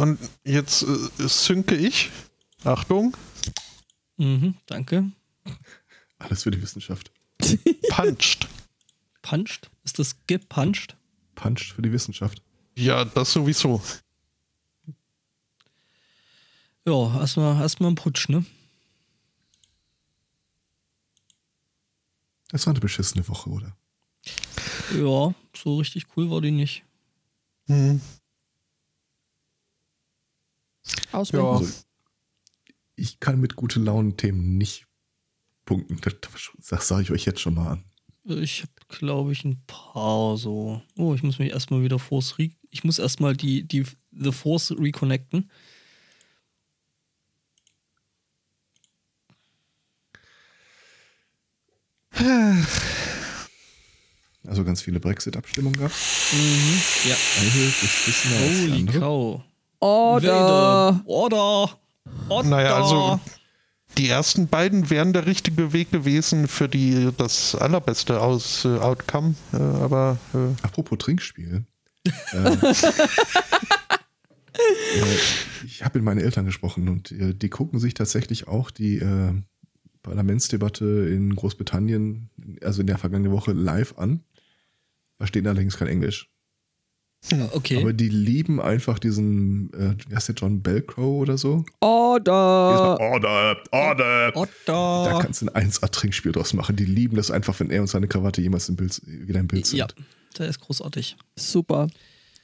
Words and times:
Und 0.00 0.18
jetzt 0.44 0.82
äh, 0.82 1.28
synke 1.28 1.76
ich. 1.76 2.10
Achtung. 2.64 3.14
Mhm, 4.16 4.54
danke. 4.64 5.12
Alles 6.18 6.44
für 6.44 6.50
die 6.50 6.62
Wissenschaft. 6.62 7.12
Punched. 7.90 8.48
Punched? 9.20 9.70
Ist 9.84 9.98
das 9.98 10.16
gepuncht? 10.26 10.96
Punched 11.34 11.72
für 11.72 11.82
die 11.82 11.92
Wissenschaft. 11.92 12.42
Ja, 12.76 13.04
das 13.04 13.30
sowieso. 13.32 13.82
Ja, 16.86 17.20
erstmal 17.20 17.60
erstmal 17.60 17.90
ein 17.90 17.94
Putsch, 17.94 18.30
ne? 18.30 18.46
Das 22.48 22.66
war 22.66 22.72
eine 22.72 22.80
beschissene 22.80 23.28
Woche, 23.28 23.50
oder? 23.50 23.76
Ja, 24.94 25.34
so 25.54 25.76
richtig 25.76 26.06
cool 26.16 26.30
war 26.30 26.40
die 26.40 26.52
nicht. 26.52 26.84
Hm. 27.66 28.00
Auswählen. 31.12 31.44
Ja. 31.44 31.50
Also, 31.52 31.72
ich 32.96 33.20
kann 33.20 33.40
mit 33.40 33.56
gute 33.56 33.80
Launen-Themen 33.80 34.58
nicht 34.58 34.86
punkten. 35.64 36.00
Das, 36.02 36.14
das 36.68 36.88
sage 36.88 37.02
ich 37.02 37.10
euch 37.10 37.24
jetzt 37.24 37.40
schon 37.40 37.54
mal 37.54 37.68
an. 37.68 37.84
Ich 38.24 38.62
habe, 38.62 38.72
glaube 38.88 39.32
ich, 39.32 39.44
ein 39.44 39.62
paar 39.66 40.36
so. 40.36 40.82
Oh, 40.96 41.14
ich 41.14 41.22
muss 41.22 41.38
mich 41.38 41.50
erstmal 41.50 41.82
wieder 41.82 41.98
Force 41.98 42.38
re 42.38 42.50
Ich 42.70 42.84
muss 42.84 42.98
erstmal 42.98 43.36
die, 43.36 43.66
die 43.66 43.84
The 44.12 44.32
Force 44.32 44.72
reconnecten. 44.72 45.50
Also 54.46 54.64
ganz 54.64 54.80
viele 54.80 55.00
Brexit-Abstimmungen 55.00 55.78
gab. 55.78 55.92
Mhm. 56.32 56.82
Ja. 57.08 57.16
Eine 57.40 57.72
beschissener 57.80 58.36
als 58.36 58.50
die 58.50 58.62
Holy 58.62 58.72
andere. 58.72 58.98
cow. 58.98 59.42
Order. 59.80 61.02
Order. 61.06 61.78
Order. 62.28 62.48
Naja, 62.48 62.76
also 62.76 63.18
die 63.98 64.08
ersten 64.08 64.46
beiden 64.46 64.88
wären 64.90 65.12
der 65.12 65.26
richtige 65.26 65.72
Weg 65.72 65.90
gewesen 65.90 66.46
für 66.48 66.68
die 66.68 67.10
das 67.16 67.54
allerbeste 67.54 68.20
aus 68.20 68.64
äh, 68.64 68.78
Outcome, 68.78 69.34
äh, 69.52 69.56
aber 69.56 70.18
äh, 70.34 70.38
Apropos 70.62 70.98
Trinkspiel. 70.98 71.64
äh, 72.04 72.36
äh, 72.36 72.56
ich 75.64 75.82
habe 75.84 75.98
mit 75.98 76.04
meinen 76.04 76.20
Eltern 76.20 76.46
gesprochen 76.46 76.88
und 76.88 77.10
äh, 77.12 77.34
die 77.34 77.48
gucken 77.48 77.80
sich 77.80 77.94
tatsächlich 77.94 78.46
auch 78.48 78.70
die 78.70 78.98
äh, 78.98 79.32
Parlamentsdebatte 80.02 80.84
in 80.84 81.34
Großbritannien, 81.34 82.30
also 82.62 82.80
in 82.80 82.86
der 82.86 82.98
vergangenen 82.98 83.32
Woche, 83.32 83.52
live 83.52 83.98
an. 83.98 84.20
Verstehen 85.18 85.46
allerdings 85.46 85.76
kein 85.76 85.88
Englisch. 85.88 86.30
Okay. 87.52 87.80
Aber 87.80 87.92
die 87.92 88.08
lieben 88.08 88.60
einfach 88.60 88.98
diesen, 88.98 89.72
äh, 89.74 89.94
wie 90.08 90.16
heißt 90.16 90.28
der, 90.28 90.34
John 90.36 90.62
Belcrow 90.62 91.20
oder 91.20 91.36
so? 91.36 91.64
Order. 91.80 92.98
Order, 92.98 93.56
Order. 93.70 94.32
Da 94.64 94.74
Order. 94.74 95.18
kannst 95.20 95.42
du 95.42 95.46
ein 95.52 95.68
1A-Trinkspiel 95.70 96.32
draus 96.32 96.54
machen. 96.54 96.76
Die 96.76 96.86
lieben 96.86 97.16
das 97.16 97.30
einfach, 97.30 97.60
wenn 97.60 97.70
er 97.70 97.82
und 97.82 97.88
seine 97.88 98.08
Krawatte 98.08 98.40
jemals 98.40 98.68
im 98.68 98.76
Bild, 98.76 99.00
wieder 99.04 99.40
im 99.40 99.48
Bild 99.48 99.66
sind. 99.66 99.78
Ja, 99.78 99.86
der 100.38 100.48
ist 100.48 100.60
großartig. 100.60 101.16
Super. 101.36 101.88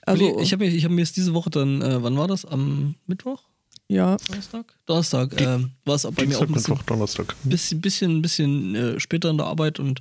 Also, 0.02 0.38
ich 0.40 0.52
habe 0.52 0.64
mir, 0.64 0.70
ich 0.70 0.84
hab 0.84 0.92
mir 0.92 1.00
jetzt 1.00 1.16
diese 1.16 1.32
Woche 1.34 1.50
dann, 1.50 1.80
äh, 1.82 2.02
wann 2.02 2.16
war 2.16 2.28
das? 2.28 2.44
Am 2.44 2.94
Mittwoch? 3.06 3.42
ja. 3.88 4.16
Donnerstag? 4.28 4.74
Donnerstag. 4.84 5.40
Ähm, 5.40 5.70
war 5.84 5.94
es 5.94 6.02
bei 6.02 6.10
mir 6.10 6.12
auch 6.12 6.46
Dienstag, 6.46 6.48
ein 6.48 6.52
bisschen, 6.52 6.74
Mittwoch, 6.74 6.82
Donnerstag. 6.86 7.34
bisschen, 7.44 7.80
bisschen, 7.80 8.22
bisschen 8.22 8.74
äh, 8.74 9.00
später 9.00 9.30
in 9.30 9.38
der 9.38 9.46
Arbeit 9.46 9.80
und 9.80 10.00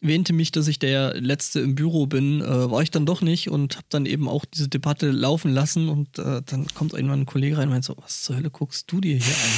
wähnte 0.00 0.32
mich, 0.32 0.52
dass 0.52 0.68
ich 0.68 0.78
der 0.78 1.14
Letzte 1.20 1.60
im 1.60 1.74
Büro 1.74 2.06
bin. 2.06 2.40
Äh, 2.40 2.70
war 2.70 2.82
ich 2.82 2.90
dann 2.90 3.06
doch 3.06 3.22
nicht 3.22 3.50
und 3.50 3.76
habe 3.76 3.86
dann 3.88 4.06
eben 4.06 4.28
auch 4.28 4.44
diese 4.44 4.68
Debatte 4.68 5.10
laufen 5.10 5.52
lassen 5.52 5.88
und 5.88 6.18
äh, 6.18 6.42
dann 6.44 6.66
kommt 6.74 6.92
irgendwann 6.92 7.20
ein 7.22 7.26
Kollege 7.26 7.56
rein 7.58 7.68
und 7.68 7.74
meint 7.74 7.84
so, 7.84 7.96
was 7.98 8.22
zur 8.22 8.36
Hölle 8.36 8.50
guckst 8.50 8.90
du 8.92 9.00
dir 9.00 9.16
hier 9.16 9.34
an? 9.34 9.50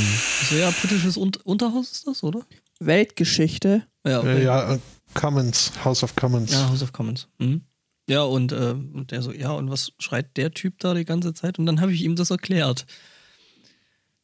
Mhm. 0.00 0.18
So, 0.48 0.56
ja, 0.56 0.70
britisches 0.70 1.16
Un 1.16 1.32
Unterhaus 1.44 1.92
ist 1.92 2.06
das, 2.06 2.22
oder? 2.22 2.42
Weltgeschichte. 2.80 3.86
Ja, 4.06 4.22
Äh, 4.22 4.44
ja, 4.44 4.74
äh, 4.74 4.78
Commons, 5.14 5.72
House 5.84 6.02
of 6.02 6.16
Commons. 6.16 6.52
Ja, 6.52 6.68
House 6.68 6.82
of 6.82 6.92
Commons. 6.92 7.28
Mhm. 7.38 7.62
Ja, 8.08 8.22
und, 8.22 8.52
äh, 8.52 8.72
und 8.92 9.12
der 9.12 9.22
so, 9.22 9.32
ja, 9.32 9.52
und 9.52 9.70
was 9.70 9.92
schreit 9.98 10.36
der 10.36 10.50
Typ 10.52 10.78
da 10.80 10.92
die 10.94 11.04
ganze 11.06 11.32
Zeit? 11.32 11.58
Und 11.58 11.66
dann 11.66 11.80
habe 11.80 11.92
ich 11.92 12.02
ihm 12.02 12.16
das 12.16 12.30
erklärt. 12.30 12.84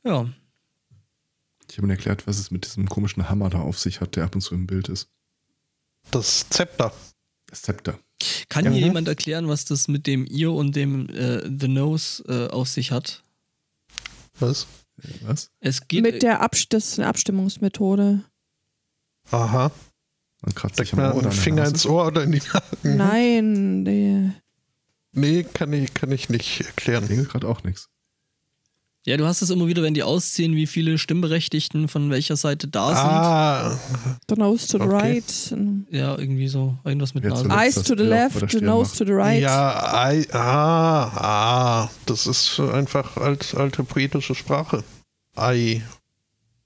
Ja, 0.05 0.29
Ich 1.71 1.77
habe 1.79 1.87
ihm 1.87 1.91
erklärt, 1.91 2.27
was 2.27 2.39
es 2.39 2.51
mit 2.51 2.65
diesem 2.67 2.89
komischen 2.89 3.29
Hammer 3.31 3.49
da 3.49 3.61
auf 3.61 3.79
sich 3.79 4.01
hat, 4.01 4.17
der 4.17 4.25
ab 4.25 4.35
und 4.35 4.41
zu 4.41 4.55
im 4.55 4.67
Bild 4.67 4.89
ist. 4.89 5.09
Das 6.11 6.49
Zepter. 6.51 6.93
Das 7.47 7.63
Zepter. 7.63 7.99
kann 8.49 8.65
Mhm. 8.65 8.71
mir 8.73 8.79
jemand 8.81 9.09
erklären, 9.09 9.49
was 9.49 9.65
das 9.65 9.89
mit 9.89 10.07
dem 10.07 10.27
Ear 10.27 10.53
und 10.53 10.77
dem 10.77 11.09
äh, 11.11 11.41
The 11.59 11.69
Nose 11.69 12.23
äh, 12.29 12.49
auf 12.53 12.69
sich 12.69 12.91
hat? 12.93 13.23
Was? 14.39 14.67
Äh, 15.03 15.09
Was? 15.23 15.51
Es 15.61 15.87
geht. 15.89 16.03
Mit 16.03 16.23
der 16.23 16.41
Abst 16.41 16.73
das 16.73 16.89
ist 16.93 16.99
eine 16.99 17.09
Abstimmungsmethode. 17.09 18.25
Aha. 19.31 19.71
Man 20.43 20.55
kratzt 20.55 20.77
sich 20.77 20.93
am 20.93 20.99
mir 21.01 21.09
Ohr 21.11 21.17
oder 21.17 21.31
einen 21.31 21.39
Finger 21.39 21.67
ins 21.67 21.85
Ohr 21.87 22.07
oder 22.07 22.23
in 22.25 22.33
die 22.33 22.43
Nacken. 22.53 22.97
Nein, 22.97 23.85
die, 23.85 24.31
Nee, 25.13 25.43
kann 25.45 25.73
ich, 25.73 25.93
kann 25.93 26.13
ich 26.13 26.29
nicht 26.29 26.61
erklären. 26.61 27.05
Klingelt 27.07 27.31
gerade 27.31 27.49
auch 27.49 27.63
nichts. 27.65 27.89
Ja, 29.07 29.17
du 29.17 29.27
hast 29.27 29.41
es 29.43 29.51
immer 29.51 29.67
wieder, 29.67 29.83
wenn 29.83 29.95
die 29.95 30.03
ausziehen, 30.03 30.55
wie 30.57 30.67
viele 30.67 30.99
Stimmberechtigten 30.99 31.89
von 31.89 32.11
welcher 32.11 32.37
Seite 32.37 32.69
da 32.69 32.89
Ah, 32.91 33.79
the 34.29 34.35
nose 34.37 34.67
to 34.69 34.79
the 34.79 34.85
Okay. 34.85 34.95
right. 34.95 35.31
sind. 35.31 35.87
Ja, 35.91 36.19
irgendwie 36.19 36.49
so. 36.49 36.77
Irgendwas 36.85 37.15
mit 37.15 37.25
Nase. 37.25 37.49
Eyes 37.49 37.75
to 37.77 37.95
the 37.97 38.03
left, 38.05 38.51
the 38.51 38.61
nose 38.61 38.91
macht. 38.91 38.99
to 38.99 39.05
the 39.07 39.13
right. 39.13 39.41
ja, 39.43 40.13
I, 40.13 40.27
ah, 40.33 41.83
ah, 41.85 41.91
das 42.07 42.27
ist 42.27 42.61
einfach 42.61 43.17
als 43.17 43.55
alte 43.55 43.85
poetische 43.85 44.35
Sprache. 44.35 44.85
I, 45.39 45.83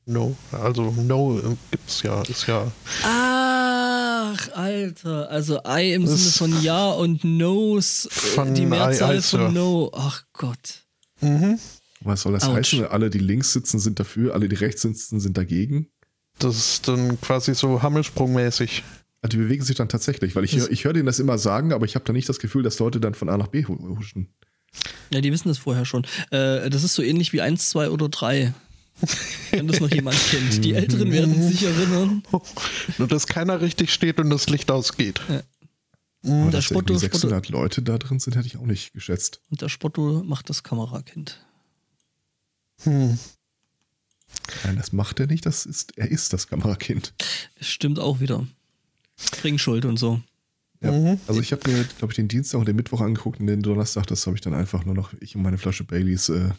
no, 0.06 0.34
also 0.50 0.90
no 0.90 1.40
gibt's 1.70 2.02
ja, 2.02 2.20
ist 2.22 2.46
ja, 2.48 2.66
Ach, 3.04 4.48
Alter. 4.54 5.30
Also 5.30 5.60
I 5.66 5.92
im 5.92 6.06
Sinne 6.06 6.30
von 6.32 6.62
Ja 6.62 6.90
und 6.90 7.22
Nose. 7.24 8.08
äh, 8.08 8.12
Von 8.12 8.54
die 8.54 8.66
Mehrzahl 8.66 9.10
Ei, 9.12 9.18
Ei, 9.18 9.22
von 9.22 9.40
Sir. 9.40 9.48
No. 9.50 9.90
Ach 9.94 10.22
Gott. 10.32 10.82
mhm. 11.20 11.58
Was 12.04 12.22
soll 12.22 12.32
das 12.34 12.44
Autsch. 12.44 12.74
heißen? 12.74 12.86
Alle, 12.86 13.10
die 13.10 13.18
links 13.18 13.52
sitzen, 13.52 13.78
sind 13.78 13.98
dafür, 13.98 14.34
alle, 14.34 14.48
die 14.48 14.56
rechts 14.56 14.82
sitzen, 14.82 15.20
sind 15.20 15.36
dagegen. 15.36 15.88
das 16.38 16.56
ist 16.56 16.88
dann 16.88 17.20
quasi 17.20 17.54
so 17.54 17.82
Hammelsprungmäßig. 17.82 18.82
Also 19.22 19.36
die 19.38 19.42
bewegen 19.42 19.64
sich 19.64 19.76
dann 19.76 19.88
tatsächlich, 19.88 20.36
weil 20.36 20.44
ich, 20.44 20.50
Das- 20.52 20.62
höre- 20.64 20.70
ich 20.72 20.84
höre 20.84 20.92
denen 20.92 21.06
das 21.06 21.18
immer 21.18 21.38
sagen, 21.38 21.72
aber 21.72 21.86
ich 21.86 21.94
habe 21.94 22.04
da 22.04 22.12
nicht 22.12 22.28
das 22.28 22.38
Gefühl, 22.38 22.62
dass 22.62 22.78
Leute 22.78 23.00
dann 23.00 23.14
von 23.14 23.28
A 23.28 23.36
nach 23.38 23.46
B 23.48 23.64
hu- 23.64 23.96
huschen. 23.98 24.28
Ja, 25.12 25.20
die 25.20 25.30
wissen 25.32 25.48
das 25.48 25.58
vorher 25.58 25.84
schon. 25.84 26.04
Äh, 26.30 26.68
das 26.68 26.82
ist 26.84 26.94
so 26.94 27.02
ähnlich 27.02 27.32
wie 27.32 27.40
1, 27.40 27.70
2 27.70 27.88
oder 27.90 28.08
3. 28.08 28.52
Wenn 29.50 29.66
das 29.68 29.80
noch 29.80 29.90
jemand 29.90 30.16
kennt. 30.30 30.64
Die 30.64 30.74
Älteren 30.74 31.10
werden 31.12 31.42
sich 31.48 31.62
erinnern. 31.64 32.22
Nur 32.98 33.08
dass 33.08 33.26
keiner 33.26 33.60
richtig 33.60 33.92
steht 33.92 34.18
und 34.18 34.30
das 34.30 34.48
Licht 34.48 34.70
ausgeht. 34.70 35.20
Aber 35.28 35.42
Der 36.22 36.44
dass 36.46 36.52
da 36.52 36.62
Spotto, 36.62 36.92
irgendwie 36.94 37.06
Spotto, 37.06 37.18
600 37.28 37.48
Leute 37.50 37.82
da 37.82 37.98
drin 37.98 38.18
sind, 38.18 38.34
hätte 38.36 38.46
ich 38.46 38.56
auch 38.56 38.66
nicht 38.66 38.92
geschätzt. 38.92 39.40
und 39.50 39.62
der 39.62 39.68
Spotto 39.68 40.22
macht 40.24 40.48
das 40.50 40.62
Kamerakind. 40.62 41.43
Hm. 42.82 43.18
Nein, 44.64 44.76
das 44.76 44.92
macht 44.92 45.20
er 45.20 45.26
nicht, 45.26 45.46
das 45.46 45.64
ist, 45.64 45.96
er 45.96 46.10
ist 46.10 46.32
das 46.32 46.48
Kamerakind. 46.48 47.14
Das 47.58 47.68
stimmt 47.68 47.98
auch 47.98 48.20
wieder. 48.20 48.46
Ringschuld 49.42 49.84
und 49.84 49.96
so. 49.96 50.20
Ja. 50.80 50.92
Mhm. 50.92 51.20
Also 51.26 51.40
ich 51.40 51.52
habe 51.52 51.70
mir, 51.70 51.84
glaube 51.98 52.12
ich, 52.12 52.16
den 52.16 52.28
Dienstag 52.28 52.58
und 52.58 52.66
den 52.66 52.76
Mittwoch 52.76 53.00
angeguckt 53.00 53.40
und 53.40 53.46
den 53.46 53.62
Donnerstag, 53.62 54.06
das 54.06 54.26
habe 54.26 54.36
ich 54.36 54.42
dann 54.42 54.54
einfach 54.54 54.84
nur 54.84 54.94
noch, 54.94 55.12
ich 55.20 55.34
und 55.36 55.42
meine 55.42 55.56
Flasche 55.56 55.84
Baileys 55.84 56.28
äh, 56.28 56.50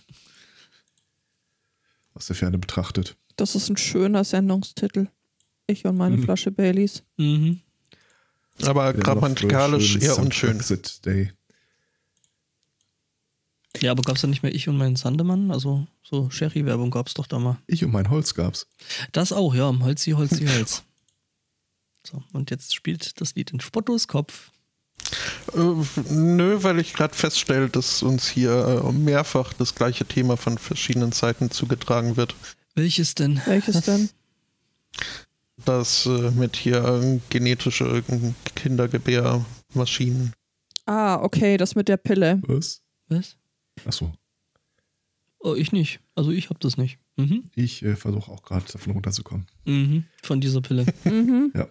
aus 2.13 2.27
der 2.27 2.35
Ferne 2.35 2.57
betrachtet. 2.57 3.15
Das 3.35 3.55
ist 3.55 3.69
ein 3.69 3.77
schöner 3.77 4.23
Sendungstitel. 4.23 5.07
Ich 5.67 5.85
und 5.85 5.97
meine 5.97 6.17
Mhm. 6.17 6.23
Flasche 6.23 6.51
Baileys. 6.51 7.03
Mhm. 7.17 7.59
Aber 8.63 8.93
grammatikalisch 8.93 9.97
eher 9.97 10.17
unschön. 10.17 10.57
Brexit 10.57 11.05
Day. 11.05 11.31
Ja, 13.81 13.91
aber 13.91 14.03
gab 14.03 14.15
es 14.15 14.21
da 14.21 14.27
nicht 14.27 14.43
mehr 14.43 14.53
ich 14.53 14.67
und 14.67 14.77
meinen 14.77 14.95
Sandemann? 14.95 15.51
Also 15.51 15.87
so 16.03 16.29
Sherry-Werbung 16.29 16.91
gab 16.91 17.07
es 17.07 17.13
doch 17.13 17.27
da 17.27 17.39
mal. 17.39 17.57
Ich 17.67 17.83
und 17.83 17.91
mein 17.91 18.09
Holz 18.09 18.33
gab's. 18.33 18.67
Das 19.11 19.31
auch, 19.31 19.55
ja. 19.55 19.73
Holzi, 19.79 20.11
Holzi, 20.11 20.45
Holz. 20.55 20.83
So, 22.05 22.23
und 22.33 22.51
jetzt 22.51 22.75
spielt 22.75 23.19
das 23.19 23.35
Lied 23.35 23.51
in 23.51 23.59
Spottos 23.59 24.07
Kopf. 24.07 24.51
Äh, 25.53 25.59
nö, 26.11 26.63
weil 26.63 26.79
ich 26.79 26.93
gerade 26.93 27.13
feststelle, 27.13 27.69
dass 27.69 28.03
uns 28.03 28.27
hier 28.27 28.83
äh, 28.85 28.91
mehrfach 28.91 29.53
das 29.53 29.75
gleiche 29.75 30.05
Thema 30.05 30.37
von 30.37 30.57
verschiedenen 30.57 31.11
Seiten 31.11 31.51
zugetragen 31.51 32.17
wird. 32.17 32.35
Welches 32.75 33.15
denn? 33.15 33.41
Welches 33.45 33.81
denn? 33.81 34.09
Das 35.63 36.05
äh, 36.05 36.31
mit 36.31 36.57
hier 36.57 36.83
äh, 36.83 37.19
genetische 37.29 37.85
äh, 37.85 38.03
Kindergebärmaschinen. 38.55 40.33
Ah, 40.85 41.15
okay, 41.21 41.55
das 41.55 41.75
mit 41.75 41.87
der 41.87 41.95
Pille. 41.95 42.41
Was? 42.45 42.81
Was? 43.07 43.37
Achso. 43.83 44.13
Oh, 45.39 45.53
ich 45.55 45.71
nicht. 45.71 45.99
Also 46.15 46.31
ich 46.31 46.49
hab 46.49 46.59
das 46.59 46.77
nicht. 46.77 46.97
Mhm. 47.17 47.43
Ich 47.55 47.83
äh, 47.83 47.95
versuche 47.95 48.31
auch 48.31 48.41
gerade 48.43 48.65
davon 48.71 48.93
runterzukommen. 48.93 49.45
Mhm. 49.65 50.05
Von 50.23 50.41
dieser 50.41 50.61
Pille. 50.61 50.85
Mhm. 51.03 51.51
Ja. 51.53 51.67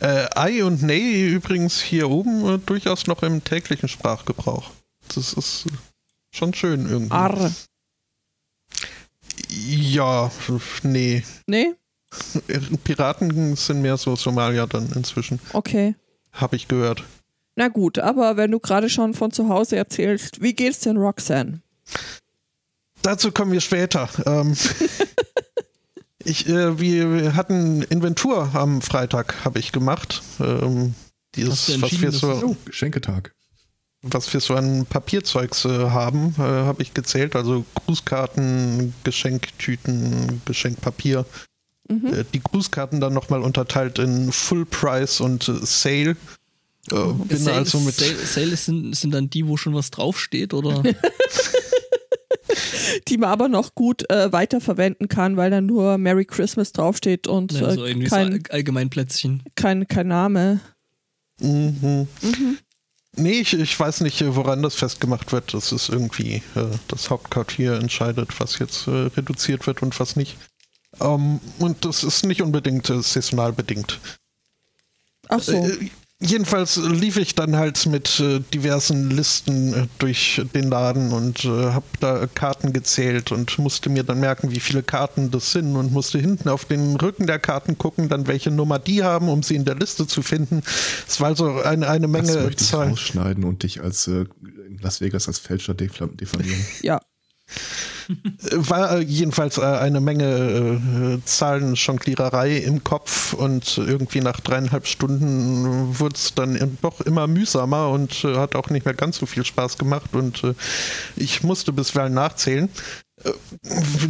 Äh, 0.00 0.28
Ei 0.34 0.64
und 0.64 0.82
Nay 0.82 1.28
übrigens 1.30 1.80
hier 1.80 2.10
oben 2.10 2.44
äh, 2.46 2.58
durchaus 2.58 3.06
noch 3.06 3.22
im 3.22 3.44
täglichen 3.44 3.88
Sprachgebrauch. 3.88 4.70
das 5.14 5.32
ist 5.34 5.66
schon 6.30 6.52
schön 6.54 6.88
irgendwie. 6.88 7.12
Arre. 7.14 7.54
Ja, 9.48 10.30
nee. 10.82 11.22
Nee? 11.46 11.74
Piraten 12.84 13.56
sind 13.56 13.80
mehr 13.82 13.96
so 13.96 14.16
Somalia 14.16 14.66
dann 14.66 14.90
inzwischen, 14.92 15.40
Okay. 15.52 15.94
habe 16.32 16.56
ich 16.56 16.68
gehört. 16.68 17.04
Na 17.56 17.68
gut, 17.68 17.98
aber 17.98 18.36
wenn 18.36 18.50
du 18.50 18.60
gerade 18.60 18.88
schon 18.88 19.14
von 19.14 19.30
zu 19.30 19.48
Hause 19.48 19.76
erzählst, 19.76 20.40
wie 20.40 20.54
geht's 20.54 20.80
denn 20.80 20.96
Roxanne? 20.96 21.60
Dazu 23.02 23.30
kommen 23.32 23.52
wir 23.52 23.60
später. 23.60 24.08
Ähm, 24.26 24.56
ich, 26.24 26.48
äh, 26.48 26.78
wir 26.78 27.34
hatten 27.34 27.82
Inventur 27.82 28.50
am 28.54 28.80
Freitag, 28.80 29.44
habe 29.44 29.58
ich 29.58 29.72
gemacht. 29.72 30.22
Ähm, 30.40 30.94
dieses, 31.34 31.80
was 31.82 32.00
wir 32.00 32.12
so, 32.12 32.30
Oh, 32.44 32.56
Geschenketag. 32.64 33.32
was 34.02 34.32
wir 34.32 34.40
so 34.40 34.54
an 34.54 34.86
Papierzeugs 34.86 35.64
äh, 35.64 35.90
haben, 35.90 36.34
äh, 36.38 36.42
habe 36.42 36.82
ich 36.82 36.94
gezählt. 36.94 37.36
Also 37.36 37.64
Grußkarten, 37.74 38.94
Geschenktüten, 39.04 40.40
Geschenkpapier. 40.44 41.26
Mhm. 41.88 42.14
Äh, 42.14 42.24
die 42.32 42.40
Grußkarten 42.40 43.00
dann 43.00 43.12
nochmal 43.14 43.42
unterteilt 43.42 43.98
in 43.98 44.30
Full 44.32 44.64
Price 44.64 45.20
und 45.20 45.48
äh, 45.48 45.54
Sale. 45.66 46.16
Äh, 46.90 47.12
bin 47.28 47.38
Sale, 47.38 47.58
also 47.58 47.78
mit 47.80 47.94
Sale, 47.94 48.16
Sale 48.16 48.56
sind, 48.56 48.96
sind 48.96 49.12
dann 49.12 49.30
die, 49.30 49.46
wo 49.46 49.56
schon 49.56 49.74
was 49.74 49.90
draufsteht, 49.90 50.52
oder? 50.54 50.82
Die 53.08 53.16
man 53.16 53.30
aber 53.30 53.48
noch 53.48 53.74
gut 53.74 54.08
äh, 54.10 54.30
weiterverwenden 54.32 55.08
kann, 55.08 55.36
weil 55.36 55.50
dann 55.50 55.64
nur 55.66 55.96
Merry 55.96 56.24
Christmas 56.24 56.72
draufsteht 56.72 57.26
und 57.26 57.52
Ja, 57.52 57.72
so 57.72 57.84
äh, 57.86 57.94
so 57.94 58.08
kein, 58.10 58.32
All- 58.32 58.42
Allgemeinplätzchen. 58.50 59.42
kein, 59.54 59.86
kein 59.88 60.08
Name. 60.08 60.60
Mhm. 61.40 62.06
Nee, 63.16 63.40
ich, 63.40 63.54
ich 63.54 63.78
weiß 63.78 64.00
nicht, 64.02 64.20
äh, 64.20 64.34
woran 64.36 64.62
das 64.62 64.74
festgemacht 64.74 65.32
wird. 65.32 65.54
Das 65.54 65.72
ist 65.72 65.88
irgendwie 65.88 66.42
äh, 66.54 66.66
das 66.88 67.08
Hauptquartier 67.10 67.74
entscheidet, 67.74 68.38
was 68.40 68.58
jetzt 68.58 68.86
äh, 68.86 68.90
reduziert 68.90 69.66
wird 69.66 69.82
und 69.82 69.98
was 70.00 70.16
nicht. 70.16 70.36
Ähm, 71.00 71.40
und 71.58 71.84
das 71.84 72.04
ist 72.04 72.24
nicht 72.26 72.42
unbedingt 72.42 72.90
äh, 72.90 73.00
saisonal 73.02 73.52
bedingt. 73.52 73.98
Ach 75.28 75.40
so. 75.40 75.66
Jedenfalls 76.24 76.76
lief 76.76 77.16
ich 77.16 77.34
dann 77.34 77.56
halt 77.56 77.84
mit 77.86 78.20
äh, 78.20 78.38
diversen 78.54 79.10
Listen 79.10 79.74
äh, 79.74 79.86
durch 79.98 80.40
den 80.54 80.70
Laden 80.70 81.12
und 81.12 81.44
äh, 81.44 81.48
habe 81.48 81.84
da 81.98 82.28
Karten 82.32 82.72
gezählt 82.72 83.32
und 83.32 83.58
musste 83.58 83.90
mir 83.90 84.04
dann 84.04 84.20
merken, 84.20 84.52
wie 84.52 84.60
viele 84.60 84.84
Karten 84.84 85.32
das 85.32 85.50
sind 85.50 85.74
und 85.74 85.90
musste 85.92 86.20
hinten 86.20 86.48
auf 86.48 86.64
den 86.64 86.94
Rücken 86.94 87.26
der 87.26 87.40
Karten 87.40 87.76
gucken, 87.76 88.08
dann 88.08 88.28
welche 88.28 88.52
Nummer 88.52 88.78
die 88.78 89.02
haben, 89.02 89.28
um 89.28 89.42
sie 89.42 89.56
in 89.56 89.64
der 89.64 89.74
Liste 89.74 90.06
zu 90.06 90.22
finden. 90.22 90.62
Es 91.08 91.20
war 91.20 91.28
also 91.28 91.60
eine, 91.60 91.88
eine 91.88 92.08
Das 92.08 92.10
Menge 92.12 92.44
möchte 92.44 92.62
ich 92.62 92.70
Zahlen. 92.70 92.90
rausschneiden 92.90 93.42
und 93.42 93.64
dich 93.64 93.80
als 93.82 94.06
äh, 94.06 94.26
in 94.68 94.78
Las 94.80 95.00
Vegas 95.00 95.26
als 95.26 95.40
Fälscher 95.40 95.74
diffamieren. 95.74 96.64
ja. 96.82 97.00
War 98.52 98.98
äh, 98.98 99.00
jedenfalls 99.00 99.58
äh, 99.58 99.62
eine 99.62 100.00
Menge 100.00 101.20
äh, 101.20 101.24
Zahlenjongliererei 101.24 102.56
im 102.58 102.84
Kopf 102.84 103.32
und 103.32 103.78
irgendwie 103.78 104.20
nach 104.20 104.40
dreieinhalb 104.40 104.86
Stunden 104.86 105.98
wurde 105.98 106.16
es 106.16 106.34
dann 106.34 106.78
doch 106.82 107.00
immer 107.00 107.26
mühsamer 107.26 107.90
und 107.90 108.24
äh, 108.24 108.36
hat 108.36 108.54
auch 108.54 108.70
nicht 108.70 108.84
mehr 108.84 108.94
ganz 108.94 109.18
so 109.18 109.26
viel 109.26 109.44
Spaß 109.44 109.78
gemacht 109.78 110.14
und 110.14 110.44
äh, 110.44 110.54
ich 111.16 111.42
musste 111.42 111.72
bisweilen 111.72 112.14
nachzählen. 112.14 112.68
Äh, 113.24 113.32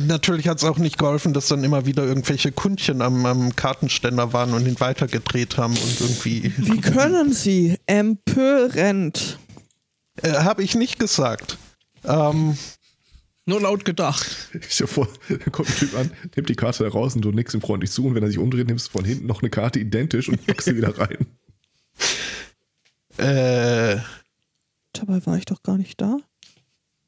Natürlich 0.06 0.49
hat 0.49 0.59
es 0.59 0.65
auch 0.65 0.79
nicht 0.79 0.99
geholfen, 0.99 1.35
dass 1.35 1.49
dann 1.49 1.65
immer 1.65 1.87
wieder 1.87 2.05
irgendwelche 2.05 2.53
Kundchen 2.53 3.03
am, 3.03 3.27
am 3.27 3.55
Kartenständer 3.56 4.33
waren 4.33 4.55
und 4.55 4.67
ihn 4.67 4.81
weitergedreht 4.81 5.56
haben 5.59 5.75
und 5.75 6.00
irgendwie. 6.00 6.53
Wie 6.56 6.81
können 6.81 7.33
Sie? 7.33 7.79
Empörend. 7.87 9.39
Äh, 10.23 10.33
Habe 10.33 10.62
ich 10.62 10.75
nicht 10.75 10.99
gesagt. 10.99 11.59
Ähm, 12.05 12.56
Nur 13.44 13.61
laut 13.61 13.85
gedacht. 13.85 14.50
Ich 14.69 14.77
dir 14.77 14.87
vor, 14.87 15.09
da 15.29 15.37
kommt 15.50 15.69
ein 15.69 15.77
Typ 15.77 15.94
an, 15.97 16.11
nimmt 16.37 16.49
die 16.49 16.55
Karte 16.55 16.87
raus 16.87 17.15
und 17.17 17.23
du 17.23 17.33
nickst 17.33 17.55
ihm 17.55 17.61
freundlich 17.61 17.91
zu 17.91 18.06
und 18.06 18.15
wenn 18.15 18.23
er 18.23 18.29
sich 18.29 18.39
umdreht, 18.39 18.67
nimmst 18.69 18.89
du 18.89 18.93
von 18.93 19.05
hinten 19.05 19.27
noch 19.27 19.43
eine 19.43 19.50
Karte 19.50 19.79
identisch 19.81 20.29
und 20.29 20.47
packst 20.47 20.67
sie 20.67 20.77
wieder 20.77 20.97
rein. 20.99 21.27
äh, 23.19 23.99
Dabei 24.93 25.25
war 25.27 25.37
ich 25.39 25.47
doch 25.47 25.62
gar 25.62 25.79
nicht 25.79 26.00
da. 26.00 26.19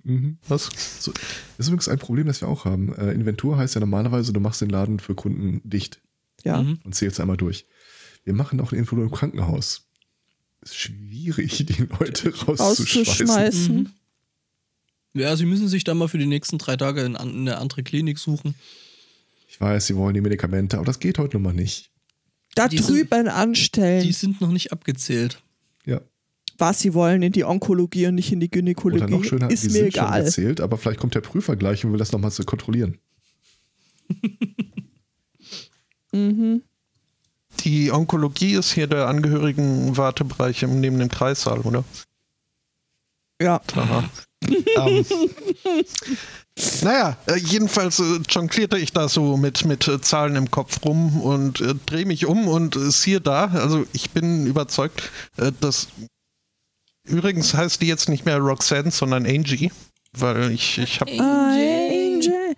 Mhm. 0.03 0.39
was? 0.49 0.71
So, 1.01 1.13
das 1.13 1.21
ist 1.59 1.69
übrigens 1.69 1.89
ein 1.89 1.99
Problem, 1.99 2.27
das 2.27 2.41
wir 2.41 2.49
auch 2.49 2.65
haben. 2.65 2.95
Äh, 2.95 3.13
Inventur 3.13 3.57
heißt 3.57 3.75
ja 3.75 3.81
normalerweise, 3.81 4.33
du 4.33 4.41
machst 4.41 4.61
den 4.61 4.69
Laden 4.71 4.99
für 5.01 5.15
Kunden 5.15 5.61
dicht 5.65 6.01
Ja. 6.45 6.63
Mhm. 6.63 6.79
und 6.85 6.95
zählst 6.95 7.21
einmal 7.21 7.37
durch. 7.37 7.67
Wir 8.25 8.35
machen 8.35 8.61
auch 8.61 8.73
eine 8.73 8.81
Inventur 8.81 9.05
im 9.05 9.11
Krankenhaus. 9.11 9.87
Ist 10.63 10.77
schwierig, 10.77 11.65
die 11.67 11.87
Leute 11.99 12.35
rauszuschmeißen. 12.35 12.61
Auszuschmeißen. 13.31 13.77
Mhm. 13.77 13.91
Ja, 15.15 15.37
sie 15.37 15.47
müssen 15.47 15.69
sich 15.69 15.85
dann 15.85 15.97
mal 15.99 16.09
für 16.09 16.19
die 16.19 16.27
nächsten 16.27 16.59
drei 16.59 16.77
Tage 16.77 17.03
in 17.03 17.17
an- 17.17 17.35
eine 17.37 17.59
andere 17.59 17.83
Klinik 17.85 18.19
suchen. 18.19 18.55
Ich 19.49 19.61
weiß, 19.61 19.87
sie 19.87 19.95
wollen 19.97 20.15
die 20.15 20.21
Medikamente, 20.21 20.77
aber 20.77 20.87
das 20.87 20.99
geht 20.99 21.19
heute 21.19 21.37
nun 21.37 21.43
mal 21.45 21.53
nicht. 21.55 21.91
Da 22.57 22.67
Die 22.69 22.79
sind- 22.79 22.89
drüben 22.91 23.29
anstellen. 23.29 24.03
Die 24.03 24.13
sind 24.13 24.41
noch 24.41 24.51
nicht 24.51 24.73
abgezählt. 24.73 25.41
Ja. 25.87 26.01
was 26.57 26.79
sie 26.81 26.95
wollen, 26.95 27.21
in 27.23 27.33
die 27.33 27.45
Onkologie 27.45 28.07
und 28.07 28.15
nicht 28.15 28.31
in 28.33 28.39
die 28.41 28.47
Oder 28.47 28.59
Gynäkologie. 28.59 29.13
noch 29.13 29.25
schöner, 29.25 29.51
ist 29.51 29.65
die 29.65 29.69
mir 29.69 29.73
sind 29.73 29.95
schon 29.95 30.05
egal. 30.05 30.21
erzählt, 30.25 30.61
aber 30.61 30.79
vielleicht 30.79 31.01
kommt 31.01 31.15
der 31.17 31.21
Prüfer 31.21 31.57
gleich 31.57 31.85
und 31.85 31.91
will 31.93 31.99
das 31.99 32.13
nochmal 32.13 32.31
zu 32.33 32.45
kontrollieren. 32.45 32.99
Mhm. 36.13 36.63
Die 37.65 37.91
Onkologie 37.91 38.55
ist 38.55 38.73
hier 38.73 38.87
der 38.87 39.09
Angehörigen-Wartebereich 39.09 40.63
im, 40.63 40.81
neben 40.81 40.99
dem 40.99 41.09
Kreissaal, 41.09 41.61
oder? 41.61 41.85
Ja. 43.41 43.61
Aha. 43.75 44.09
Ähm, 44.77 45.05
naja, 46.83 47.17
äh, 47.27 47.37
jedenfalls 47.37 47.99
äh, 47.99 48.21
jonglierte 48.29 48.79
ich 48.79 48.93
da 48.93 49.09
so 49.09 49.37
mit, 49.37 49.65
mit 49.65 49.89
äh, 49.89 50.01
Zahlen 50.01 50.37
im 50.37 50.51
Kopf 50.51 50.85
rum 50.85 51.21
und 51.21 51.61
äh, 51.61 51.75
drehe 51.87 52.07
mich 52.07 52.27
um 52.27 52.47
und 52.47 52.77
äh, 52.77 52.91
siehe 52.91 53.21
da, 53.21 53.47
also 53.47 53.85
ich 53.93 54.11
bin 54.11 54.47
überzeugt, 54.47 55.11
äh, 55.37 55.51
dass 55.61 55.89
übrigens 57.07 57.55
heißt 57.55 57.83
die 57.83 57.87
jetzt 57.87 58.09
nicht 58.09 58.25
mehr 58.25 58.39
Roxanne, 58.39 58.91
sondern 58.91 59.27
Angie, 59.27 59.73
weil 60.17 60.53
ich, 60.53 60.79
ich 60.79 61.01
habe 61.01 61.11
Angel. 61.11 62.55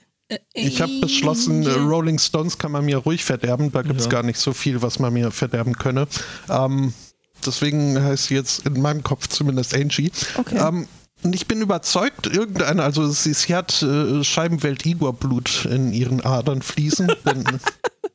ich 0.52 0.82
hab 0.82 0.90
beschlossen, 1.00 1.66
äh, 1.66 1.70
Rolling 1.70 2.18
Stones 2.18 2.58
kann 2.58 2.72
man 2.72 2.84
mir 2.84 2.98
ruhig 2.98 3.24
verderben, 3.24 3.72
da 3.72 3.80
gibt 3.82 3.98
es 3.98 4.06
Ja. 4.06 4.10
gar 4.12 4.22
nicht 4.22 4.38
so 4.38 4.52
viel, 4.52 4.82
was 4.82 4.98
man 4.98 5.14
mir 5.14 5.30
verderben 5.30 5.72
könne. 5.74 6.06
Ähm, 6.50 6.92
deswegen 7.46 8.02
heißt 8.02 8.26
sie 8.26 8.34
jetzt 8.34 8.66
in 8.66 8.80
meinem 8.82 9.02
Kopf 9.02 9.28
zumindest 9.28 9.74
Angie. 9.74 10.12
Okay. 10.36 10.58
Ähm, 10.58 10.86
ich 11.22 11.46
bin 11.46 11.60
überzeugt, 11.60 12.26
irgendeine, 12.26 12.82
also 12.82 13.08
sie, 13.08 13.32
sie 13.32 13.54
hat 13.54 13.82
äh, 13.82 14.22
Scheibenwelt-Igor-Blut 14.22 15.66
in 15.66 15.92
ihren 15.92 16.24
Adern 16.24 16.62
fließen, 16.62 17.08
denn 17.26 17.44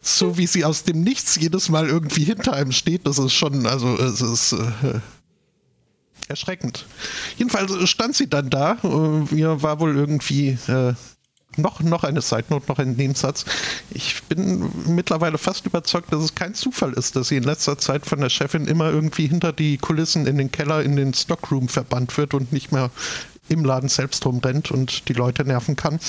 so 0.01 0.38
wie 0.38 0.48
sie 0.48 0.65
aus 0.65 0.84
dem 0.84 1.01
Nichts 1.01 1.36
jedes 1.36 1.70
Mal 1.70 1.88
irgendwie 1.88 2.24
hinter 2.24 2.53
einem 2.53 2.72
steht, 2.72 3.05
das 3.05 3.20
ist 3.20 3.34
schon, 3.34 3.65
also 3.65 3.98
es 3.98 4.22
ist 4.22 4.53
äh, 4.53 5.00
erschreckend. 6.27 6.86
Jedenfalls 7.38 7.89
stand 7.89 8.15
sie 8.15 8.29
dann 8.29 8.50
da, 8.50 8.77
äh, 8.84 9.34
mir 9.34 9.62
war 9.62 9.79
wohl 9.79 9.96
irgendwie 9.96 10.58
äh, 10.67 10.93
noch, 11.58 11.79
noch 11.81 12.03
eine 12.03 12.22
Side 12.22 12.46
Note, 12.50 12.65
noch 12.67 12.79
ein 12.79 12.93
Nebensatz. 12.96 13.46
Ich 13.91 14.22
bin 14.24 14.70
mittlerweile 14.88 15.38
fast 15.38 15.65
überzeugt, 15.65 16.12
dass 16.13 16.24
es 16.24 16.36
kein 16.36 16.53
Zufall 16.53 16.93
ist, 16.93 17.15
dass 17.15 17.27
sie 17.29 17.38
in 17.38 17.43
letzter 17.43 17.77
Zeit 17.77 18.05
von 18.05 18.20
der 18.22 18.29
Chefin 18.29 18.65
immer 18.67 18.89
irgendwie 18.89 19.27
hinter 19.27 19.51
die 19.53 19.77
Kulissen 19.77 20.27
in 20.27 20.38
den 20.38 20.51
Keller, 20.51 20.81
in 20.84 20.96
den 20.96 21.13
Stockroom 21.13 21.67
verbannt 21.67 22.17
wird 22.17 22.34
und 22.34 22.51
nicht 22.53 22.72
mehr 22.72 22.89
im 23.50 23.65
Laden 23.65 23.89
selbst 23.89 24.25
rumrennt 24.25 24.72
und 24.72 25.10
die 25.10 25.13
Leute 25.13 25.43
nerven 25.43 25.75
kann. 25.75 26.00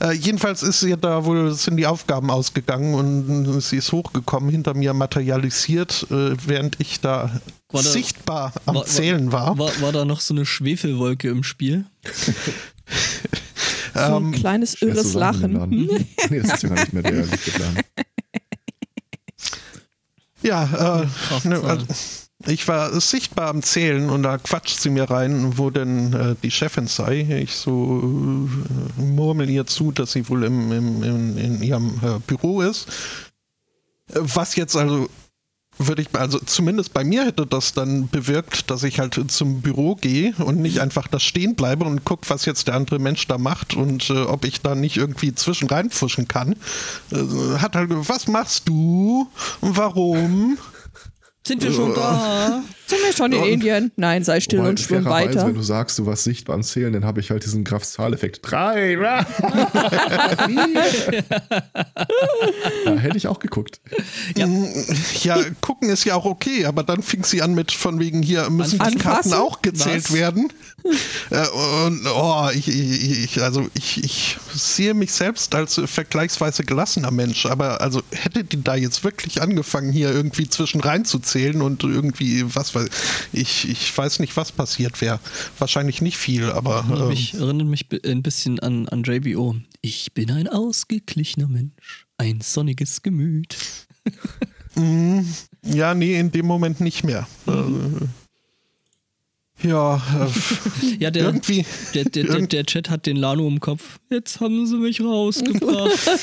Äh, 0.00 0.12
jedenfalls 0.12 0.62
ist 0.62 0.82
ihr 0.82 0.96
da 0.96 1.26
wohl, 1.26 1.52
sind 1.52 1.76
die 1.76 1.86
Aufgaben 1.86 2.30
ausgegangen 2.30 2.94
und 2.94 3.60
sie 3.60 3.76
ist 3.76 3.92
hochgekommen, 3.92 4.48
hinter 4.48 4.72
mir 4.72 4.94
materialisiert, 4.94 6.06
äh, 6.10 6.34
während 6.46 6.80
ich 6.80 7.00
da 7.00 7.40
War 7.70 7.82
da- 7.82 7.88
sichtbar 7.90 8.52
am 8.64 8.76
war- 8.76 8.86
Zählen 8.86 9.32
war. 9.32 9.58
War, 9.58 9.70
war 9.82 9.92
da 9.92 10.06
noch 10.06 10.20
so 10.20 10.32
eine 10.32 10.46
Schwefelwolke 10.46 11.28
im 11.28 11.42
Spiel? 11.44 11.84
So 14.06 14.16
ein 14.16 14.24
Ähm, 14.24 14.32
kleines 14.32 14.80
irres 14.82 15.14
im 15.14 15.20
Lachen. 15.20 15.88
Nee, 16.30 16.40
das 16.40 16.54
ist 16.54 16.62
ja 16.62 16.68
gar 16.68 16.80
nicht 16.80 16.92
mehr 16.92 17.02
der 17.02 17.22
Plan. 17.22 17.78
Ja, 20.42 21.02
äh, 21.44 21.48
ne, 21.48 21.60
also, 21.62 21.84
ich 22.46 22.68
war 22.68 23.00
sichtbar 23.00 23.48
am 23.48 23.62
Zählen 23.62 24.08
und 24.10 24.22
da 24.22 24.38
quatscht 24.38 24.78
sie 24.80 24.90
mir 24.90 25.10
rein, 25.10 25.58
wo 25.58 25.70
denn 25.70 26.12
äh, 26.12 26.36
die 26.42 26.50
Chefin 26.52 26.86
sei. 26.86 27.26
Ich 27.42 27.56
so 27.56 28.48
äh, 28.98 29.02
murmel 29.02 29.50
ihr 29.50 29.66
zu, 29.66 29.90
dass 29.90 30.12
sie 30.12 30.28
wohl 30.28 30.44
im, 30.44 30.70
im, 30.70 31.02
in, 31.02 31.36
in 31.36 31.62
ihrem 31.62 32.00
äh, 32.02 32.18
Büro 32.26 32.62
ist. 32.62 32.86
Äh, 34.10 34.20
Was 34.20 34.54
jetzt 34.54 34.76
also 34.76 35.08
würde 35.78 36.02
ich, 36.02 36.08
also 36.12 36.38
zumindest 36.38 36.92
bei 36.92 37.04
mir 37.04 37.24
hätte 37.24 37.46
das 37.46 37.72
dann 37.72 38.08
bewirkt, 38.08 38.70
dass 38.70 38.82
ich 38.82 38.98
halt 38.98 39.18
zum 39.30 39.60
Büro 39.60 39.94
gehe 39.94 40.34
und 40.38 40.60
nicht 40.60 40.80
einfach 40.80 41.08
da 41.08 41.20
stehen 41.20 41.54
bleibe 41.54 41.84
und 41.84 42.04
gucke, 42.04 42.28
was 42.28 42.44
jetzt 42.44 42.68
der 42.68 42.74
andere 42.74 42.98
Mensch 42.98 43.26
da 43.26 43.38
macht 43.38 43.74
und 43.74 44.10
äh, 44.10 44.22
ob 44.22 44.44
ich 44.44 44.60
da 44.60 44.74
nicht 44.74 44.96
irgendwie 44.96 45.34
zwischen 45.34 45.68
reinfuschen 45.68 46.28
kann. 46.28 46.56
Äh, 47.12 47.58
hat 47.58 47.76
halt, 47.76 47.90
was 47.90 48.26
machst 48.26 48.68
du 48.68 49.28
und 49.60 49.76
warum? 49.76 50.58
Sind 51.46 51.62
wir 51.62 51.72
schon 51.72 51.94
da? 51.94 52.62
Sind 52.88 52.98
wir 53.04 53.12
schon 53.12 53.32
in 53.32 53.42
Und- 53.42 53.48
Indien? 53.48 53.92
Nein, 53.96 54.24
sei 54.24 54.40
still 54.40 54.60
und 54.60 54.80
schwimm 54.80 55.04
weiter. 55.04 55.46
Wenn 55.46 55.54
du 55.54 55.62
sagst, 55.62 55.98
du 55.98 56.06
warst 56.06 56.24
sichtbar 56.24 56.54
am 56.56 56.62
Zählen, 56.62 56.92
dann 56.92 57.04
habe 57.04 57.20
ich 57.20 57.30
halt 57.30 57.44
diesen 57.44 57.62
Graf-Zahl-Effekt. 57.64 58.40
Drei! 58.42 58.96
da 62.84 62.96
hätte 62.96 63.16
ich 63.16 63.26
auch 63.28 63.38
geguckt. 63.40 63.80
Ja, 64.36 65.38
gucken 65.60 65.90
ist 65.90 66.04
ja 66.04 66.14
auch 66.14 66.24
okay, 66.24 66.64
aber 66.64 66.82
dann 66.82 67.02
fing 67.02 67.24
sie 67.24 67.42
an 67.42 67.54
mit 67.54 67.72
von 67.72 68.00
wegen 68.00 68.22
hier 68.22 68.48
müssen 68.50 68.78
die 68.78 68.84
Anfassen? 68.84 69.32
Karten 69.32 69.34
auch 69.34 69.60
gezählt 69.62 70.04
Was? 70.04 70.12
werden. 70.14 70.52
Äh, 71.30 71.46
und 71.86 72.06
oh, 72.06 72.48
ich, 72.54 72.68
ich, 72.68 73.24
ich, 73.24 73.42
also 73.42 73.68
ich, 73.74 74.02
ich 74.02 74.38
sehe 74.54 74.94
mich 74.94 75.12
selbst 75.12 75.54
als 75.54 75.80
vergleichsweise 75.84 76.64
gelassener 76.64 77.10
Mensch, 77.10 77.44
aber 77.46 77.80
also 77.80 78.00
hätte 78.12 78.44
die 78.44 78.62
da 78.62 78.74
jetzt 78.76 79.04
wirklich 79.04 79.42
angefangen, 79.42 79.92
hier 79.92 80.10
irgendwie 80.12 80.48
zwischen 80.48 80.80
reinzuzählen 80.80 81.60
und 81.60 81.82
irgendwie, 81.84 82.44
was 82.54 82.74
ich, 83.32 83.68
ich 83.68 83.96
weiß 83.96 84.18
nicht, 84.20 84.36
was 84.36 84.52
passiert 84.52 85.00
wäre. 85.00 85.20
Wahrscheinlich 85.58 86.00
nicht 86.02 86.16
viel, 86.16 86.50
aber 86.50 86.84
ähm, 86.90 87.08
mich, 87.08 87.34
erinnert 87.34 87.68
mich 87.68 87.86
ein 88.04 88.22
bisschen 88.22 88.58
an, 88.60 88.88
an 88.88 89.02
JBO. 89.02 89.56
Ich 89.80 90.12
bin 90.14 90.30
ein 90.30 90.48
ausgeglichener 90.48 91.48
Mensch, 91.48 92.06
ein 92.16 92.40
sonniges 92.40 93.02
Gemüt. 93.02 93.56
Mm, 94.74 95.20
Ja, 95.64 95.94
nee, 95.94 96.18
in 96.18 96.30
dem 96.30 96.46
Moment 96.46 96.80
nicht 96.80 97.04
mehr. 97.04 97.26
Mhm. 97.46 98.08
Äh, 99.62 99.68
ja, 99.68 99.96
äh, 99.96 100.96
Ja, 101.00 101.10
der, 101.10 101.24
irgendwie. 101.24 101.64
der, 101.94 102.04
der, 102.04 102.24
der, 102.24 102.46
der 102.46 102.64
Chat 102.64 102.90
hat 102.90 103.06
den 103.06 103.16
Lano 103.16 103.46
im 103.48 103.58
Kopf. 103.60 103.98
Jetzt 104.10 104.40
haben 104.40 104.66
sie 104.66 104.76
mich 104.76 105.00
rausgebracht. 105.00 105.98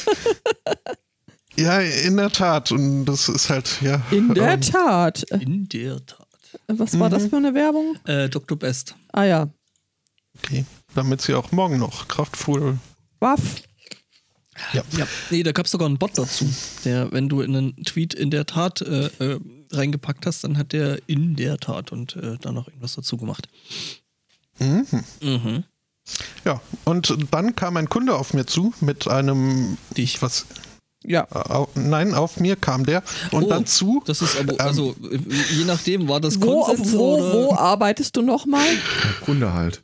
Ja, 1.57 1.79
in 1.79 2.17
der 2.17 2.29
Tat. 2.31 2.71
Und 2.71 3.05
das 3.05 3.29
ist 3.29 3.49
halt, 3.49 3.81
ja. 3.81 4.01
In 4.11 4.33
der 4.33 4.53
ähm, 4.53 4.61
Tat. 4.61 5.23
In 5.31 5.69
der 5.69 6.05
Tat. 6.05 6.24
Was 6.67 6.97
war 6.99 7.09
das 7.09 7.27
für 7.27 7.37
eine 7.37 7.53
Werbung? 7.53 7.97
Äh, 8.05 8.29
Dr. 8.29 8.57
Best. 8.57 8.95
Ah 9.11 9.23
ja. 9.23 9.49
Okay. 10.37 10.65
Damit 10.93 11.21
sie 11.21 11.33
auch 11.33 11.51
morgen 11.51 11.79
noch 11.79 12.07
kraftvoll. 12.07 12.77
Waff. 13.19 13.61
Ja. 14.73 14.83
Ja, 14.97 15.07
nee, 15.31 15.43
da 15.43 15.51
gab 15.51 15.65
es 15.65 15.71
sogar 15.71 15.87
einen 15.87 15.97
Bot 15.97 16.17
dazu, 16.17 16.49
der, 16.85 17.11
wenn 17.11 17.27
du 17.27 17.41
in 17.41 17.55
einen 17.55 17.83
Tweet 17.83 18.13
in 18.13 18.31
der 18.31 18.45
Tat 18.45 18.81
äh, 18.81 19.07
äh, 19.19 19.39
reingepackt 19.71 20.25
hast, 20.25 20.45
dann 20.45 20.57
hat 20.57 20.71
der 20.71 20.99
in 21.07 21.35
der 21.35 21.57
Tat 21.57 21.91
und 21.91 22.15
äh, 22.15 22.37
dann 22.39 22.55
noch 22.55 22.67
irgendwas 22.67 22.95
dazu 22.95 23.17
gemacht. 23.17 23.49
Mhm. 24.59 24.85
Mhm. 25.21 25.63
Ja, 26.45 26.61
und 26.85 27.17
dann 27.31 27.55
kam 27.55 27.77
ein 27.77 27.89
Kunde 27.89 28.15
auf 28.15 28.33
mir 28.33 28.45
zu 28.45 28.73
mit 28.79 29.07
einem. 29.07 29.77
Dich. 29.97 30.21
Was? 30.21 30.45
Ja. 31.07 31.27
Au, 31.31 31.67
nein, 31.75 32.13
auf 32.13 32.39
mir 32.39 32.55
kam 32.55 32.85
der. 32.85 33.03
Und 33.31 33.43
Oh, 33.43 33.49
dann 33.49 33.65
zu. 33.65 34.01
Das 34.05 34.21
ist 34.21 34.37
aber, 34.37 34.53
Ähm, 34.53 34.59
also 34.59 34.95
äh, 35.11 35.19
je 35.53 35.65
nachdem, 35.65 36.07
war 36.07 36.19
das 36.19 36.41
Wo, 36.41 36.63
Konsens 36.63 36.91
wo, 36.93 37.15
oder 37.15 37.33
wo 37.33 37.55
arbeitest 37.55 38.15
du 38.15 38.21
nochmal? 38.21 38.67
Kunde 39.23 39.53
halt. 39.53 39.83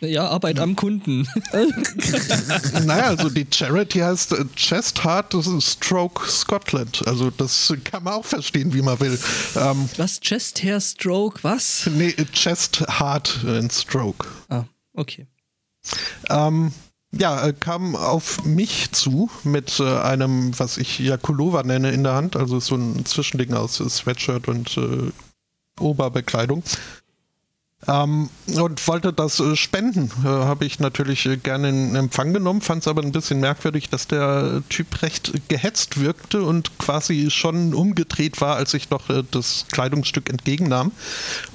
ja, 0.00 0.28
Arbeit 0.28 0.58
am 0.60 0.76
Kunden. 0.76 1.26
Naja, 2.84 3.04
also 3.06 3.28
die 3.30 3.46
Charity 3.50 3.98
heißt 4.00 4.32
äh, 4.32 4.44
Chest 4.54 5.04
Heart 5.04 5.34
Stroke 5.60 6.28
Scotland. 6.28 7.02
Also 7.06 7.30
das 7.30 7.72
kann 7.84 8.04
man 8.04 8.14
auch 8.14 8.24
verstehen, 8.24 8.72
wie 8.74 8.82
man 8.82 8.98
will. 9.00 9.18
Ähm, 9.56 9.88
Was? 9.96 10.20
Chest 10.20 10.62
Hair 10.62 10.80
Stroke? 10.80 11.38
Was? 11.42 11.88
nee, 11.92 12.12
Chest 12.32 12.84
Heart 13.00 13.38
and 13.46 13.72
Stroke. 13.72 14.26
Ah, 14.48 14.64
okay. 14.94 15.26
Ähm, 16.28 16.72
ja, 17.18 17.46
äh, 17.46 17.52
kam 17.52 17.96
auf 17.96 18.44
mich 18.44 18.92
zu 18.92 19.30
mit 19.44 19.80
äh, 19.80 19.98
einem, 19.98 20.58
was 20.58 20.78
ich 20.78 20.98
Yakulova 20.98 21.62
nenne, 21.62 21.90
in 21.90 22.04
der 22.04 22.14
Hand. 22.14 22.36
Also 22.36 22.60
so 22.60 22.76
ein 22.76 23.04
Zwischending 23.04 23.54
aus 23.54 23.76
Sweatshirt 23.76 24.48
und 24.48 24.76
äh, 24.76 25.12
Oberbekleidung. 25.80 26.62
Ähm, 27.86 28.30
und 28.54 28.88
wollte 28.88 29.12
das 29.12 29.38
äh, 29.38 29.54
spenden. 29.54 30.10
Äh, 30.24 30.28
Habe 30.28 30.64
ich 30.64 30.80
natürlich 30.80 31.26
äh, 31.26 31.36
gerne 31.36 31.68
in 31.68 31.94
Empfang 31.94 32.32
genommen, 32.32 32.62
fand 32.62 32.82
es 32.82 32.88
aber 32.88 33.02
ein 33.02 33.12
bisschen 33.12 33.38
merkwürdig, 33.38 33.90
dass 33.90 34.08
der 34.08 34.62
Typ 34.70 35.02
recht 35.02 35.32
gehetzt 35.48 36.00
wirkte 36.00 36.42
und 36.42 36.78
quasi 36.78 37.30
schon 37.30 37.74
umgedreht 37.74 38.40
war, 38.40 38.56
als 38.56 38.72
ich 38.72 38.88
noch 38.88 39.10
äh, 39.10 39.22
das 39.30 39.66
Kleidungsstück 39.70 40.30
entgegennahm. 40.30 40.90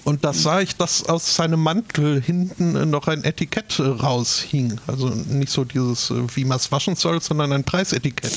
Und 0.03 0.23
da 0.23 0.31
sah 0.31 0.61
ich, 0.61 0.75
dass 0.77 1.03
aus 1.03 1.35
seinem 1.35 1.61
Mantel 1.61 2.21
hinten 2.21 2.75
äh, 2.75 2.85
noch 2.85 3.07
ein 3.07 3.23
Etikett 3.23 3.79
äh, 3.79 3.83
raushing. 3.83 4.79
Also 4.85 5.09
nicht 5.09 5.51
so 5.51 5.65
dieses, 5.65 6.13
wie 6.35 6.45
man 6.45 6.57
es 6.57 6.71
waschen 6.71 6.95
soll, 6.95 7.19
sondern 7.19 7.51
ein 7.51 7.63
Preisetikett. 7.63 8.31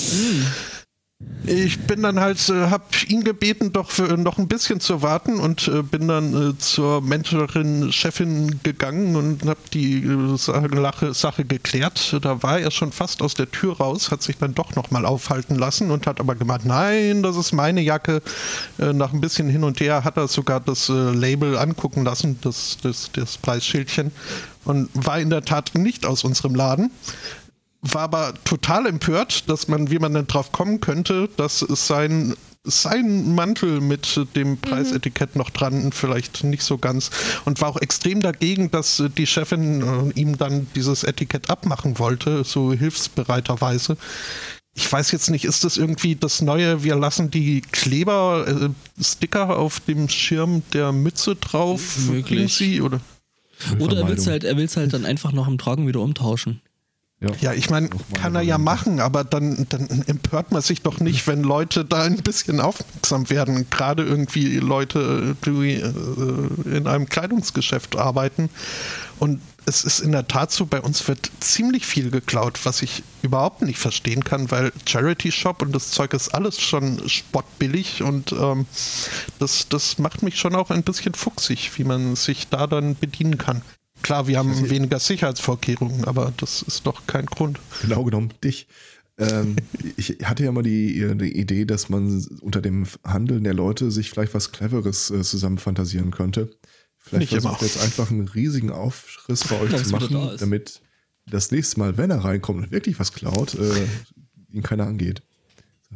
Ich 1.47 1.79
bin 1.81 2.03
dann 2.03 2.21
halt, 2.21 2.49
äh, 2.49 2.71
hab 2.71 2.91
ihn 3.07 3.23
gebeten, 3.23 3.71
doch 3.73 3.91
für 3.91 4.17
noch 4.17 4.39
ein 4.39 4.49
bisschen 4.49 4.81
zu 4.81 5.03
warten 5.03 5.41
und 5.41 5.69
äh, 5.69 5.83
bin 5.83 6.09
dann 6.09 6.53
äh, 6.53 6.59
zur 6.59 7.03
Mentorin, 7.03 7.93
Chefin 7.93 8.61
gegangen 8.63 9.15
und 9.15 9.45
hab 9.45 9.71
die 9.71 10.09
Sache, 10.37 11.13
Sache 11.13 11.45
geklärt. 11.45 12.17
Da 12.23 12.43
war 12.43 12.61
er 12.61 12.71
schon 12.71 12.93
fast 12.93 13.21
aus 13.21 13.35
der 13.35 13.51
Tür 13.51 13.77
raus, 13.77 14.11
hat 14.11 14.23
sich 14.23 14.39
dann 14.39 14.55
doch 14.55 14.75
nochmal 14.75 15.05
aufhalten 15.05 15.57
lassen 15.57 15.91
und 15.91 16.07
hat 16.07 16.19
aber 16.19 16.35
gemeint, 16.35 16.65
nein, 16.65 17.23
das 17.23 17.37
ist 17.37 17.53
meine 17.53 17.83
Jacke. 17.83 18.23
Nach 18.79 19.13
ein 19.13 19.21
bisschen 19.21 19.51
hin 19.51 19.65
und 19.65 19.81
her 19.81 20.03
hat 20.03 20.17
er 20.17 20.29
sogar 20.29 20.61
das 20.61 20.89
Label 20.89 21.59
angucken 21.59 22.05
lassen, 22.05 22.39
das, 22.41 22.79
das, 22.83 23.11
das 23.13 23.37
Preisschildchen 23.37 24.13
und 24.65 24.89
war 24.95 25.21
in 25.21 25.31
der 25.31 25.43
Tat 25.43 25.75
nicht 25.75 26.07
aus 26.07 26.25
unserem 26.25 26.55
Laden 26.55 26.91
war 27.93 28.03
aber 28.03 28.35
total 28.45 28.87
empört, 28.87 29.49
dass 29.49 29.69
man, 29.69 29.91
wie 29.91 29.99
man 29.99 30.15
denn 30.15 30.27
drauf 30.27 30.53
kommen 30.53 30.81
könnte, 30.81 31.29
dass 31.37 31.61
sein 31.61 32.35
sein 32.67 33.35
Mantel 33.35 33.83
mit 33.83 34.19
dem 34.35 34.57
Preisetikett 34.57 35.37
noch 35.37 35.51
dran, 35.51 35.93
vielleicht 35.93 36.45
nicht 36.45 36.63
so 36.63 36.79
ganz. 36.79 37.11
Und 37.45 37.61
war 37.61 37.69
auch 37.69 37.81
extrem 37.81 38.21
dagegen, 38.21 38.71
dass 38.71 39.03
die 39.19 39.27
Chefin 39.27 39.83
äh, 39.83 40.19
ihm 40.19 40.39
dann 40.39 40.67
dieses 40.75 41.05
Etikett 41.05 41.51
abmachen 41.51 41.99
wollte, 41.99 42.43
so 42.43 42.73
hilfsbereiterweise. 42.73 43.99
Ich 44.75 44.91
weiß 44.91 45.13
jetzt 45.13 45.29
nicht, 45.31 45.45
ist 45.45 45.65
das 45.65 45.77
irgendwie 45.77 46.17
das 46.17 46.41
Neue, 46.41 46.83
wir 46.83 46.97
lassen 46.97 47.31
die 47.31 47.61
Kleber, 47.61 48.47
äh, 48.49 49.03
Sticker 49.03 49.59
auf 49.59 49.81
dem 49.81 50.09
Schirm 50.09 50.63
der 50.73 50.91
Mütze 50.93 51.37
drauf, 51.37 51.99
Möglich. 52.09 52.55
Sie, 52.55 52.81
oder? 52.81 53.01
Oder 53.79 53.99
er 53.99 54.09
will 54.09 54.17
es 54.17 54.27
halt, 54.27 54.43
er 54.43 54.57
will's 54.57 54.77
halt 54.77 54.95
dann 54.95 55.05
einfach 55.05 55.33
nach 55.33 55.47
dem 55.47 55.59
Tragen 55.59 55.87
wieder 55.87 56.01
umtauschen. 56.01 56.63
Ja, 57.41 57.53
ich 57.53 57.71
meine, 57.71 57.91
kann 58.15 58.35
er 58.35 58.43
ja 58.43 58.59
machen, 58.59 59.01
aber 59.01 59.25
dann, 59.25 59.67
dann 59.69 60.05
empört 60.07 60.53
man 60.53 60.63
sich 60.63 60.83
doch 60.83 61.01
nicht, 61.01 61.27
wenn 61.27 61.43
Leute 61.43 61.85
da 61.85 62.03
ein 62.03 62.17
bisschen 62.17 62.61
aufmerksam 62.61 63.31
werden. 63.31 63.67
Gerade 63.71 64.05
irgendwie 64.05 64.59
Leute, 64.59 65.37
die 65.45 65.75
äh, 65.75 66.77
in 66.77 66.87
einem 66.87 67.09
Kleidungsgeschäft 67.09 67.97
arbeiten. 67.97 68.51
Und 69.19 69.41
es 69.67 69.85
ist 69.85 70.01
in 70.01 70.13
der 70.13 70.29
Tat 70.29 70.53
so, 70.53 70.67
bei 70.67 70.81
uns 70.81 71.07
wird 71.09 71.31
ziemlich 71.41 71.87
viel 71.87 72.11
geklaut, 72.11 72.61
was 72.65 72.83
ich 72.83 73.03
überhaupt 73.23 73.63
nicht 73.63 73.79
verstehen 73.79 74.25
kann, 74.25 74.51
weil 74.51 74.73
Charity 74.87 75.33
Shop 75.33 75.63
und 75.63 75.73
das 75.73 75.91
Zeug 75.91 76.13
ist 76.13 76.35
alles 76.35 76.61
schon 76.61 77.09
spottbillig 77.09 78.03
und 78.03 78.33
ähm, 78.33 78.67
das, 79.39 79.69
das 79.69 79.99
macht 79.99 80.23
mich 80.23 80.39
schon 80.39 80.55
auch 80.55 80.71
ein 80.71 80.83
bisschen 80.83 81.15
fuchsig, 81.15 81.73
wie 81.77 81.85
man 81.85 82.17
sich 82.17 82.49
da 82.49 82.67
dann 82.67 82.97
bedienen 82.97 83.39
kann. 83.39 83.63
Klar, 84.05 84.27
wir 84.27 84.37
haben 84.37 84.69
weniger 84.69 84.99
Sicherheitsvorkehrungen, 84.99 86.05
aber 86.05 86.35
das 86.37 86.61
ist 86.61 86.87
doch 86.87 87.07
kein 87.07 87.25
Grund. 87.25 87.59
Genau 87.81 88.05
genommen 88.05 88.35
dich. 88.45 88.67
Ähm, 89.17 89.57
ich 89.97 90.19
hatte 90.25 90.45
ja 90.45 90.53
mal 90.53 90.63
die, 90.63 91.17
die 91.17 91.41
Idee, 91.41 91.65
dass 91.65 91.89
man 91.89 92.23
unter 92.43 92.61
dem 92.61 92.87
Handeln 93.03 93.45
der 93.45 93.55
Leute 93.55 93.91
sich 93.91 94.11
vielleicht 94.11 94.35
was 94.35 94.53
Cleveres 94.53 95.11
äh, 95.11 95.23
zusammen 95.23 95.57
fantasieren 95.57 96.11
könnte. 96.11 96.51
Vielleicht 96.99 97.33
Nicht 97.33 97.43
versucht 97.43 97.63
jetzt 97.63 97.81
einfach 97.81 98.11
einen 98.11 98.29
riesigen 98.29 98.71
Aufriss 98.71 99.45
bei 99.49 99.59
euch 99.59 99.75
zu 99.83 99.91
machen, 99.91 100.13
da 100.13 100.37
damit 100.37 100.83
das 101.25 101.51
nächste 101.51 101.81
Mal, 101.81 101.97
wenn 101.97 102.11
er 102.11 102.25
reinkommt 102.25 102.65
und 102.65 102.71
wirklich 102.73 103.01
was 103.01 103.15
klaut, 103.15 103.55
äh, 103.55 103.87
ihn 104.51 104.63
keiner 104.63 104.87
angeht. 104.87 105.23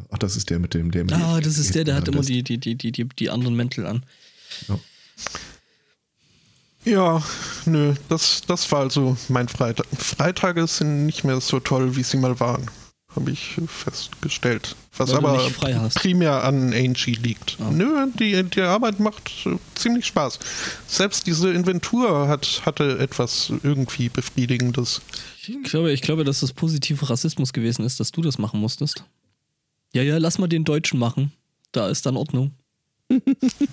Ach, 0.09 0.17
das 0.17 0.35
ist 0.35 0.49
der 0.49 0.61
mit 0.61 0.73
dem, 0.73 0.93
der 0.93 1.05
mit 1.05 1.13
Ah, 1.13 1.43
das 1.43 1.59
ist 1.59 1.75
der, 1.75 1.85
der 1.85 1.97
hat 1.97 2.09
immer 2.09 2.23
die, 2.23 2.43
die, 2.43 2.57
die, 2.57 2.75
die, 2.75 3.05
die 3.05 3.29
anderen 3.29 3.55
Mäntel 3.55 3.85
an. 3.85 4.07
Ja. 4.67 4.81
Ja, 6.89 7.23
nö, 7.67 7.95
das, 8.09 8.41
das 8.47 8.73
war 8.73 8.81
also 8.81 9.17
mein 9.29 9.49
Freitag. 9.49 9.87
Freitage 9.93 10.67
sind 10.67 11.05
nicht 11.05 11.23
mehr 11.23 11.39
so 11.41 11.61
toll, 11.61 11.97
wie 11.97 12.03
sie 12.03 12.17
mal 12.17 12.41
waren. 12.41 12.71
Habe 13.15 13.31
ich 13.31 13.57
festgestellt. 13.67 14.75
Was 14.97 15.11
Weil 15.11 15.21
du 15.21 15.27
aber 15.29 15.45
nicht 15.45 15.55
frei 15.55 15.75
hast. 15.75 15.97
primär 15.97 16.45
an 16.45 16.73
Angie 16.73 17.15
liegt. 17.15 17.59
Ah. 17.61 17.71
Nö, 17.71 18.07
die, 18.19 18.43
die 18.43 18.61
Arbeit 18.63 19.01
macht 19.01 19.31
äh, 19.45 19.57
ziemlich 19.75 20.07
Spaß. 20.07 20.39
Selbst 20.87 21.27
diese 21.27 21.53
Inventur 21.53 22.27
hat, 22.29 22.63
hatte 22.65 22.99
etwas 22.99 23.53
irgendwie 23.63 24.09
Befriedigendes. 24.09 25.03
Ich 25.47 25.63
glaube, 25.65 25.93
ich 25.93 26.01
glaube, 26.01 26.25
dass 26.25 26.41
das 26.41 26.53
positive 26.55 27.09
Rassismus 27.11 27.53
gewesen 27.53 27.85
ist, 27.85 28.01
dass 28.01 28.13
du 28.13 28.23
das 28.23 28.39
machen 28.39 28.61
musstest. 28.61 29.05
Ja, 29.93 30.03
ja, 30.03 30.17
lass 30.19 30.39
mal 30.39 30.49
den 30.49 30.65
Deutschen 30.65 30.99
machen. 30.99 31.33
Da 31.73 31.89
ist 31.89 32.07
dann 32.07 32.17
Ordnung. 32.17 32.53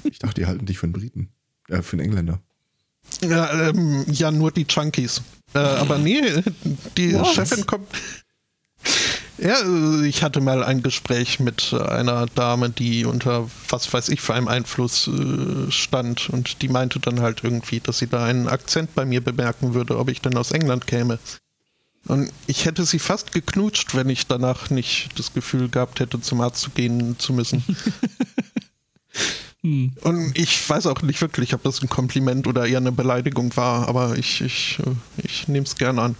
Ich 0.03 0.19
dachte, 0.19 0.41
die 0.41 0.47
halten 0.47 0.65
dich 0.65 0.77
für 0.77 0.85
einen 0.85 0.93
Briten. 0.93 1.29
Äh, 1.69 1.81
für 1.81 1.93
einen 1.93 2.05
Engländer. 2.05 2.41
Ja, 3.21 3.69
ähm, 3.69 4.05
ja 4.11 4.31
nur 4.31 4.51
die 4.51 4.65
Junkies. 4.69 5.21
Äh, 5.53 5.59
aber 5.59 5.97
nee, 5.97 6.21
die 6.97 7.13
Was? 7.15 7.33
Chefin 7.33 7.65
kommt. 7.65 7.87
Ja, 9.37 9.59
äh, 9.61 10.07
ich 10.07 10.23
hatte 10.23 10.41
mal 10.41 10.63
ein 10.63 10.81
Gespräch 10.81 11.39
mit 11.39 11.73
einer 11.73 12.25
Dame, 12.27 12.69
die 12.69 13.05
unter 13.05 13.49
was 13.69 13.91
weiß 13.91 14.09
ich 14.09 14.21
für 14.21 14.33
einem 14.33 14.47
Einfluss 14.47 15.07
äh, 15.07 15.71
stand 15.71 16.29
und 16.29 16.61
die 16.61 16.69
meinte 16.69 16.99
dann 16.99 17.19
halt 17.21 17.43
irgendwie, 17.43 17.79
dass 17.79 17.99
sie 17.99 18.07
da 18.07 18.23
einen 18.23 18.47
Akzent 18.47 18.95
bei 18.95 19.05
mir 19.05 19.21
bemerken 19.21 19.73
würde, 19.73 19.97
ob 19.97 20.09
ich 20.09 20.21
denn 20.21 20.37
aus 20.37 20.51
England 20.51 20.87
käme. 20.87 21.19
Und 22.07 22.31
ich 22.45 22.65
hätte 22.65 22.85
sie 22.85 22.99
fast 22.99 23.31
geknutscht, 23.31 23.95
wenn 23.95 24.09
ich 24.09 24.27
danach 24.27 24.69
nicht 24.69 25.09
das 25.17 25.33
Gefühl 25.33 25.69
gehabt 25.69 25.99
hätte, 25.99 26.21
zum 26.21 26.39
Arzt 26.39 26.61
zu 26.61 26.69
gehen 26.69 27.17
zu 27.17 27.33
müssen. 27.33 27.63
Hm. 29.65 29.93
Und 30.01 30.37
ich 30.37 30.69
weiß 30.69 30.85
auch 30.85 31.01
nicht 31.01 31.19
wirklich, 31.21 31.55
ob 31.55 31.63
das 31.63 31.81
ein 31.81 31.89
Kompliment 31.89 32.45
oder 32.45 32.67
eher 32.67 32.77
eine 32.77 32.91
Beleidigung 32.91 33.57
war, 33.57 33.87
aber 33.87 34.15
ich, 34.15 34.41
ich, 34.41 34.77
äh, 34.85 34.91
ich 35.23 35.47
nehme 35.47 35.65
es 35.65 35.75
gern 35.75 35.97
an. 35.97 36.15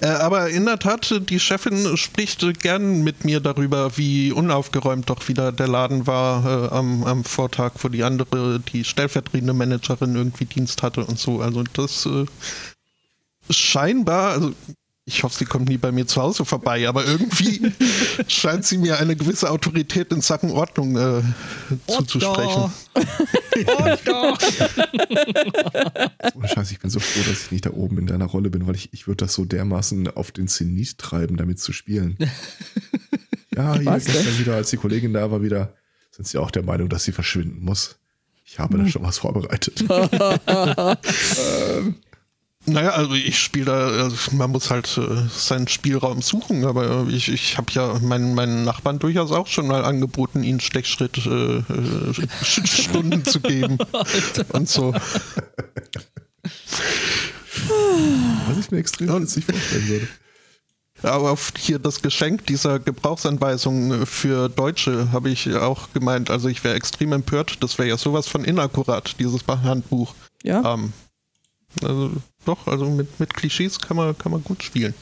Äh, 0.00 0.06
aber 0.06 0.48
in 0.48 0.64
der 0.64 0.78
Tat, 0.78 1.14
die 1.28 1.40
Chefin 1.40 1.94
spricht 1.98 2.42
gern 2.60 3.04
mit 3.04 3.26
mir 3.26 3.40
darüber, 3.40 3.98
wie 3.98 4.32
unaufgeräumt 4.32 5.10
doch 5.10 5.28
wieder 5.28 5.52
der 5.52 5.68
Laden 5.68 6.06
war 6.06 6.46
äh, 6.46 6.74
am, 6.74 7.04
am, 7.04 7.22
Vortag, 7.22 7.72
wo 7.82 7.88
die 7.88 8.02
andere, 8.02 8.60
die 8.60 8.82
stellvertretende 8.82 9.52
Managerin 9.52 10.16
irgendwie 10.16 10.46
Dienst 10.46 10.82
hatte 10.82 11.04
und 11.04 11.18
so. 11.18 11.42
Also 11.42 11.64
das 11.74 12.06
äh, 12.06 12.24
scheinbar, 13.50 14.30
also 14.30 14.54
ich 15.08 15.22
hoffe, 15.22 15.38
sie 15.38 15.46
kommt 15.46 15.70
nie 15.70 15.78
bei 15.78 15.90
mir 15.90 16.06
zu 16.06 16.20
Hause 16.20 16.44
vorbei, 16.44 16.86
aber 16.86 17.06
irgendwie 17.06 17.72
scheint 18.28 18.66
sie 18.66 18.76
mir 18.76 18.98
eine 18.98 19.16
gewisse 19.16 19.50
Autorität 19.50 20.12
in 20.12 20.20
Sachen 20.20 20.50
Ordnung 20.50 20.96
äh, 20.96 21.22
zuzusprechen. 21.86 22.70
oh, 26.34 26.46
Scheiße, 26.46 26.74
ich 26.74 26.80
bin 26.80 26.90
so 26.90 27.00
froh, 27.00 27.20
dass 27.26 27.44
ich 27.44 27.50
nicht 27.50 27.64
da 27.64 27.70
oben 27.70 27.96
in 27.98 28.06
deiner 28.06 28.26
Rolle 28.26 28.50
bin, 28.50 28.66
weil 28.66 28.74
ich, 28.74 28.92
ich 28.92 29.06
würde 29.06 29.24
das 29.24 29.32
so 29.32 29.46
dermaßen 29.46 30.08
auf 30.08 30.30
den 30.30 30.46
Zenit 30.46 30.98
treiben, 30.98 31.38
damit 31.38 31.58
zu 31.58 31.72
spielen. 31.72 32.16
Ja, 33.56 33.74
hier 33.74 33.90
gestern 33.90 34.38
wieder, 34.38 34.54
als 34.54 34.70
die 34.70 34.76
Kollegin 34.76 35.12
da 35.12 35.32
war, 35.32 35.42
wieder 35.42 35.74
sind 36.12 36.28
sie 36.28 36.38
auch 36.38 36.52
der 36.52 36.62
Meinung, 36.62 36.88
dass 36.88 37.02
sie 37.02 37.10
verschwinden 37.10 37.64
muss. 37.64 37.98
Ich 38.44 38.60
habe 38.60 38.78
da 38.78 38.84
hm. 38.84 38.90
schon 38.90 39.02
was 39.02 39.18
vorbereitet. 39.18 39.82
ähm. 40.46 41.96
Naja, 42.68 42.90
also 42.90 43.14
ich 43.14 43.38
spiele 43.38 43.64
da, 43.66 43.88
also 43.88 44.16
man 44.32 44.50
muss 44.50 44.70
halt 44.70 44.98
äh, 44.98 45.26
seinen 45.30 45.68
Spielraum 45.68 46.20
suchen, 46.20 46.66
aber 46.66 47.06
ich, 47.08 47.28
ich 47.32 47.56
habe 47.56 47.72
ja 47.72 47.98
meinen, 48.00 48.34
meinen 48.34 48.64
Nachbarn 48.64 48.98
durchaus 48.98 49.32
auch 49.32 49.46
schon 49.46 49.66
mal 49.66 49.84
angeboten, 49.84 50.42
ihnen 50.42 50.60
Stechschritt 50.60 51.16
äh, 51.26 51.58
äh, 51.58 51.64
Stunden 52.42 53.24
zu 53.24 53.40
geben 53.40 53.78
und 54.52 54.68
so. 54.68 54.92
Was 58.48 58.58
ich 58.58 58.70
mir 58.70 58.78
extrem 58.78 59.22
witzig 59.22 59.46
vorstellen 59.46 59.88
würde. 59.88 60.08
Aber 61.02 61.30
auf 61.30 61.52
hier 61.56 61.78
das 61.78 62.02
Geschenk 62.02 62.46
dieser 62.46 62.80
Gebrauchsanweisung 62.80 64.04
für 64.04 64.48
Deutsche 64.48 65.12
habe 65.12 65.30
ich 65.30 65.54
auch 65.54 65.92
gemeint. 65.92 66.28
Also 66.28 66.48
ich 66.48 66.64
wäre 66.64 66.74
extrem 66.74 67.12
empört. 67.12 67.62
Das 67.62 67.78
wäre 67.78 67.88
ja 67.88 67.96
sowas 67.96 68.26
von 68.26 68.44
inakkurat, 68.44 69.14
dieses 69.20 69.46
Handbuch. 69.46 70.14
Ja. 70.42 70.74
Ähm, 70.74 70.92
also 71.82 72.10
doch, 72.48 72.66
also 72.66 72.86
mit, 72.86 73.20
mit 73.20 73.34
Klischees 73.34 73.78
kann 73.78 73.96
man, 73.96 74.16
kann 74.16 74.32
man 74.32 74.42
gut 74.42 74.62
spielen. 74.62 74.94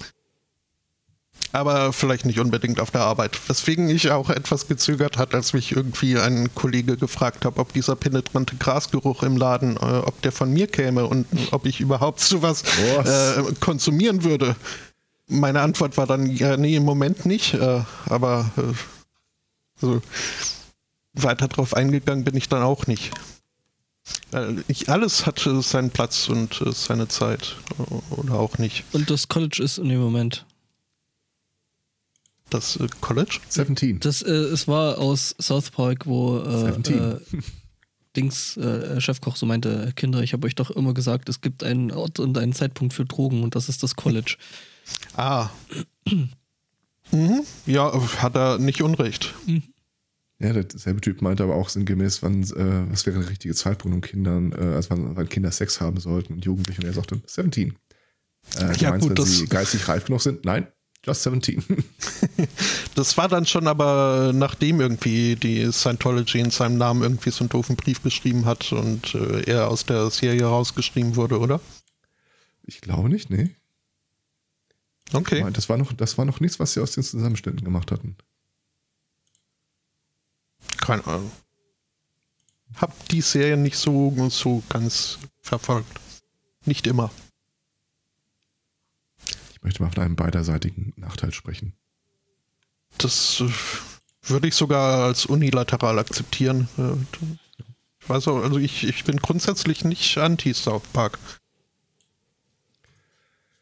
Aber 1.53 1.93
vielleicht 1.93 2.26
nicht 2.26 2.41
unbedingt 2.41 2.81
auf 2.81 2.91
der 2.91 3.03
Arbeit. 3.03 3.38
Weswegen 3.49 3.88
ich 3.88 4.11
auch 4.11 4.31
etwas 4.31 4.69
gezögert 4.69 5.17
hat, 5.17 5.35
als 5.35 5.53
mich 5.53 5.73
irgendwie 5.73 6.19
ein 6.19 6.55
Kollege 6.55 6.97
gefragt 6.97 7.45
hat, 7.45 7.59
ob 7.59 7.73
dieser 7.73 7.97
penetrante 7.97 8.57
Grasgeruch 8.57 9.23
im 9.23 9.37
Laden, 9.37 9.76
äh, 9.76 9.81
ob 9.81 10.21
der 10.23 10.33
von 10.33 10.53
mir 10.53 10.67
käme 10.67 11.07
und 11.07 11.26
ob 11.53 11.67
ich 11.67 11.81
überhaupt 11.81 12.21
sowas 12.21 12.62
äh, 13.05 13.43
konsumieren 13.61 14.25
würde. 14.25 14.57
Meine 15.29 15.61
Antwort 15.61 15.97
war 15.97 16.07
dann, 16.07 16.26
ja, 16.26 16.57
nee, 16.57 16.76
im 16.76 16.85
Moment 16.85 17.26
nicht, 17.26 17.55
äh, 17.55 17.81
aber 18.07 18.50
äh, 18.57 19.81
so 19.81 20.03
weiter 21.15 21.49
drauf 21.49 21.75
eingegangen 21.75 22.25
bin 22.25 22.37
ich 22.37 22.49
dann 22.49 22.62
auch 22.62 22.87
nicht. 22.87 23.12
Ich, 24.69 24.89
alles 24.89 25.27
hat 25.27 25.41
seinen 25.41 25.91
Platz 25.91 26.29
und 26.29 26.61
äh, 26.61 26.73
seine 26.73 27.09
Zeit. 27.09 27.57
Oder 28.11 28.35
auch 28.35 28.59
nicht. 28.59 28.85
Und 28.93 29.11
das 29.11 29.29
College 29.29 29.62
ist 29.62 29.79
in 29.79 29.88
dem 29.88 30.01
Moment. 30.01 30.45
Das 32.51 32.77
äh, 32.77 32.87
College? 33.01 33.40
17. 33.49 34.01
Das, 34.01 34.23
äh, 34.23 34.31
es 34.31 34.69
war 34.69 34.99
aus 34.99 35.35
South 35.40 35.71
Park, 35.71 36.07
wo 36.07 36.38
äh, 36.38 36.71
äh 36.71 37.21
Dings, 38.16 38.57
äh, 38.57 39.01
Chefkoch 39.01 39.37
so 39.37 39.45
meinte, 39.45 39.92
Kinder, 39.95 40.23
ich 40.23 40.33
habe 40.33 40.47
euch 40.47 40.55
doch 40.55 40.71
immer 40.71 40.95
gesagt, 40.95 41.29
es 41.29 41.42
gibt 41.42 41.62
einen 41.62 41.90
Ort 41.90 42.19
und 42.19 42.38
einen 42.38 42.55
Zeitpunkt 42.55 42.95
für 42.95 43.05
Drogen 43.05 43.42
und 43.42 43.55
das 43.55 43.69
ist 43.69 43.83
das 43.83 43.95
College. 43.95 44.37
Ah. 45.14 45.51
mhm. 47.11 47.42
Ja, 47.66 47.92
hat 48.19 48.35
er 48.35 48.59
nicht 48.59 48.83
Unrecht. 48.83 49.35
Mhm. 49.47 49.62
Ja, 50.38 50.53
derselbe 50.53 51.01
Typ 51.01 51.22
meinte 51.22 51.42
aber 51.42 51.55
auch 51.55 51.70
sinngemäß, 51.70 52.22
wann, 52.22 52.42
äh, 52.42 52.90
was 52.90 53.07
wäre 53.07 53.20
der 53.20 53.31
richtige 53.31 53.55
Zeitpunkt, 53.55 53.94
um 53.94 54.01
Kindern, 54.03 54.53
äh, 54.53 54.75
also 54.75 54.90
wann, 54.90 55.16
wann, 55.16 55.29
Kinder 55.29 55.51
Sex 55.51 55.81
haben 55.81 55.99
sollten 55.99 56.35
und 56.35 56.44
Jugendliche. 56.44 56.83
Und 56.83 56.88
er 56.88 56.92
sagte 56.92 57.22
17. 57.25 57.75
Äh, 58.59 58.77
ja, 58.77 58.90
meinst, 58.90 59.09
gut, 59.09 59.18
wenn 59.18 59.25
sie 59.25 59.46
geistig 59.46 59.88
reif 59.88 60.05
genug 60.05 60.20
sind? 60.20 60.44
Nein, 60.44 60.66
just 61.05 61.22
17. 61.22 61.64
das 62.94 63.16
war 63.16 63.29
dann 63.29 63.46
schon 63.46 63.66
aber, 63.66 64.33
nachdem 64.35 64.81
irgendwie 64.83 65.37
die 65.37 65.72
Scientology 65.72 66.40
in 66.40 66.51
seinem 66.51 66.77
Namen 66.77 67.03
irgendwie 67.03 67.31
so 67.31 67.40
einen 67.40 67.49
doofen 67.49 67.77
Brief 67.77 68.03
geschrieben 68.03 68.44
hat 68.44 68.72
und 68.72 69.14
äh, 69.14 69.40
er 69.51 69.68
aus 69.68 69.87
der 69.87 70.11
Serie 70.11 70.44
rausgeschrieben 70.44 71.16
wurde, 71.16 71.38
oder? 71.38 71.61
Ich 72.62 72.83
glaube 72.83 73.09
nicht, 73.09 73.31
nee. 73.31 73.57
Okay. 75.12 75.46
Das 75.53 75.68
war 75.70 75.79
noch, 75.79 75.94
das 75.94 76.18
war 76.18 76.27
noch 76.27 76.40
nichts, 76.40 76.59
was 76.59 76.75
sie 76.75 76.81
aus 76.81 76.92
den 76.92 77.05
Zusammenständen 77.05 77.64
gemacht 77.64 77.90
hatten. 77.90 78.16
Keine 80.87 81.05
Ahnung. 81.07 81.33
Hab 82.77 83.09
die 83.09 83.20
Serie 83.20 83.57
nicht 83.57 83.77
so, 83.77 84.14
so 84.29 84.62
ganz 84.68 85.18
verfolgt. 85.40 86.01
Nicht 86.64 86.87
immer. 86.87 87.11
Ich 89.51 89.62
möchte 89.62 89.83
mal 89.83 89.90
von 89.90 90.05
einem 90.05 90.14
beiderseitigen 90.14 90.92
Nachteil 90.96 91.33
sprechen. 91.35 91.72
Das 92.99 93.40
äh, 93.40 93.51
würde 94.31 94.46
ich 94.46 94.55
sogar 94.55 95.07
als 95.07 95.27
unilateral 95.27 95.99
akzeptieren. 95.99 96.68
Äh, 96.79 96.92
ich 98.01 98.09
weiß 98.09 98.29
auch, 98.29 98.42
also 98.44 98.59
ich, 98.59 98.85
ich 98.85 99.03
bin 99.03 99.16
grundsätzlich 99.16 99.85
nicht 99.85 100.16
anti-South 100.18 100.87
Park. 100.92 101.18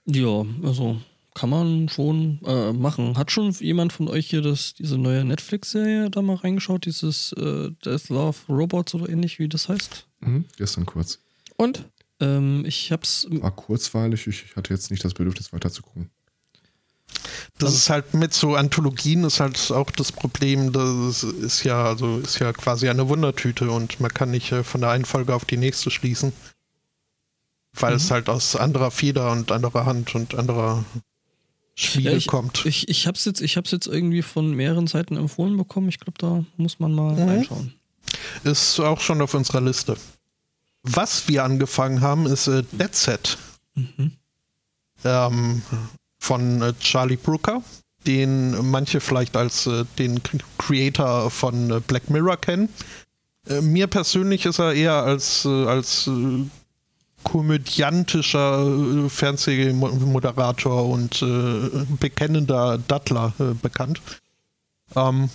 Ja, 0.05 0.45
also 0.63 1.01
kann 1.35 1.51
man 1.51 1.89
schon 1.89 2.41
äh, 2.45 2.73
machen. 2.73 3.19
Hat 3.19 3.31
schon 3.31 3.51
jemand 3.53 3.93
von 3.93 4.09
euch 4.09 4.29
hier 4.29 4.41
das, 4.41 4.75
diese 4.75 4.97
neue 4.97 5.25
Netflix-Serie 5.25 6.09
da 6.11 6.23
mal 6.23 6.37
reingeschaut? 6.37 6.87
Dieses 6.87 7.33
äh, 7.33 7.71
Death 7.85 8.09
Love 8.09 8.39
Robots 8.49 8.95
oder 8.95 9.09
ähnlich, 9.09 9.39
wie 9.39 9.49
das 9.49 9.69
heißt? 9.69 10.07
Mhm, 10.21 10.45
gestern 10.57 10.87
kurz. 10.87 11.19
Und? 11.57 11.89
Ähm, 12.21 12.65
ich 12.65 12.93
hab's. 12.93 13.27
War 13.29 13.51
kurzweilig, 13.51 14.27
ich 14.29 14.55
hatte 14.55 14.73
jetzt 14.73 14.91
nicht 14.91 15.05
das 15.05 15.15
Bedürfnis 15.15 15.53
weiter 15.53 15.71
zu 15.71 15.83
gucken. 15.83 16.11
Das 17.59 17.75
ist 17.75 17.91
halt 17.91 18.15
mit 18.15 18.33
so 18.33 18.55
Anthologien 18.55 19.25
ist 19.25 19.41
halt 19.41 19.71
auch 19.71 19.91
das 19.91 20.11
Problem, 20.11 20.73
das 20.73 21.23
ist 21.23 21.63
ja, 21.65 21.85
also 21.85 22.19
ist 22.19 22.41
ja 22.41 22.53
quasi 22.53 22.89
eine 22.89 23.09
Wundertüte 23.09 23.71
und 23.71 24.01
man 24.01 24.13
kann 24.13 24.31
nicht 24.31 24.51
äh, 24.53 24.65
von 24.65 24.81
der 24.81 24.91
einen 24.91 25.05
Folge 25.05 25.35
auf 25.35 25.45
die 25.45 25.57
nächste 25.57 25.91
schließen. 25.91 26.33
Weil 27.73 27.93
mhm. 27.93 27.97
es 27.97 28.11
halt 28.11 28.29
aus 28.29 28.57
anderer 28.57 28.91
Feder 28.91 29.33
und 29.33 29.51
anderer 29.51 29.87
Hand 29.87 30.15
und 30.15 30.35
anderer 30.35 30.85
Spiel 31.77 32.05
ja, 32.05 32.13
ich, 32.13 32.27
kommt. 32.27 32.65
Ich, 32.67 32.89
ich 32.89 33.07
habe 33.07 33.17
es 33.17 33.25
jetzt, 33.25 33.41
jetzt 33.41 33.87
irgendwie 33.87 34.23
von 34.23 34.53
mehreren 34.53 34.87
Seiten 34.87 35.17
empfohlen 35.17 35.57
bekommen. 35.57 35.89
Ich 35.89 35.99
glaube, 35.99 36.19
da 36.19 36.45
muss 36.57 36.79
man 36.79 36.95
mal 36.95 37.15
mhm. 37.15 37.29
reinschauen. 37.29 37.75
Ist 38.45 38.79
auch 38.81 39.01
schon 39.01 39.21
auf 39.21 39.35
unserer 39.35 39.61
Liste. 39.61 39.97
Was 40.83 41.29
wir 41.29 41.43
angefangen 41.45 42.01
haben, 42.01 42.27
ist 42.27 42.47
äh, 42.47 42.63
Dead 42.73 42.95
Set. 42.95 43.39
Mhm. 43.75 44.13
Ähm, 45.05 45.63
von 46.21 46.63
äh, 46.63 46.75
Charlie 46.79 47.17
Brooker, 47.17 47.63
den 48.07 48.71
manche 48.71 49.01
vielleicht 49.01 49.37
als 49.37 49.67
äh, 49.67 49.85
den 49.99 50.21
Creator 50.59 51.31
von 51.31 51.71
äh, 51.71 51.81
Black 51.81 52.09
Mirror 52.09 52.37
kennen. 52.37 52.69
Äh, 53.49 53.61
mir 53.63 53.87
persönlich 53.89 54.47
ist 54.47 54.59
er 54.59 54.75
eher 54.75 55.03
als, 55.03 55.45
äh, 55.45 55.67
als 55.67 56.09
komödiantischer 57.25 58.67
äh, 58.67 59.09
Fernsehmoderator 59.09 60.87
und 60.89 61.21
äh, 61.23 61.85
bekennender 61.99 62.79
Dattler 62.79 63.33
äh, 63.41 63.55
bekannt. 63.55 64.01
Ähm, 64.95 65.29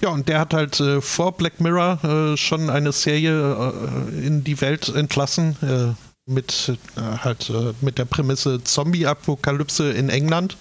ja, 0.00 0.10
und 0.10 0.28
der 0.28 0.40
hat 0.40 0.54
halt 0.54 0.80
äh, 0.80 1.00
vor 1.00 1.32
Black 1.32 1.60
Mirror 1.60 2.02
äh, 2.04 2.36
schon 2.36 2.70
eine 2.70 2.92
Serie 2.92 3.72
äh, 4.12 4.26
in 4.26 4.44
die 4.44 4.60
Welt 4.60 4.88
entlassen 4.88 5.96
mit 6.26 6.78
halt 6.96 7.50
mit 7.80 7.98
der 7.98 8.04
Prämisse 8.04 8.62
Zombie-Apokalypse 8.62 9.90
in 9.90 10.10
England 10.10 10.56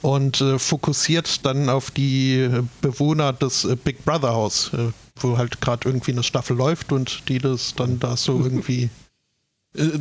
und 0.00 0.42
fokussiert 0.56 1.46
dann 1.46 1.68
auf 1.68 1.92
die 1.92 2.48
Bewohner 2.80 3.32
des 3.32 3.68
Big 3.84 4.04
Brother 4.04 4.32
Haus, 4.32 4.72
wo 5.14 5.38
halt 5.38 5.60
gerade 5.60 5.88
irgendwie 5.88 6.10
eine 6.10 6.24
Staffel 6.24 6.56
läuft 6.56 6.90
und 6.90 7.28
die 7.28 7.38
das 7.38 7.76
dann 7.76 8.00
da 8.00 8.16
so 8.16 8.40
irgendwie 8.42 8.90
äh, 9.74 9.98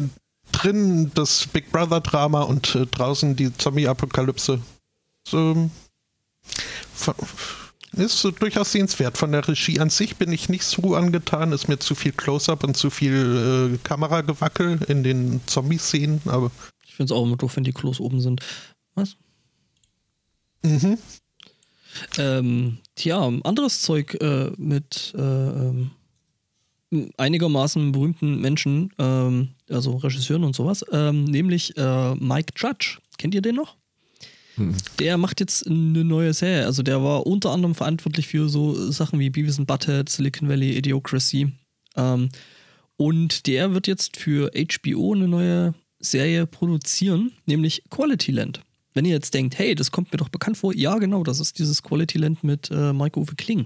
drin 0.52 1.12
das 1.14 1.48
Big 1.48 1.72
Brother 1.72 2.02
Drama 2.02 2.44
und 2.44 2.76
äh, 2.76 2.86
draußen 2.86 3.36
die 3.36 3.56
Zombie-Apokalypse. 3.56 4.62
So 5.28 5.70
Von, 6.94 7.16
ist 7.94 8.20
so 8.20 8.32
durchaus 8.32 8.72
sehenswert. 8.72 9.18
Von 9.18 9.32
der 9.32 9.48
Regie 9.48 9.80
an 9.80 9.90
sich 9.90 10.16
bin 10.18 10.32
ich 10.32 10.50
nicht 10.50 10.64
so 10.64 10.96
angetan. 10.96 11.52
Ist 11.52 11.68
mir 11.68 11.78
zu 11.78 11.96
viel 11.96 12.12
Close-Up 12.12 12.64
und 12.64 12.76
zu 12.76 12.90
viel 12.90 13.76
äh, 13.76 13.78
Kameragewackel 13.84 14.80
in 14.88 15.04
den 15.04 15.42
Zombie-Szenen, 15.46 16.22
aber. 16.26 16.52
Ich 16.86 16.96
finde 16.96 17.14
es 17.14 17.18
auch 17.18 17.24
immer 17.24 17.38
doof, 17.38 17.56
wenn 17.56 17.64
die 17.64 17.72
Klos 17.72 18.00
oben 18.00 18.20
sind. 18.20 18.42
Was? 18.96 19.16
Mhm. 20.64 20.98
Ähm, 22.18 22.78
tja, 22.96 23.32
anderes 23.44 23.82
Zeug 23.82 24.16
äh, 24.22 24.52
mit 24.58 25.14
äh, 25.16 25.22
ähm, 25.22 25.92
einigermaßen 27.18 27.92
berühmten 27.92 28.40
Menschen, 28.42 28.92
ähm, 29.00 29.50
also 29.70 29.98
Regisseuren 29.98 30.44
und 30.44 30.56
sowas, 30.56 30.86
ähm, 30.92 31.26
nämlich 31.26 31.76
äh, 31.78 32.16
Mike 32.16 32.54
Judge. 32.56 32.98
Kennt 33.18 33.36
ihr 33.36 33.42
den 33.42 33.56
noch? 33.56 33.76
Hm. 34.56 34.76
Der 35.00 35.18
macht 35.18 35.40
jetzt 35.40 35.68
eine 35.68 36.04
neue 36.04 36.34
Serie. 36.34 36.66
Also 36.66 36.84
der 36.84 37.04
war 37.04 37.26
unter 37.26 37.52
anderem 37.52 37.76
verantwortlich 37.76 38.28
für 38.28 38.50
so 38.50 38.92
Sachen 38.92 39.20
wie 39.20 39.30
Beavis 39.30 39.58
and 39.58 39.68
Butthead, 39.68 40.10
Silicon 40.10 40.50
Valley, 40.50 40.78
Idiocracy. 40.78 41.52
Ähm, 41.96 42.30
und 42.98 43.48
der 43.48 43.74
wird 43.74 43.88
jetzt 43.88 44.18
für 44.18 44.52
HBO 44.52 45.14
eine 45.14 45.28
neue 45.28 45.74
Serie 46.00 46.46
produzieren, 46.46 47.32
nämlich 47.46 47.84
Quality 47.90 48.32
Land. 48.32 48.62
Wenn 48.94 49.06
ihr 49.06 49.14
jetzt 49.14 49.34
denkt, 49.34 49.58
hey, 49.58 49.74
das 49.74 49.92
kommt 49.92 50.12
mir 50.12 50.18
doch 50.18 50.30
bekannt 50.30 50.58
vor, 50.58 50.76
ja 50.76 50.98
genau, 51.00 51.24
das 51.24 51.40
ist 51.40 51.58
dieses 51.58 51.82
Quality 51.82 52.20
Land 52.20 52.44
mit 52.44 52.70
äh, 52.70 52.94
Mike 52.94 53.20
Uwe 53.20 53.36
Kling. 53.36 53.66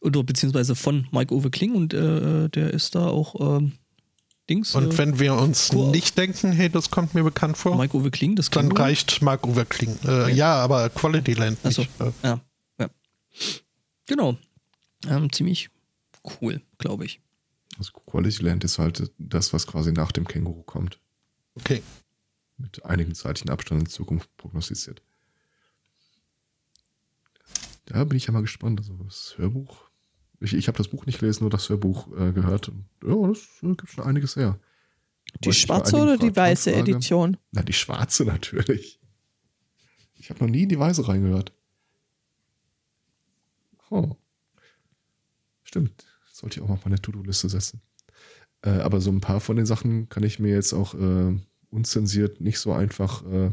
Oder 0.00 0.22
beziehungsweise 0.22 0.74
von 0.74 1.06
Mike 1.12 1.34
Uwe 1.34 1.50
Kling 1.50 1.74
und 1.74 1.92
äh, 1.94 2.48
der 2.48 2.72
ist 2.72 2.94
da 2.94 3.06
auch 3.08 3.58
ähm, 3.58 3.72
Dings. 4.48 4.74
Und 4.74 4.94
äh, 4.94 4.98
wenn 4.98 5.18
wir 5.18 5.34
uns 5.34 5.68
Co- 5.68 5.90
nicht 5.90 6.16
denken, 6.16 6.52
hey, 6.52 6.70
das 6.70 6.90
kommt 6.90 7.14
mir 7.14 7.22
bekannt 7.22 7.56
vor, 7.58 7.76
Mike 7.76 7.96
Uwe 7.96 8.10
Kling, 8.10 8.34
das 8.34 8.48
dann 8.50 8.70
wir. 8.70 8.78
reicht 8.78 9.20
Mark 9.22 9.46
Overkling. 9.46 9.96
Äh, 10.06 10.32
ja, 10.34 10.54
aber 10.54 10.88
Quality 10.88 11.34
Land 11.34 11.62
nicht. 11.64 11.78
Äh, 11.78 12.12
ja, 12.22 12.40
ja. 12.78 12.88
Genau. 14.06 14.36
Ähm, 15.06 15.30
ziemlich 15.32 15.68
cool, 16.40 16.62
glaube 16.78 17.04
ich. 17.04 17.20
Also 17.78 17.92
Quality 17.92 18.42
Land 18.42 18.64
ist 18.64 18.78
halt 18.78 19.10
das, 19.18 19.52
was 19.52 19.66
quasi 19.66 19.92
nach 19.92 20.12
dem 20.12 20.26
Känguru 20.26 20.62
kommt. 20.62 20.98
okay. 21.54 21.82
Mit 22.56 22.84
einigen 22.84 23.14
zeitlichen 23.14 23.48
Abstand 23.50 23.80
in 23.80 23.86
Zukunft 23.86 24.28
prognostiziert. 24.36 25.00
Da 27.86 28.04
bin 28.04 28.18
ich 28.18 28.26
ja 28.26 28.32
mal 28.32 28.42
gespannt. 28.42 28.80
Also 28.80 28.92
das 29.04 29.34
Hörbuch. 29.38 29.89
Ich, 30.40 30.54
ich 30.54 30.68
habe 30.68 30.78
das 30.78 30.88
Buch 30.88 31.04
nicht 31.06 31.20
gelesen, 31.20 31.44
nur 31.44 31.50
das 31.50 31.68
Hörbuch 31.68 32.08
äh, 32.18 32.32
gehört. 32.32 32.68
Und, 32.70 32.84
ja, 33.04 33.28
das 33.28 33.40
äh, 33.62 33.74
gibt 33.74 33.90
schon 33.90 34.04
einiges 34.04 34.36
her. 34.36 34.58
Die 35.44 35.48
bei 35.50 35.52
schwarze 35.52 35.96
oder 35.96 36.16
die 36.16 36.34
weiße 36.34 36.72
frage- 36.72 36.90
Edition? 36.90 37.36
Na, 37.52 37.62
die 37.62 37.72
schwarze 37.74 38.24
natürlich. 38.26 38.98
Ich 40.14 40.30
habe 40.30 40.40
noch 40.44 40.50
nie 40.50 40.62
in 40.64 40.68
die 40.68 40.78
weiße 40.78 41.06
reingehört. 41.06 41.52
Oh. 43.90 44.16
Stimmt. 45.62 46.04
Sollte 46.32 46.56
ich 46.58 46.62
auch 46.64 46.68
mal 46.68 46.74
auf 46.74 46.84
meine 46.84 47.00
To-Do-Liste 47.00 47.48
setzen. 47.48 47.80
Äh, 48.62 48.70
aber 48.70 49.00
so 49.00 49.10
ein 49.10 49.20
paar 49.20 49.40
von 49.40 49.56
den 49.56 49.66
Sachen 49.66 50.08
kann 50.08 50.22
ich 50.22 50.38
mir 50.38 50.54
jetzt 50.54 50.72
auch 50.72 50.94
äh, 50.94 51.36
unzensiert 51.70 52.40
nicht 52.40 52.58
so 52.58 52.72
einfach 52.72 53.24
äh, 53.26 53.50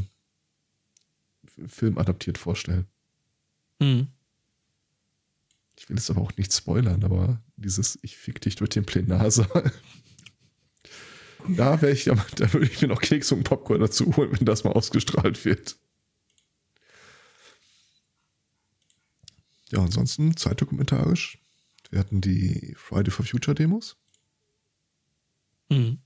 filmadaptiert 1.67 2.37
vorstellen. 2.37 2.85
Hm. 3.81 4.07
Ich 5.77 5.87
will 5.89 5.97
jetzt 5.97 6.09
aber 6.09 6.21
auch 6.21 6.35
nicht 6.37 6.53
spoilern, 6.53 7.03
aber 7.03 7.41
dieses 7.55 7.97
Ich 8.01 8.17
fick 8.17 8.41
dich 8.41 8.55
durch 8.55 8.71
den 8.71 8.85
Plenarsaal. 8.85 9.71
da 11.55 11.81
wäre 11.81 11.91
ich, 11.93 12.05
ja- 12.05 12.25
da 12.35 12.51
würde 12.53 12.65
ich 12.65 12.81
mir 12.81 12.87
noch 12.87 13.01
Keks 13.01 13.31
und 13.31 13.43
Popcorn 13.43 13.79
dazu 13.81 14.15
holen, 14.15 14.31
wenn 14.37 14.45
das 14.45 14.63
mal 14.63 14.73
ausgestrahlt 14.73 15.45
wird. 15.45 15.77
Ja, 19.71 19.79
ansonsten 19.79 20.35
zeitdokumentarisch. 20.37 21.39
Wir 21.89 21.99
hatten 21.99 22.21
die 22.21 22.73
Friday 22.77 23.11
for 23.11 23.25
Future 23.25 23.55
Demos. 23.55 23.97
Hm. 25.71 25.99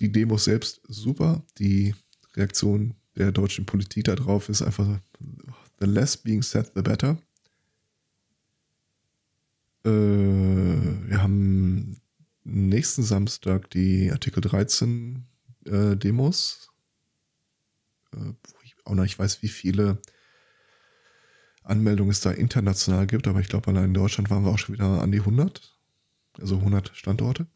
Die 0.00 0.10
Demos 0.12 0.44
selbst 0.44 0.80
super. 0.88 1.44
Die 1.58 1.94
Reaktion 2.34 2.94
der 3.16 3.32
deutschen 3.32 3.66
Politik 3.66 4.04
darauf 4.04 4.48
ist 4.48 4.62
einfach 4.62 5.00
the 5.80 5.86
less 5.86 6.16
being 6.16 6.42
said, 6.42 6.70
the 6.74 6.82
better. 6.82 7.18
Äh, 9.84 9.88
wir 9.88 11.22
haben 11.22 12.00
nächsten 12.44 13.02
Samstag 13.02 13.70
die 13.70 14.10
Artikel 14.10 14.40
13 14.40 15.24
äh, 15.66 15.96
Demos. 15.96 16.70
Äh, 18.14 18.32
ich 18.64 18.76
auch 18.84 18.94
noch 18.94 19.02
nicht 19.02 19.18
weiß, 19.18 19.42
wie 19.42 19.48
viele 19.48 19.98
Anmeldungen 21.62 22.10
es 22.10 22.20
da 22.20 22.30
international 22.30 23.06
gibt, 23.06 23.28
aber 23.28 23.40
ich 23.40 23.48
glaube, 23.48 23.68
allein 23.68 23.86
in 23.86 23.94
Deutschland 23.94 24.30
waren 24.30 24.44
wir 24.44 24.50
auch 24.50 24.58
schon 24.58 24.74
wieder 24.74 25.00
an 25.00 25.12
die 25.12 25.20
100. 25.20 25.76
Also 26.38 26.56
100 26.56 26.92
Standorte. 26.94 27.46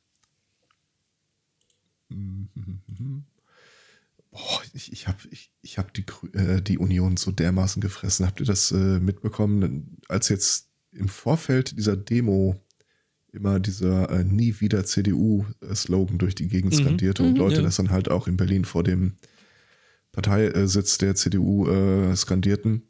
Boah, 4.31 4.63
ich, 4.73 4.93
ich 4.93 5.09
habe 5.09 5.19
ich, 5.31 5.53
ich 5.63 5.79
hab 5.79 5.95
die, 5.95 6.05
äh, 6.33 6.61
die 6.61 6.79
Union 6.79 7.17
so 7.17 7.31
dermaßen 7.31 7.81
gefressen. 7.81 8.27
Habt 8.27 8.41
ihr 8.41 8.47
das 8.47 8.73
äh, 8.73 8.99
mitbekommen, 9.01 9.99
als 10.09 10.29
jetzt 10.29 10.71
im 10.95 11.09
Vorfeld 11.09 11.77
dieser 11.77 11.97
Demo 11.97 12.57
immer 13.33 13.59
dieser 13.61 14.09
äh, 14.11 14.25
Nie 14.25 14.55
wieder 14.61 14.85
CDU-Slogan 14.85 16.19
durch 16.19 16.35
die 16.37 16.47
Gegend 16.49 16.73
Mhm. 16.73 16.79
skandierte 16.79 17.23
und 17.25 17.33
Mhm, 17.33 17.37
Leute 17.39 17.57
ja. 17.57 17.63
das 17.63 17.77
dann 17.77 17.91
halt 17.91 18.09
auch 18.11 18.29
in 18.29 18.37
Berlin 18.37 18.65
vor 18.65 18.85
dem 18.85 19.15
Parteisitz 20.13 20.99
der 20.99 21.15
CDU 21.15 21.69
äh, 21.69 22.15
skandierten? 22.17 22.83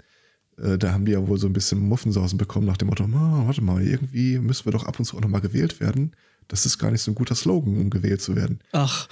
Äh, 0.58 0.78
da 0.78 0.92
haben 0.92 1.04
die 1.06 1.12
ja 1.12 1.26
wohl 1.26 1.38
so 1.38 1.46
ein 1.46 1.52
bisschen 1.52 1.78
Muffensausen 1.80 2.38
bekommen 2.38 2.66
nach 2.66 2.76
dem 2.76 2.88
Motto, 2.88 3.04
"Ah, 3.04 3.44
warte 3.46 3.62
mal, 3.62 3.82
irgendwie 3.82 4.38
müssen 4.38 4.66
wir 4.66 4.72
doch 4.72 4.84
ab 4.84 4.98
und 4.98 5.04
zu 5.06 5.16
auch 5.16 5.20
nochmal 5.22 5.40
gewählt 5.40 5.80
werden. 5.80 6.14
Das 6.48 6.66
ist 6.66 6.78
gar 6.78 6.90
nicht 6.90 7.00
so 7.00 7.10
ein 7.10 7.14
guter 7.14 7.34
Slogan, 7.34 7.78
um 7.78 7.88
gewählt 7.90 8.20
zu 8.20 8.36
werden. 8.36 8.58
Ach, 8.72 9.08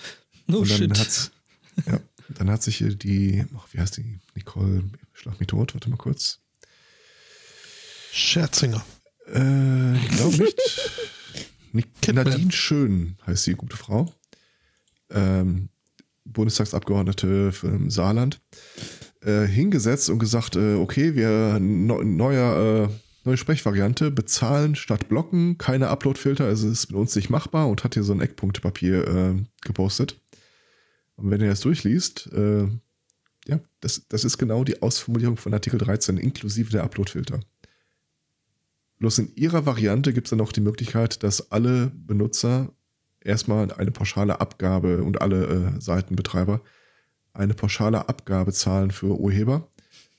no 0.46 0.58
und 0.58 0.70
dann 0.70 0.76
shit. 0.78 0.98
hat's, 0.98 1.30
ja, 1.86 1.98
dann 2.28 2.50
hat 2.50 2.62
sich 2.62 2.76
hier 2.76 2.94
die, 2.94 3.44
ach, 3.56 3.66
wie 3.72 3.78
heißt 3.80 3.96
die, 3.96 4.20
Nicole, 4.34 4.84
schlag 5.14 5.40
mich 5.40 5.46
tot, 5.46 5.72
warte 5.74 5.88
mal 5.88 5.96
kurz. 5.96 6.40
Scherzinger. 8.14 8.84
Äh, 9.32 9.96
ich 9.96 10.08
glaube 10.10 10.36
nicht. 10.38 10.58
Nic- 11.72 11.88
Kidman. 12.02 12.28
Nadine 12.28 12.52
Schön 12.52 13.16
heißt 13.26 13.46
die 13.46 13.54
gute 13.54 13.76
Frau. 13.78 14.12
Ähm, 15.10 15.70
Bundestagsabgeordnete 16.24 17.52
für 17.52 17.90
Saarland. 17.90 18.40
Äh, 19.22 19.46
hingesetzt 19.46 20.10
und 20.10 20.18
gesagt, 20.18 20.56
äh, 20.56 20.74
okay, 20.74 21.14
wir 21.14 21.58
neu- 21.60 22.04
neuer, 22.04 22.88
äh, 22.90 22.94
neue 23.24 23.36
Sprechvariante, 23.36 24.10
bezahlen 24.10 24.74
statt 24.74 25.08
blocken, 25.08 25.56
keine 25.56 25.88
Uploadfilter, 25.88 26.44
also 26.44 26.68
ist 26.68 26.90
mit 26.90 26.98
uns 26.98 27.14
nicht 27.16 27.30
machbar 27.30 27.68
und 27.68 27.84
hat 27.84 27.94
hier 27.94 28.02
so 28.02 28.12
ein 28.12 28.20
Eckpunktepapier 28.20 29.06
äh, 29.08 29.42
gepostet. 29.62 30.20
Und 31.16 31.30
wenn 31.30 31.40
ihr 31.40 31.48
das 31.48 31.60
durchliest, 31.60 32.30
äh, 32.32 32.66
ja, 33.46 33.60
das, 33.80 34.06
das 34.08 34.24
ist 34.24 34.38
genau 34.38 34.64
die 34.64 34.82
Ausformulierung 34.82 35.36
von 35.36 35.54
Artikel 35.54 35.78
13 35.78 36.18
inklusive 36.18 36.70
der 36.70 36.82
Uploadfilter. 36.84 37.40
Bloß 39.02 39.18
in 39.18 39.34
ihrer 39.34 39.66
Variante 39.66 40.12
gibt 40.12 40.28
es 40.28 40.30
dann 40.30 40.40
auch 40.40 40.52
die 40.52 40.60
Möglichkeit, 40.60 41.24
dass 41.24 41.50
alle 41.50 41.90
Benutzer 41.92 42.72
erstmal 43.20 43.72
eine 43.72 43.90
pauschale 43.90 44.40
Abgabe 44.40 45.02
und 45.02 45.20
alle 45.20 45.44
äh, 45.44 45.80
Seitenbetreiber 45.80 46.60
eine 47.32 47.54
pauschale 47.54 48.08
Abgabe 48.08 48.52
zahlen 48.52 48.92
für 48.92 49.18
Urheber. 49.18 49.68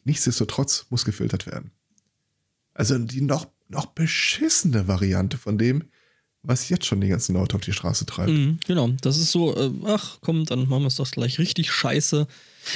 Nichtsdestotrotz 0.03 0.87
muss 0.89 1.05
gefiltert 1.05 1.45
werden. 1.45 1.71
Also 2.73 2.97
die 2.97 3.21
noch, 3.21 3.47
noch 3.69 3.85
beschissene 3.85 4.85
Variante 4.85 5.37
von 5.37 5.57
dem, 5.57 5.85
was 6.41 6.67
jetzt 6.67 6.85
schon 6.85 6.99
die 6.99 7.07
ganzen 7.07 7.35
Leute 7.35 7.55
auf 7.55 7.61
die 7.61 7.71
Straße 7.71 8.05
treibt. 8.05 8.31
Mhm, 8.31 8.57
genau, 8.67 8.89
das 8.99 9.17
ist 9.17 9.31
so, 9.31 9.55
äh, 9.55 9.71
ach 9.85 10.17
komm, 10.19 10.43
dann 10.43 10.67
machen 10.67 10.81
wir 10.83 10.87
es 10.87 10.97
doch 10.97 11.09
gleich 11.09 11.39
richtig 11.39 11.71
scheiße. 11.71 12.27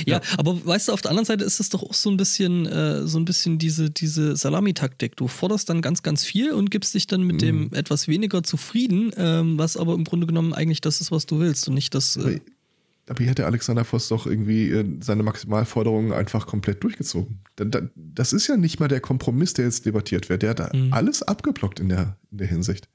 Ja, 0.05 0.21
aber 0.37 0.65
weißt 0.65 0.87
du, 0.89 0.91
auf 0.93 1.01
der 1.01 1.11
anderen 1.11 1.25
Seite 1.25 1.43
ist 1.45 1.59
es 1.59 1.69
doch 1.69 1.83
auch 1.83 1.93
so 1.93 2.09
ein 2.09 2.17
bisschen, 2.17 2.65
äh, 2.65 3.07
so 3.07 3.17
ein 3.19 3.25
bisschen 3.25 3.57
diese, 3.57 3.89
diese 3.89 4.35
Salamitaktik. 4.35 5.15
Du 5.15 5.27
forderst 5.27 5.69
dann 5.69 5.81
ganz, 5.81 6.03
ganz 6.03 6.23
viel 6.23 6.51
und 6.51 6.71
gibst 6.71 6.93
dich 6.93 7.07
dann 7.07 7.23
mit 7.23 7.41
dem 7.41 7.73
etwas 7.73 8.07
weniger 8.07 8.43
zufrieden, 8.43 9.11
ähm, 9.17 9.57
was 9.57 9.77
aber 9.77 9.93
im 9.93 10.03
Grunde 10.03 10.27
genommen 10.27 10.53
eigentlich 10.53 10.81
das 10.81 11.01
ist, 11.01 11.11
was 11.11 11.25
du 11.25 11.39
willst 11.39 11.67
und 11.67 11.73
nicht 11.73 11.93
das. 11.95 12.17
Aber, 12.17 12.31
Äh, 12.33 12.41
aber 13.09 13.19
hier 13.19 13.29
hat 13.31 13.37
der 13.37 13.45
Alexander 13.45 13.85
Voss 13.85 14.09
doch 14.09 14.25
irgendwie 14.27 14.69
äh, 14.69 14.85
seine 15.01 15.23
Maximalforderungen 15.23 16.11
einfach 16.11 16.45
komplett 16.47 16.83
durchgezogen. 16.83 17.39
Da- 17.55 17.65
da- 17.65 17.89
Das 17.95 18.33
ist 18.33 18.47
ja 18.47 18.57
nicht 18.57 18.79
mal 18.81 18.87
der 18.89 18.99
Kompromiss, 18.99 19.53
der 19.53 19.65
jetzt 19.65 19.85
debattiert 19.85 20.27
wird. 20.27 20.41
Der 20.41 20.49
hat 20.51 20.73
Mhm. 20.73 20.91
alles 20.91 21.23
abgeblockt 21.23 21.79
in 21.79 21.87
der, 21.89 22.17
in 22.31 22.39
der 22.39 22.47
Hinsicht. 22.47 22.89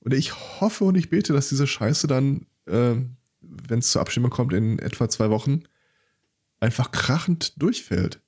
Und 0.00 0.14
ich 0.14 0.60
hoffe 0.60 0.84
und 0.84 0.94
ich 0.96 1.10
bete, 1.10 1.32
dass 1.32 1.48
diese 1.48 1.66
Scheiße 1.66 2.06
dann, 2.06 2.46
äh, 2.66 2.94
wenn 3.40 3.78
es 3.80 3.90
zur 3.92 4.00
Abstimmung 4.00 4.30
kommt, 4.30 4.52
in 4.52 4.78
etwa 4.78 5.08
zwei 5.08 5.30
Wochen, 5.30 5.62
einfach 6.60 6.90
krachend 6.90 7.60
durchfällt. 7.60 8.20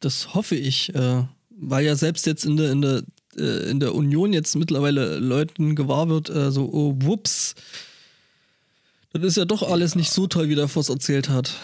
das 0.00 0.34
hoffe 0.34 0.54
ich, 0.54 0.94
äh, 0.94 1.24
weil 1.50 1.84
ja 1.84 1.96
selbst 1.96 2.26
jetzt 2.26 2.44
in 2.44 2.56
der, 2.56 2.70
in 2.70 2.80
der, 2.82 3.02
äh, 3.36 3.70
in 3.70 3.80
der 3.80 3.94
Union 3.94 4.32
jetzt 4.32 4.54
mittlerweile 4.56 5.18
Leuten 5.18 5.74
gewahr 5.74 6.08
wird, 6.08 6.30
äh, 6.30 6.50
so, 6.52 6.70
oh, 6.72 6.94
whoops. 7.00 7.54
Das 9.12 9.22
ist 9.24 9.36
ja 9.36 9.44
doch 9.46 9.62
alles 9.68 9.94
nicht 9.96 10.10
so 10.10 10.26
toll, 10.26 10.48
wie 10.48 10.54
der 10.54 10.68
Voss 10.68 10.88
erzählt 10.90 11.28
hat. 11.28 11.54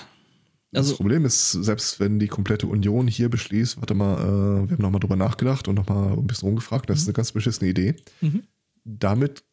Das 0.73 0.87
Also- 0.87 0.97
Problem 0.97 1.25
ist, 1.25 1.53
selbst 1.53 2.01
wenn 2.01 2.19
die 2.19 2.27
komplette 2.27 2.67
Union 2.67 3.07
hier 3.07 3.29
beschließt, 3.29 3.77
warte 3.77 3.95
mal, 3.95 4.15
äh, 4.15 4.69
wir 4.69 4.77
haben 4.77 4.83
nochmal 4.83 4.99
drüber 4.99 5.15
nachgedacht 5.15 5.69
und 5.69 5.77
nochmal 5.77 6.15
ein 6.15 6.27
bisschen 6.27 6.49
rumgefragt, 6.49 6.91
das 6.91 6.99
ist 7.01 7.07
eine 7.07 7.13
ganz 7.13 7.31
beschissene 7.31 7.71
Idee. 7.71 7.95
Mhm. 8.21 8.43
Damit 8.85 9.45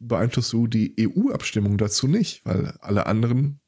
beeinflusst 0.00 0.52
du 0.52 0.66
die 0.66 0.94
EU-Abstimmung 0.98 1.78
dazu 1.78 2.08
nicht, 2.08 2.44
weil 2.44 2.76
alle 2.80 3.06
anderen 3.06 3.60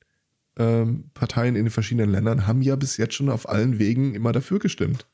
ähm, 0.57 1.11
Parteien 1.15 1.57
in 1.57 1.65
den 1.65 1.71
verschiedenen 1.71 2.11
Ländern 2.11 2.47
haben 2.47 2.63
ja 2.63 2.77
bis 2.77 2.97
jetzt 2.97 3.15
schon 3.15 3.31
auf 3.31 3.49
allen 3.49 3.79
Wegen 3.79 4.15
immer 4.15 4.33
dafür 4.33 4.59
gestimmt. 4.59 5.07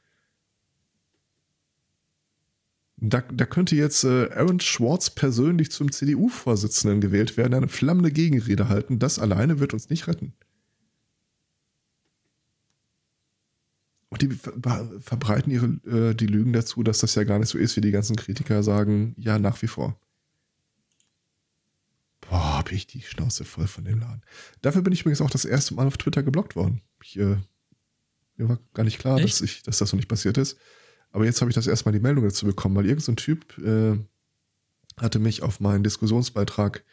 Da, 2.96 3.20
da 3.20 3.44
könnte 3.44 3.76
jetzt 3.76 4.04
äh, 4.04 4.30
Aaron 4.32 4.60
Schwartz 4.60 5.10
persönlich 5.10 5.70
zum 5.70 5.92
CDU-Vorsitzenden 5.92 7.00
gewählt 7.00 7.36
werden, 7.36 7.54
eine 7.54 7.68
flammende 7.68 8.10
Gegenrede 8.10 8.68
halten. 8.68 8.98
Das 8.98 9.18
alleine 9.18 9.60
wird 9.60 9.74
uns 9.74 9.90
nicht 9.90 10.06
retten. 10.06 10.32
Und 14.08 14.22
die 14.22 14.30
ver 14.30 14.88
verbreiten 15.00 15.50
ihre, 15.50 15.66
äh, 16.10 16.14
die 16.14 16.28
Lügen 16.28 16.52
dazu, 16.52 16.84
dass 16.84 17.00
das 17.00 17.16
ja 17.16 17.24
gar 17.24 17.40
nicht 17.40 17.48
so 17.48 17.58
ist, 17.58 17.76
wie 17.76 17.80
die 17.80 17.90
ganzen 17.90 18.14
Kritiker 18.14 18.62
sagen, 18.62 19.14
ja, 19.18 19.40
nach 19.40 19.60
wie 19.60 19.66
vor. 19.66 19.98
Boah, 22.34 22.58
hab 22.58 22.72
ich 22.72 22.86
die 22.86 23.00
Schnauze 23.02 23.44
voll 23.44 23.66
von 23.68 23.84
dem 23.84 24.00
Laden. 24.00 24.22
Dafür 24.60 24.82
bin 24.82 24.92
ich 24.92 25.00
übrigens 25.02 25.20
auch 25.20 25.30
das 25.30 25.44
erste 25.44 25.74
Mal 25.74 25.86
auf 25.86 25.96
Twitter 25.98 26.22
geblockt 26.22 26.56
worden. 26.56 26.80
Ich, 27.02 27.16
äh, 27.18 27.36
mir 28.36 28.48
war 28.48 28.58
gar 28.74 28.82
nicht 28.82 28.98
klar, 28.98 29.18
Echt? 29.18 29.34
dass, 29.34 29.40
ich, 29.40 29.62
dass 29.62 29.78
das 29.78 29.92
noch 29.92 29.98
nicht 29.98 30.08
passiert 30.08 30.36
ist. 30.36 30.58
Aber 31.12 31.24
jetzt 31.24 31.40
habe 31.40 31.50
ich 31.50 31.54
das 31.54 31.68
erstmal 31.68 31.92
die 31.92 32.00
Meldung 32.00 32.24
dazu 32.24 32.44
bekommen, 32.46 32.74
weil 32.74 32.86
irgendein 32.86 33.04
so 33.04 33.12
Typ 33.14 33.56
äh, 33.58 33.96
hatte 34.96 35.20
mich 35.20 35.42
auf 35.42 35.60
meinen 35.60 35.84
Diskussionsbeitrag, 35.84 36.84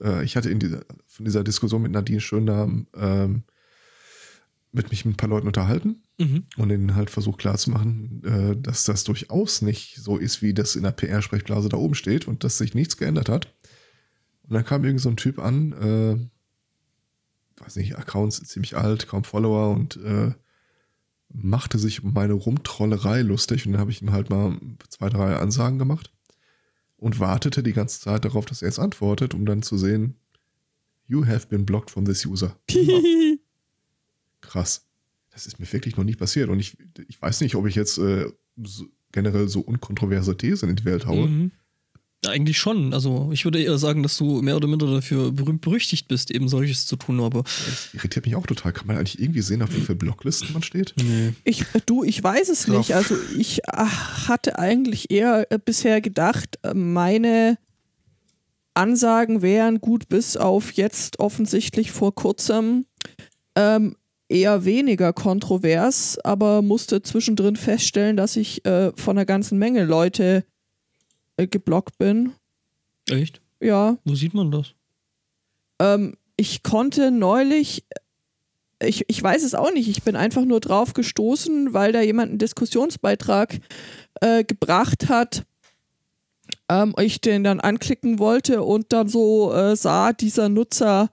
äh, 0.00 0.24
ich 0.24 0.34
hatte 0.36 0.48
in 0.48 0.60
dieser, 0.60 0.84
von 1.06 1.26
dieser 1.26 1.44
Diskussion 1.44 1.82
mit 1.82 1.92
Nadine 1.92 2.20
Schöndarm 2.20 2.86
ähm, 2.94 3.44
mit 4.72 4.90
mich 4.90 5.04
mit 5.04 5.14
ein 5.14 5.16
paar 5.18 5.28
Leuten 5.28 5.46
unterhalten 5.46 6.00
Mhm. 6.18 6.44
und 6.56 6.70
ihnen 6.70 6.94
halt 6.94 7.10
versucht 7.10 7.38
klarzumachen, 7.38 8.22
äh, 8.24 8.56
dass 8.56 8.84
das 8.84 9.02
durchaus 9.04 9.62
nicht 9.62 9.96
so 9.96 10.16
ist, 10.16 10.42
wie 10.42 10.54
das 10.54 10.76
in 10.76 10.84
der 10.84 10.92
PR-Sprechblase 10.92 11.68
da 11.68 11.76
oben 11.76 11.94
steht 11.96 12.28
und 12.28 12.44
dass 12.44 12.58
sich 12.58 12.74
nichts 12.74 12.96
geändert 12.96 13.28
hat. 13.28 13.53
Und 14.44 14.54
dann 14.54 14.64
kam 14.64 14.84
irgend 14.84 15.00
so 15.00 15.08
ein 15.08 15.16
Typ 15.16 15.38
an, 15.38 15.72
äh, 15.72 17.62
weiß 17.62 17.76
nicht, 17.76 17.96
Accounts 17.96 18.42
ziemlich 18.44 18.76
alt, 18.76 19.08
kaum 19.08 19.24
Follower 19.24 19.70
und 19.74 19.96
äh, 19.96 20.32
machte 21.32 21.78
sich 21.78 22.04
um 22.04 22.12
meine 22.12 22.34
Rumtrollerei 22.34 23.22
lustig 23.22 23.66
und 23.66 23.72
dann 23.72 23.80
habe 23.80 23.90
ich 23.90 24.02
ihm 24.02 24.12
halt 24.12 24.30
mal 24.30 24.58
zwei, 24.88 25.08
drei 25.08 25.36
Ansagen 25.36 25.78
gemacht 25.78 26.12
und 26.96 27.20
wartete 27.20 27.62
die 27.62 27.72
ganze 27.72 28.00
Zeit 28.00 28.24
darauf, 28.24 28.44
dass 28.44 28.62
er 28.62 28.68
jetzt 28.68 28.78
antwortet, 28.78 29.34
um 29.34 29.46
dann 29.46 29.62
zu 29.62 29.76
sehen, 29.76 30.16
you 31.06 31.26
have 31.26 31.48
been 31.48 31.66
blocked 31.66 31.90
from 31.90 32.04
this 32.04 32.24
user. 32.24 32.56
Krass. 34.40 34.86
Das 35.30 35.46
ist 35.46 35.58
mir 35.58 35.70
wirklich 35.72 35.96
noch 35.96 36.04
nie 36.04 36.14
passiert. 36.14 36.48
Und 36.48 36.60
ich, 36.60 36.76
ich 37.08 37.20
weiß 37.20 37.40
nicht, 37.40 37.56
ob 37.56 37.66
ich 37.66 37.74
jetzt 37.74 37.98
äh, 37.98 38.30
so, 38.62 38.86
generell 39.10 39.48
so 39.48 39.60
unkontroverse 39.60 40.36
Thesen 40.36 40.70
in 40.70 40.76
die 40.76 40.84
Welt 40.84 41.06
haue. 41.06 41.26
Mhm. 41.26 41.50
Ja, 42.24 42.30
eigentlich 42.30 42.58
schon. 42.58 42.92
Also 42.92 43.30
ich 43.32 43.44
würde 43.44 43.62
eher 43.62 43.78
sagen, 43.78 44.02
dass 44.02 44.16
du 44.16 44.42
mehr 44.42 44.56
oder 44.56 44.66
minder 44.68 44.86
dafür 44.86 45.32
berühmt 45.32 45.60
berüchtigt 45.60 46.08
bist, 46.08 46.30
eben 46.30 46.48
solches 46.48 46.86
zu 46.86 46.96
tun, 46.96 47.20
aber 47.20 47.42
Das 47.42 47.88
irritiert 47.94 48.26
mich 48.26 48.36
auch 48.36 48.46
total. 48.46 48.72
Kann 48.72 48.86
man 48.86 48.96
eigentlich 48.96 49.20
irgendwie 49.20 49.40
sehen, 49.42 49.62
auf 49.62 49.74
wie 49.74 49.80
viele 49.80 49.96
Blocklisten 49.96 50.52
man 50.52 50.62
steht? 50.62 50.94
nee. 50.96 51.32
Ich, 51.44 51.64
du, 51.86 52.04
ich 52.04 52.22
weiß 52.22 52.48
es 52.48 52.64
Drauf. 52.64 52.78
nicht. 52.78 52.94
Also 52.94 53.16
ich 53.38 53.68
ach, 53.68 54.28
hatte 54.28 54.58
eigentlich 54.58 55.10
eher 55.10 55.50
äh, 55.50 55.58
bisher 55.62 56.00
gedacht, 56.00 56.58
äh, 56.62 56.74
meine 56.74 57.58
Ansagen 58.74 59.40
wären 59.42 59.80
gut 59.80 60.08
bis 60.08 60.36
auf 60.36 60.72
jetzt 60.72 61.20
offensichtlich 61.20 61.92
vor 61.92 62.14
kurzem 62.14 62.86
ähm, 63.56 63.96
eher 64.28 64.64
weniger 64.64 65.12
kontrovers, 65.12 66.18
aber 66.24 66.62
musste 66.62 67.02
zwischendrin 67.02 67.56
feststellen, 67.56 68.16
dass 68.16 68.36
ich 68.36 68.64
äh, 68.64 68.90
von 68.96 69.16
einer 69.16 69.26
ganzen 69.26 69.58
Menge 69.58 69.84
Leute 69.84 70.44
äh, 71.36 71.46
geblockt 71.46 71.98
bin. 71.98 72.32
Echt? 73.08 73.40
Ja, 73.60 73.96
Wo 74.04 74.14
sieht 74.14 74.34
man 74.34 74.50
das? 74.50 74.74
ähm, 75.80 76.16
ich 76.36 76.62
konnte 76.62 77.10
neulich, 77.10 77.84
ich, 78.82 79.04
ich 79.08 79.22
weiß 79.22 79.42
es 79.44 79.54
auch 79.54 79.72
nicht, 79.72 79.88
ich 79.88 80.02
bin 80.02 80.16
einfach 80.16 80.44
nur 80.44 80.60
drauf 80.60 80.92
gestoßen, 80.92 81.72
weil 81.72 81.92
da 81.92 82.00
jemand 82.00 82.30
einen 82.30 82.38
Diskussionsbeitrag 82.38 83.60
äh, 84.20 84.44
gebracht 84.44 85.08
hat. 85.08 85.44
Ähm, 86.68 86.94
ich 87.00 87.20
den 87.20 87.44
dann 87.44 87.60
anklicken 87.60 88.18
wollte 88.18 88.62
und 88.62 88.92
dann 88.92 89.08
so 89.08 89.52
äh, 89.52 89.76
sah, 89.76 90.12
dieser 90.12 90.48
Nutzer 90.48 91.10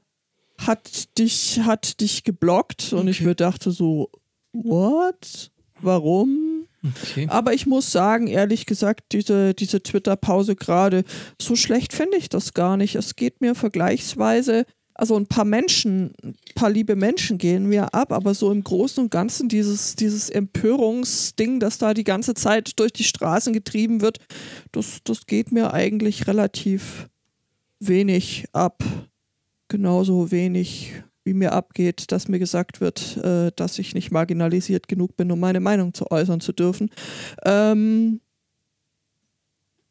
hat 0.58 1.18
dich, 1.18 1.60
hat 1.62 2.02
dich 2.02 2.24
geblockt 2.24 2.94
und 2.94 3.08
ich 3.08 3.18
Okay. 3.20 3.28
mir 3.28 3.36
dachte 3.36 3.72
so, 3.72 4.10
what? 4.54 5.52
Warum? 5.82 6.51
Okay. 6.84 7.28
Aber 7.30 7.54
ich 7.54 7.68
muss 7.68 7.92
sagen, 7.92 8.28
ehrlich 8.28 8.66
gesagt, 8.66 9.12
diese, 9.12 9.54
diese 9.54 9.84
Twitter-Pause 9.84 10.56
gerade, 10.56 11.04
so 11.40 11.56
schlecht 11.56 11.94
finde 11.94 12.18
ich 12.18 12.30
das 12.30 12.54
gar 12.54 12.78
nicht. 12.78 12.96
Es 12.96 13.16
geht 13.16 13.40
mir 13.42 13.54
vergleichsweise, 13.54 14.66
also 14.94 15.16
ein 15.16 15.28
paar 15.28 15.46
Menschen, 15.46 16.14
ein 16.24 16.36
paar 16.56 16.70
liebe 16.70 16.96
Menschen 16.96 17.38
gehen 17.38 17.68
mir 17.68 17.94
ab, 17.94 18.12
aber 18.12 18.34
so 18.34 18.52
im 18.52 18.64
Großen 18.64 19.04
und 19.04 19.10
Ganzen 19.10 19.50
dieses, 19.50 19.96
dieses 19.96 20.30
Empörungsding, 20.30 21.60
das 21.60 21.78
da 21.78 21.94
die 21.94 22.04
ganze 22.04 22.34
Zeit 22.34 22.80
durch 22.80 22.94
die 22.94 23.04
Straßen 23.04 23.54
getrieben 23.54 24.02
wird, 24.02 24.20
das, 24.72 25.00
das 25.04 25.26
geht 25.26 25.52
mir 25.52 25.74
eigentlich 25.74 26.28
relativ 26.28 27.10
wenig 27.80 28.46
ab. 28.54 28.84
Genauso 29.70 30.32
wenig, 30.32 30.94
wie 31.24 31.34
mir 31.34 31.54
abgeht, 31.54 32.12
dass 32.12 32.28
mir 32.28 32.40
gesagt 32.40 32.82
wird, 32.82 33.18
äh, 33.18 33.52
dass 33.56 33.80
ich 33.80 33.94
nicht 33.94 34.12
marginalisiert 34.12 34.88
genug 34.88 35.16
bin, 35.18 35.32
um 35.32 35.40
meine 35.40 35.60
Meinung 35.60 35.94
zu 35.94 36.10
äußern 36.10 36.40
zu 36.40 36.54
dürfen. 36.54 36.90
Ähm, 37.44 38.22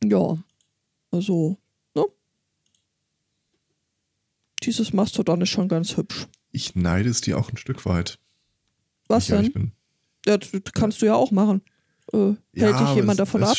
ja, 0.05 0.37
also, 1.11 1.59
ne? 1.95 2.05
Dieses 4.63 4.93
Mastodon 4.93 5.41
ist 5.41 5.51
schon 5.51 5.69
ganz 5.69 5.97
hübsch. 5.97 6.27
Ich 6.53 6.75
neide 6.75 7.09
es 7.09 7.21
dir 7.21 7.39
auch 7.39 7.51
ein 7.51 7.57
Stück 7.57 7.85
weit. 7.87 8.19
Was 9.09 9.27
denn? 9.27 9.53
bin. 9.53 9.73
Ja, 10.27 10.37
das 10.37 10.51
kannst 10.75 11.01
du 11.03 11.07
ja 11.07 11.15
auch 11.15 11.31
machen. 11.31 11.63
Äh, 12.13 12.35
hält 12.55 12.81
dich 12.81 12.95
jemand 12.95 13.21
davon 13.21 13.43
ab? 13.43 13.57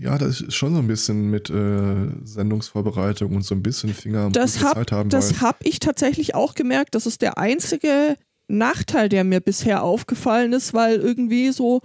Ja, 0.00 0.18
das 0.18 0.40
ist 0.40 0.54
schon 0.54 0.74
so 0.74 0.80
ein 0.80 0.86
bisschen 0.86 1.30
mit 1.30 1.50
äh, 1.50 2.08
Sendungsvorbereitung 2.24 3.34
und 3.36 3.42
so 3.42 3.54
ein 3.54 3.62
bisschen 3.62 3.94
Finger 3.94 4.22
am 4.22 4.32
Das 4.32 4.62
hab, 4.62 4.74
Zeit 4.74 4.92
haben. 4.92 5.10
das 5.10 5.40
habe 5.40 5.58
ich 5.62 5.78
tatsächlich 5.78 6.34
auch 6.34 6.54
gemerkt. 6.54 6.94
Das 6.94 7.06
ist 7.06 7.22
der 7.22 7.38
einzige 7.38 8.16
Nachteil, 8.48 9.08
der 9.08 9.24
mir 9.24 9.40
bisher 9.40 9.82
aufgefallen 9.82 10.52
ist, 10.52 10.74
weil 10.74 10.96
irgendwie 10.96 11.50
so, 11.52 11.80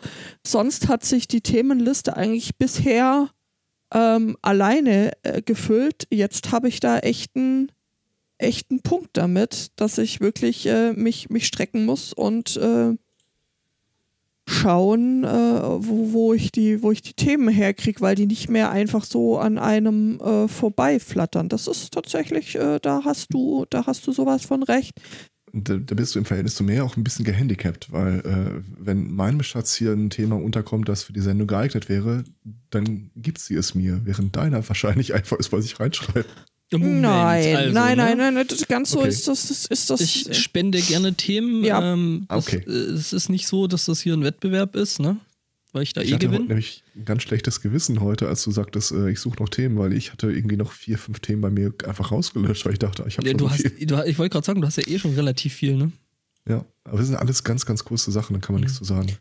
sonst 0.45 0.87
hat 0.87 1.05
sich 1.05 1.27
die 1.27 1.41
Themenliste 1.41 2.17
eigentlich 2.17 2.57
bisher 2.57 3.29
ähm, 3.93 4.37
alleine 4.41 5.11
äh, 5.23 5.41
gefüllt. 5.41 6.07
Jetzt 6.09 6.51
habe 6.51 6.67
ich 6.67 6.79
da 6.79 6.99
echt 6.99 7.35
einen 7.35 7.71
echten 8.37 8.81
Punkt 8.81 9.11
damit, 9.13 9.71
dass 9.75 9.97
ich 9.97 10.21
wirklich 10.21 10.65
äh, 10.65 10.93
mich, 10.93 11.29
mich 11.29 11.45
strecken 11.45 11.85
muss 11.85 12.13
und 12.13 12.57
äh, 12.57 12.95
schauen, 14.49 15.23
äh, 15.23 15.27
wo, 15.27 16.13
wo, 16.13 16.33
ich 16.33 16.51
die, 16.51 16.81
wo 16.81 16.91
ich 16.91 17.01
die 17.01 17.13
Themen 17.13 17.49
herkriege, 17.49 18.01
weil 18.01 18.15
die 18.15 18.25
nicht 18.25 18.49
mehr 18.49 18.71
einfach 18.71 19.05
so 19.05 19.37
an 19.37 19.57
einem 19.57 20.19
äh, 20.19 20.47
vorbeiflattern. 20.47 21.49
Das 21.49 21.67
ist 21.67 21.93
tatsächlich, 21.93 22.55
äh, 22.55 22.79
da 22.81 23.03
hast 23.05 23.33
du, 23.33 23.65
da 23.69 23.85
hast 23.85 24.05
du 24.07 24.11
sowas 24.11 24.45
von 24.45 24.63
recht. 24.63 24.93
da, 25.53 25.77
da 25.77 25.95
bist 25.95 26.15
du 26.15 26.19
im 26.19 26.25
Verhältnis 26.25 26.55
zu 26.55 26.63
mir 26.63 26.83
auch 26.83 26.97
ein 26.97 27.03
bisschen 27.03 27.25
gehandicapt, 27.25 27.91
weil 27.91 28.19
äh, 28.19 28.61
wenn 28.77 29.11
meinem 29.11 29.43
Schatz 29.43 29.75
hier 29.75 29.91
ein 29.91 30.09
Thema 30.09 30.35
unterkommt, 30.35 30.89
das 30.89 31.03
für 31.03 31.13
die 31.13 31.21
Sendung 31.21 31.47
geeignet 31.47 31.89
wäre, 31.89 32.23
dann 32.69 33.11
gibt 33.15 33.39
sie 33.39 33.55
es 33.55 33.75
mir, 33.75 34.01
während 34.03 34.35
deiner 34.35 34.67
wahrscheinlich 34.67 35.13
einfach 35.13 35.37
ist, 35.37 35.51
weil 35.51 35.61
ich 35.61 35.79
reinschreibe. 35.79 36.25
Moment, 36.77 37.01
nein, 37.01 37.55
also, 37.55 37.73
nein, 37.73 37.97
ne? 37.97 38.03
nein, 38.03 38.17
nein, 38.17 38.33
nein, 38.35 38.47
das, 38.47 38.67
ganz 38.67 38.91
so 38.91 38.99
Okay. 38.99 39.09
ist 39.09 39.27
das, 39.27 39.47
das 39.47 39.65
ist 39.65 39.89
das. 39.89 40.01
Ich 40.01 40.37
spende 40.37 40.79
gerne 40.81 41.13
Themen. 41.15 41.63
Ja. 41.63 41.93
Ähm, 41.93 42.25
das, 42.29 42.47
Okay. 42.47 42.63
äh, 42.67 42.71
Es 42.71 43.11
ist 43.13 43.29
nicht 43.29 43.47
so, 43.47 43.65
dass 43.67 43.85
das 43.85 44.01
hier 44.01 44.13
ein 44.13 44.23
Wettbewerb 44.23 44.75
ist, 44.75 44.99
ne? 44.99 45.17
Weil 45.71 45.83
ich 45.83 45.93
da 45.93 46.01
Ich 46.01 46.09
eh 46.11 46.13
hatte 46.15 46.27
heute 46.27 46.33
gewinne. 46.37 46.47
nämlich 46.49 46.83
ein 46.95 47.05
ganz 47.05 47.23
schlechtes 47.23 47.61
Gewissen 47.61 48.01
heute, 48.01 48.27
als 48.27 48.43
du 48.43 48.51
sagtest, 48.51 48.91
äh, 48.91 49.09
ich 49.09 49.19
suche 49.19 49.37
noch 49.41 49.49
Themen, 49.49 49.77
weil 49.77 49.93
ich 49.93 50.11
hatte 50.11 50.31
irgendwie 50.31 50.57
noch 50.57 50.71
vier, 50.71 50.97
fünf 50.97 51.19
Themen 51.19 51.41
bei 51.41 51.49
mir 51.49 51.73
einfach 51.85 52.11
rausgelöscht, 52.11 52.65
weil 52.65 52.73
ich 52.73 52.79
dachte, 52.79 53.03
ich 53.07 53.17
habe 53.17 53.27
Ja, 53.27 53.31
schon 53.31 53.37
du 53.39 53.45
so 53.45 53.51
hast, 53.51 53.61
viel. 53.61 53.85
du, 53.87 54.03
ich 54.05 54.17
wollte 54.19 54.33
gerade 54.33 54.45
sagen, 54.45 54.61
du 54.61 54.67
hast 54.67 54.77
ja 54.77 54.83
eh 54.87 54.97
schon 54.99 55.13
relativ 55.15 55.53
viel, 55.53 55.75
ne? 55.75 55.91
Ja, 56.47 56.65
aber 56.83 56.97
das 56.97 57.07
sind 57.07 57.15
alles 57.17 57.43
ganz, 57.43 57.65
ganz 57.65 57.83
kurze 57.83 58.11
Sachen, 58.11 58.33
da 58.33 58.39
kann 58.39 58.53
man 58.53 58.61
Mhm. 58.61 58.65
nichts 58.65 58.77
zu 58.79 58.83
sagen. 58.83 59.15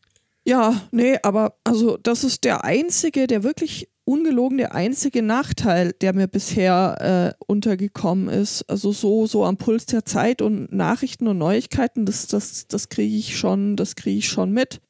Ja, 0.47 0.81
nee, 0.93 1.19
aber 1.23 1.57
also 1.65 1.99
das 2.03 2.25
ist 2.25 2.45
der 2.45 2.65
einzige, 2.65 3.27
der 3.27 3.43
wirklich 3.43 3.89
ungelogen 4.09 4.57
der 4.57 4.75
einzige 4.75 5.23
Nachteil, 5.23 5.93
der 5.93 6.15
mir 6.15 6.29
bisher 6.29 7.35
äh, 7.39 7.45
untergekommen 7.47 8.29
ist. 8.29 8.63
Also 8.63 8.91
so, 8.91 9.27
so 9.27 9.45
am 9.45 9.59
Puls 9.59 9.85
der 9.85 10.07
Zeit 10.07 10.41
und 10.41 10.73
Nachrichten 10.73 11.29
und 11.29 11.37
Neuigkeiten, 11.37 12.07
das, 12.07 12.27
das, 12.27 12.67
das 12.67 12.89
kriege 12.89 13.15
ich 13.15 13.39
schon, 13.39 13.77
das 13.77 13.97
kriege 13.97 14.19
ich 14.19 14.29
schon 14.29 14.51
mit. 14.51 14.81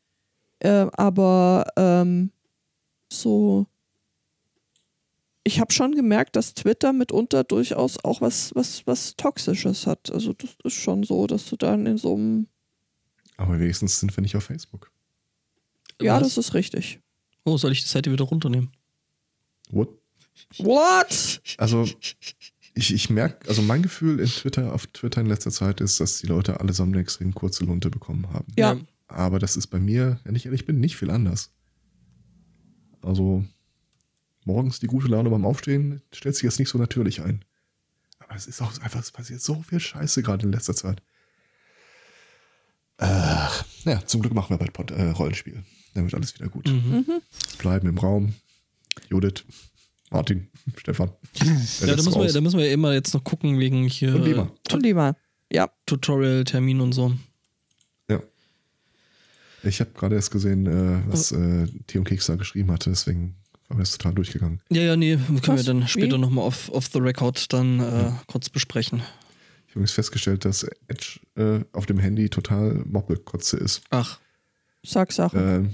Äh, 0.60 0.86
aber 0.92 1.66
ähm, 1.76 2.30
so, 3.12 3.66
ich 5.42 5.58
habe 5.58 5.72
schon 5.72 5.96
gemerkt, 5.96 6.36
dass 6.36 6.54
Twitter 6.54 6.92
mitunter 6.92 7.42
durchaus 7.42 8.02
auch 8.04 8.20
was, 8.20 8.54
was, 8.54 8.86
was 8.86 9.16
Toxisches 9.16 9.88
hat. 9.88 10.12
Also 10.12 10.32
das 10.32 10.50
ist 10.62 10.74
schon 10.74 11.02
so, 11.02 11.26
dass 11.26 11.46
du 11.46 11.56
dann 11.56 11.86
in 11.86 11.98
so 11.98 12.14
einem 12.14 12.46
Aber 13.36 13.58
wenigstens 13.58 13.98
sind 13.98 14.16
wir 14.16 14.22
nicht 14.22 14.36
auf 14.36 14.44
Facebook. 14.44 14.92
Ja, 16.00 16.20
Was? 16.20 16.34
das 16.34 16.38
ist 16.38 16.54
richtig. 16.54 17.00
Oh, 17.44 17.56
soll 17.56 17.72
ich 17.72 17.82
die 17.82 17.88
Seite 17.88 18.12
wieder 18.12 18.24
runternehmen? 18.24 18.70
What? 19.70 19.90
What? 20.58 21.40
Also, 21.58 21.88
ich, 22.74 22.94
ich 22.94 23.10
merke, 23.10 23.48
also 23.48 23.62
mein 23.62 23.82
Gefühl 23.82 24.20
in 24.20 24.26
Twitter, 24.26 24.72
auf 24.72 24.86
Twitter 24.86 25.20
in 25.20 25.26
letzter 25.26 25.50
Zeit 25.50 25.80
ist, 25.80 26.00
dass 26.00 26.18
die 26.18 26.26
Leute 26.26 26.60
allesamt 26.60 26.94
eine 26.94 27.02
extrem 27.02 27.34
kurze 27.34 27.64
Lunte 27.64 27.90
bekommen 27.90 28.32
haben. 28.32 28.52
Ja. 28.56 28.76
Aber 29.08 29.38
das 29.38 29.56
ist 29.56 29.68
bei 29.68 29.80
mir, 29.80 30.20
wenn 30.24 30.34
ich 30.34 30.46
ehrlich 30.46 30.66
bin, 30.66 30.80
nicht 30.80 30.96
viel 30.96 31.10
anders. 31.10 31.52
Also, 33.02 33.44
morgens 34.44 34.80
die 34.80 34.86
gute 34.86 35.08
Laune 35.08 35.30
beim 35.30 35.44
Aufstehen 35.44 36.02
stellt 36.12 36.34
sich 36.34 36.44
jetzt 36.44 36.58
nicht 36.58 36.68
so 36.68 36.78
natürlich 36.78 37.22
ein. 37.22 37.44
Aber 38.18 38.34
es 38.34 38.46
ist 38.46 38.60
auch 38.60 38.78
einfach, 38.80 39.00
es 39.00 39.10
passiert 39.10 39.40
so 39.40 39.62
viel 39.62 39.80
Scheiße 39.80 40.22
gerade 40.22 40.46
in 40.46 40.52
letzter 40.52 40.74
Zeit. 40.74 41.02
Äh, 42.98 43.06
ja, 43.84 44.04
zum 44.04 44.20
Glück 44.20 44.34
machen 44.34 44.50
wir 44.50 44.58
bald 44.58 44.72
Pod, 44.72 44.90
äh, 44.90 45.10
Rollenspiel. 45.10 45.64
Dann 45.94 46.04
wird 46.04 46.14
alles 46.14 46.34
wieder 46.34 46.48
gut. 46.48 46.68
Mhm. 46.68 47.06
Bleiben 47.58 47.88
im 47.88 47.98
Raum. 47.98 48.34
Judith, 49.10 49.44
Martin, 50.10 50.48
Stefan. 50.76 51.10
Ja, 51.34 51.86
da 51.86 51.96
müssen, 51.96 52.20
wir, 52.20 52.32
da 52.32 52.40
müssen 52.40 52.58
wir 52.58 52.72
immer 52.72 52.92
jetzt 52.92 53.14
noch 53.14 53.24
gucken 53.24 53.58
wegen 53.58 53.86
hier 53.86 54.14
Und 54.14 54.24
Lima. 54.24 54.50
Und 54.72 54.94
mal. 54.94 55.16
Ja. 55.52 55.70
Tutorial-Termin 55.86 56.80
und 56.80 56.92
so. 56.92 57.14
Ja. 58.08 58.20
Ich 59.62 59.80
habe 59.80 59.90
gerade 59.94 60.14
erst 60.16 60.30
gesehen, 60.30 60.66
äh, 60.66 61.02
was 61.10 61.32
äh, 61.32 61.66
Theo 61.86 62.00
und 62.00 62.08
Keks 62.08 62.26
da 62.26 62.36
geschrieben 62.36 62.70
hatte, 62.70 62.90
deswegen 62.90 63.34
war 63.68 63.76
mir 63.76 63.82
das 63.82 63.96
total 63.96 64.14
durchgegangen. 64.14 64.60
Ja, 64.70 64.82
ja, 64.82 64.96
nee, 64.96 65.16
können 65.16 65.42
wir 65.42 65.54
Was? 65.54 65.64
dann 65.64 65.86
später 65.88 66.18
nochmal 66.18 66.44
off, 66.44 66.70
off 66.70 66.88
the 66.92 66.98
record 66.98 67.52
dann 67.52 67.80
äh, 67.80 68.12
kurz 68.26 68.48
besprechen. 68.48 68.98
Ich 68.98 69.72
habe 69.72 69.80
übrigens 69.80 69.92
festgestellt, 69.92 70.44
dass 70.44 70.66
Edge 70.86 71.20
äh, 71.36 71.64
auf 71.72 71.86
dem 71.86 71.98
Handy 71.98 72.30
total 72.30 72.82
Moppelkotze 72.86 73.58
ist. 73.58 73.82
Ach, 73.90 74.18
Sag 74.82 75.12
Sachen. 75.12 75.66
Äh, 75.66 75.70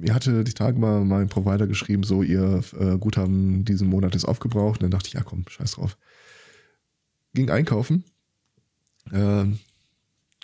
mir 0.00 0.14
hatte 0.14 0.44
die 0.44 0.54
Tage 0.54 0.78
mal 0.78 1.04
mein 1.04 1.28
Provider 1.28 1.66
geschrieben, 1.66 2.02
so 2.02 2.22
ihr 2.22 2.62
äh, 2.78 2.98
Guthaben 2.98 3.64
diesen 3.64 3.88
Monat 3.88 4.14
ist 4.14 4.24
aufgebraucht. 4.24 4.80
Und 4.80 4.84
dann 4.84 4.90
dachte 4.90 5.08
ich, 5.08 5.14
ja 5.14 5.22
komm, 5.22 5.44
scheiß 5.48 5.72
drauf. 5.72 5.96
Ging 7.34 7.50
einkaufen, 7.50 8.04
äh, 9.12 9.44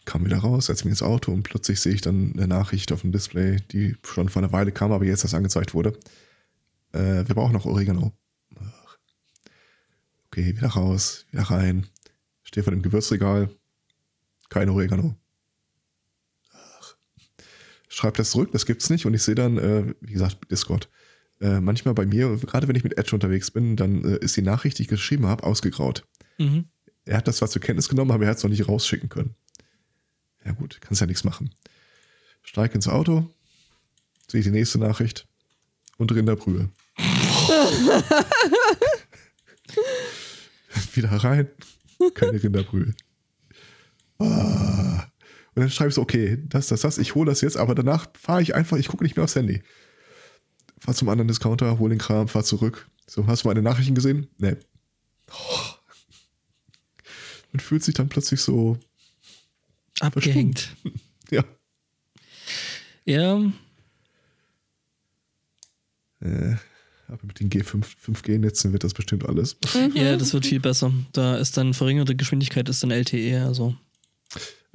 kam 0.04 0.24
wieder 0.24 0.38
raus, 0.38 0.66
setze 0.66 0.84
mich 0.84 0.92
ins 0.92 1.02
Auto 1.02 1.32
und 1.32 1.42
plötzlich 1.42 1.80
sehe 1.80 1.94
ich 1.94 2.00
dann 2.00 2.32
eine 2.34 2.46
Nachricht 2.46 2.92
auf 2.92 3.00
dem 3.00 3.10
Display, 3.10 3.56
die 3.72 3.96
schon 4.04 4.28
vor 4.28 4.42
einer 4.42 4.52
Weile 4.52 4.70
kam, 4.70 4.92
aber 4.92 5.04
jetzt 5.04 5.24
erst 5.24 5.34
angezeigt 5.34 5.74
wurde. 5.74 5.98
Äh, 6.92 7.26
wir 7.26 7.34
brauchen 7.34 7.52
noch 7.52 7.66
Oregano. 7.66 8.12
Okay, 10.26 10.56
wieder 10.56 10.68
raus, 10.68 11.26
wieder 11.30 11.44
rein. 11.44 11.86
Stehe 12.42 12.62
vor 12.62 12.72
dem 12.72 12.82
Gewürzregal. 12.82 13.50
Kein 14.48 14.68
Oregano 14.68 15.16
schreibt 17.96 18.18
das 18.18 18.30
zurück, 18.30 18.50
das 18.52 18.66
gibt's 18.66 18.90
nicht 18.90 19.06
und 19.06 19.14
ich 19.14 19.22
sehe 19.22 19.34
dann, 19.34 19.56
äh, 19.56 19.94
wie 20.00 20.12
gesagt, 20.12 20.50
Discord. 20.50 20.90
Äh, 21.40 21.60
manchmal 21.60 21.94
bei 21.94 22.04
mir, 22.04 22.36
gerade 22.36 22.68
wenn 22.68 22.76
ich 22.76 22.84
mit 22.84 22.98
Edge 22.98 23.14
unterwegs 23.14 23.50
bin, 23.50 23.74
dann 23.74 24.04
äh, 24.04 24.18
ist 24.18 24.36
die 24.36 24.42
Nachricht, 24.42 24.78
die 24.78 24.82
ich 24.82 24.88
geschrieben 24.88 25.26
habe, 25.26 25.44
ausgegraut. 25.44 26.06
mhm. 26.38 26.66
Er 27.06 27.18
hat 27.18 27.28
das 27.28 27.36
zwar 27.36 27.48
zur 27.48 27.62
Kenntnis 27.62 27.88
genommen, 27.88 28.10
aber 28.10 28.24
er 28.24 28.30
hat 28.30 28.38
es 28.38 28.42
noch 28.42 28.50
nicht 28.50 28.68
rausschicken 28.68 29.08
können. 29.08 29.36
Ja 30.44 30.50
gut, 30.52 30.78
kannst 30.80 31.00
ja 31.00 31.06
nichts 31.06 31.22
machen. 31.22 31.54
Steig 32.42 32.74
ins 32.74 32.88
Auto, 32.88 33.32
sehe 34.26 34.42
die 34.42 34.50
nächste 34.50 34.78
Nachricht 34.78 35.28
und 35.96 36.12
Rinderbrühe. 36.12 36.68
Wieder 40.94 41.12
rein, 41.12 41.48
keine 42.14 42.42
Rinderbrühe. 42.42 42.92
Ah. 44.18 45.06
Und 45.56 45.62
dann 45.62 45.70
schreibe 45.70 45.88
ich 45.88 45.94
so, 45.94 46.02
okay, 46.02 46.38
das, 46.48 46.66
das, 46.66 46.82
das, 46.82 46.98
ich 46.98 47.14
hole 47.14 47.28
das 47.28 47.40
jetzt, 47.40 47.56
aber 47.56 47.74
danach 47.74 48.06
fahre 48.18 48.42
ich 48.42 48.54
einfach, 48.54 48.76
ich 48.76 48.88
gucke 48.88 49.02
nicht 49.02 49.16
mehr 49.16 49.24
aufs 49.24 49.36
Handy. 49.36 49.62
Fahr 50.78 50.94
zum 50.94 51.08
anderen 51.08 51.28
Discounter, 51.28 51.78
hol 51.78 51.88
den 51.88 51.98
Kram, 51.98 52.28
fahr 52.28 52.44
zurück. 52.44 52.86
So, 53.06 53.26
hast 53.26 53.44
du 53.44 53.48
meine 53.48 53.62
Nachrichten 53.62 53.94
gesehen? 53.94 54.28
Nee. 54.36 54.56
Oh. 55.30 55.60
Man 57.52 57.60
fühlt 57.60 57.82
sich 57.82 57.94
dann 57.94 58.10
plötzlich 58.10 58.42
so, 58.42 58.78
abgehängt. 60.00 60.76
ja, 61.30 61.42
Ja, 63.06 63.40
äh, 66.20 66.56
aber 67.08 67.24
mit 67.24 67.40
den 67.40 67.48
G5, 67.48 67.82
5G-Netzen 68.04 68.72
wird 68.72 68.84
das 68.84 68.92
bestimmt 68.92 69.26
alles. 69.26 69.56
ja, 69.94 70.16
das 70.18 70.34
wird 70.34 70.44
viel 70.44 70.60
besser. 70.60 70.92
Da 71.12 71.36
ist 71.38 71.56
dann 71.56 71.72
verringerte 71.72 72.14
Geschwindigkeit, 72.14 72.68
ist 72.68 72.82
dann 72.82 72.90
LTE, 72.90 73.42
also. 73.42 73.74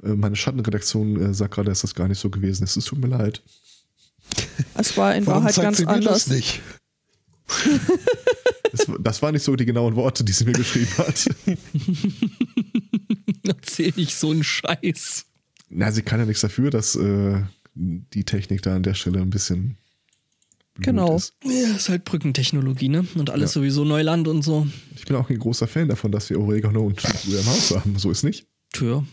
Äh, 0.02 0.08
meine 0.14 0.36
Schattenredaktion 0.36 1.20
äh, 1.30 1.34
sagt 1.34 1.54
gerade, 1.54 1.68
dass 1.70 1.80
das 1.82 1.94
gar 1.94 2.08
nicht 2.08 2.18
so 2.18 2.30
gewesen 2.30 2.64
ist. 2.64 2.76
Es 2.76 2.84
tut 2.84 2.98
mir 3.00 3.08
leid. 3.08 3.42
Es 4.74 4.96
war 4.96 5.14
in 5.14 5.26
Warum 5.26 5.44
Wahrheit 5.44 5.56
ganz 5.56 5.78
sie 5.78 5.84
mir 5.84 5.90
anders. 5.90 6.24
das 6.26 6.34
nicht? 6.34 6.60
Das, 8.72 8.86
das 9.00 9.20
waren 9.20 9.34
nicht 9.34 9.42
so 9.42 9.54
die 9.54 9.66
genauen 9.66 9.96
Worte, 9.96 10.24
die 10.24 10.32
sie 10.32 10.46
mir 10.46 10.52
geschrieben 10.52 10.96
hat. 10.96 11.28
Erzähl 13.46 13.92
nicht 13.96 14.14
so 14.16 14.30
einen 14.30 14.42
Scheiß. 14.44 15.26
Na, 15.68 15.90
sie 15.92 16.00
kann 16.02 16.20
ja 16.20 16.24
nichts 16.26 16.40
dafür, 16.40 16.70
dass 16.70 16.94
äh, 16.94 17.42
die 17.74 18.24
Technik 18.24 18.62
da 18.62 18.74
an 18.74 18.82
der 18.82 18.94
Stelle 18.94 19.20
ein 19.20 19.28
bisschen 19.30 19.76
Genau. 20.78 21.16
ist. 21.16 21.34
Ja, 21.44 21.76
ist 21.76 21.90
halt 21.90 22.06
Brückentechnologie, 22.06 22.88
ne? 22.88 23.06
Und 23.14 23.28
alles 23.28 23.50
Ja. 23.50 23.60
sowieso 23.60 23.84
Neuland 23.84 24.26
und 24.26 24.40
so. 24.40 24.66
Ich 24.96 25.04
bin 25.04 25.16
auch 25.16 25.28
ein 25.28 25.38
großer 25.38 25.68
Fan 25.68 25.88
davon, 25.88 26.10
dass 26.10 26.30
wir 26.30 26.40
Oregano 26.40 26.86
und 26.86 26.96
Brühe 26.96 27.38
im 27.40 27.46
Haus 27.46 27.72
haben. 27.72 27.98
So 27.98 28.10
ist 28.10 28.22
nicht. 28.22 28.46
Tja. 28.72 29.04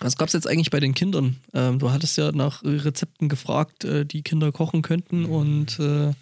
Was 0.00 0.16
gab's 0.16 0.32
jetzt 0.32 0.48
eigentlich 0.48 0.70
bei 0.70 0.80
den 0.80 0.94
Kindern? 0.94 1.36
Ähm, 1.52 1.78
du 1.78 1.90
hattest 1.90 2.16
ja 2.16 2.32
nach 2.32 2.62
Rezepten 2.64 3.28
gefragt, 3.28 3.84
äh, 3.84 4.04
die 4.04 4.22
Kinder 4.22 4.50
kochen 4.50 4.82
könnten 4.82 5.24
und 5.24 5.78
äh, 5.78 6.12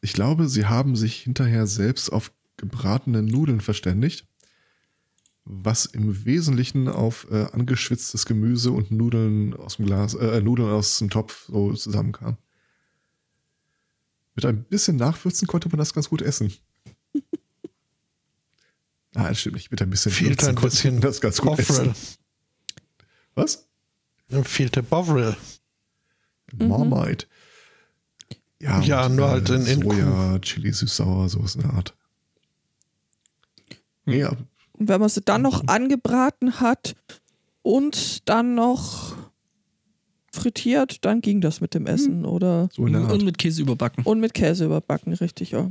Ich 0.00 0.12
glaube, 0.12 0.48
sie 0.48 0.66
haben 0.66 0.96
sich 0.96 1.16
hinterher 1.22 1.66
selbst 1.66 2.10
auf 2.10 2.32
gebratene 2.56 3.22
Nudeln 3.22 3.60
verständigt, 3.60 4.26
was 5.44 5.86
im 5.86 6.24
Wesentlichen 6.24 6.88
auf 6.88 7.26
äh, 7.30 7.46
angeschwitztes 7.52 8.26
Gemüse 8.26 8.72
und 8.72 8.90
Nudeln 8.90 9.54
aus 9.54 9.76
dem 9.76 9.86
Glas, 9.86 10.14
äh, 10.14 10.40
Nudeln 10.40 10.70
aus 10.70 10.98
dem 10.98 11.10
Topf 11.10 11.46
so 11.46 11.72
zusammenkam. 11.72 12.36
Mit 14.34 14.44
ein 14.44 14.64
bisschen 14.64 14.96
Nachwürzen 14.96 15.48
konnte 15.48 15.68
man 15.68 15.78
das 15.78 15.94
ganz 15.94 16.10
gut 16.10 16.22
essen. 16.22 16.52
Ah, 19.18 19.28
das 19.28 19.40
stimmt 19.40 19.56
nicht. 19.56 19.70
Mit 19.70 19.82
ein 19.82 19.90
bisschen 19.90 20.12
Fehlt 20.12 20.42
ein 20.44 20.54
bisschen 20.54 21.00
das 21.02 21.20
ganz 21.20 21.38
gut 21.40 21.56
Bovril. 21.56 21.90
essen. 21.90 21.94
Was? 23.34 23.66
Fehlte 24.44 24.82
Bovril. 24.82 25.36
Marmite. 26.56 27.26
Ja, 28.60 28.80
Ja, 28.80 29.06
und, 29.06 29.16
nur 29.16 29.28
halt 29.30 29.48
in- 29.50 29.66
in 29.66 29.82
Soja, 29.82 30.38
Chili, 30.40 30.72
süß-sauer, 30.72 31.28
sowas 31.28 31.54
in 31.54 31.62
der 31.62 31.72
Art. 31.74 31.94
Nee, 34.04 34.24
aber 34.24 34.38
Und 34.72 34.88
wenn 34.88 35.00
man 35.00 35.08
sie 35.08 35.20
dann 35.20 35.42
noch 35.42 35.66
angebraten 35.68 36.60
hat 36.60 36.96
und 37.62 38.28
dann 38.28 38.54
noch 38.54 39.14
frittiert, 40.32 41.04
dann 41.04 41.20
ging 41.20 41.40
das 41.40 41.60
mit 41.60 41.74
dem 41.74 41.86
Essen 41.86 42.24
oder 42.24 42.68
so 42.72 42.86
in 42.86 42.92
der 42.94 43.02
Art. 43.02 43.12
und 43.12 43.24
mit 43.24 43.38
Käse 43.38 43.62
überbacken. 43.62 44.04
und 44.04 44.20
mit 44.20 44.34
Käse 44.34 44.64
überbacken, 44.64 45.12
richtig, 45.14 45.50
ja. 45.52 45.70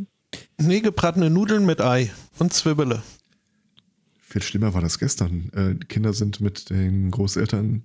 Nee, 0.58 0.82
gebratene 0.82 1.30
Nudeln 1.30 1.66
mit 1.66 1.82
Ei 1.82 2.12
und 2.38 2.54
Zwiebele. 2.54 3.02
Viel 4.30 4.42
schlimmer 4.42 4.74
war 4.74 4.82
das 4.82 5.00
gestern. 5.00 5.50
Äh, 5.54 5.76
die 5.76 5.88
Kinder 5.88 6.12
sind 6.12 6.42
mit 6.42 6.70
den 6.70 7.12
Großeltern 7.12 7.84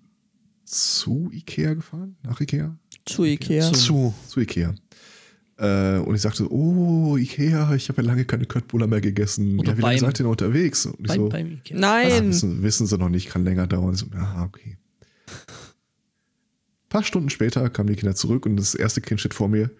zu 0.65 1.31
Ikea 1.33 1.75
gefahren, 1.75 2.17
nach 2.25 2.41
Ikea, 2.41 2.77
Zu 3.05 3.25
Ikea. 3.25 3.73
Zu- 3.73 3.79
Zu. 3.79 4.15
zu 4.27 4.41
Ikea. 4.41 4.75
Äh, 5.59 5.99
und 5.99 6.17
ich 6.17 6.21
sagte, 6.23 6.51
oh, 6.53 7.17
Ikea, 7.17 7.75
ich 7.77 7.89
habe 7.89 8.03
ja 8.03 8.09
lange 8.09 8.25
keine 8.25 8.47
Köttbullar 8.47 8.89
mehr 8.89 9.01
gegessen. 9.01 9.57
Oder 9.61 9.73
ja, 9.73 9.79
wie 9.79 9.83
lange 9.83 9.99
seid 10.01 10.15
ihr 10.19 10.25
denn 10.25 10.27
unterwegs? 10.27 10.85
Und 10.87 10.99
ich 11.03 11.07
Beim, 11.09 11.17
so, 11.21 11.29
beim 11.29 11.53
Ikea. 11.53 11.77
"Ah, 11.77 11.81
Nein! 11.81 12.29
wissen, 12.31 12.63
wissen 12.65 12.87
sie 12.89 12.99
noch 12.99 13.09
nicht, 13.09 13.29
kann 13.29 13.45
länger 13.45 13.69
dauern. 13.69 13.95
So, 13.95 14.07
aha, 14.13 14.45
okay. 14.45 14.79
Ein 15.29 16.89
paar 16.89 17.05
Stunden 17.05 17.31
später 17.31 17.71
kamen 17.71 17.89
die 17.91 17.95
Kinder 17.97 18.17
zurück 18.17 18.47
und 18.47 18.57
das 18.57 18.75
erste 18.75 19.01
Kind 19.01 19.21
steht 19.21 19.35
vor 19.35 19.49
mir. 19.49 19.71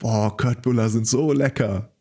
Boah, 0.00 0.36
Köttbullar 0.36 0.88
sind 0.90 1.06
so 1.06 1.32
lecker. 1.32 1.92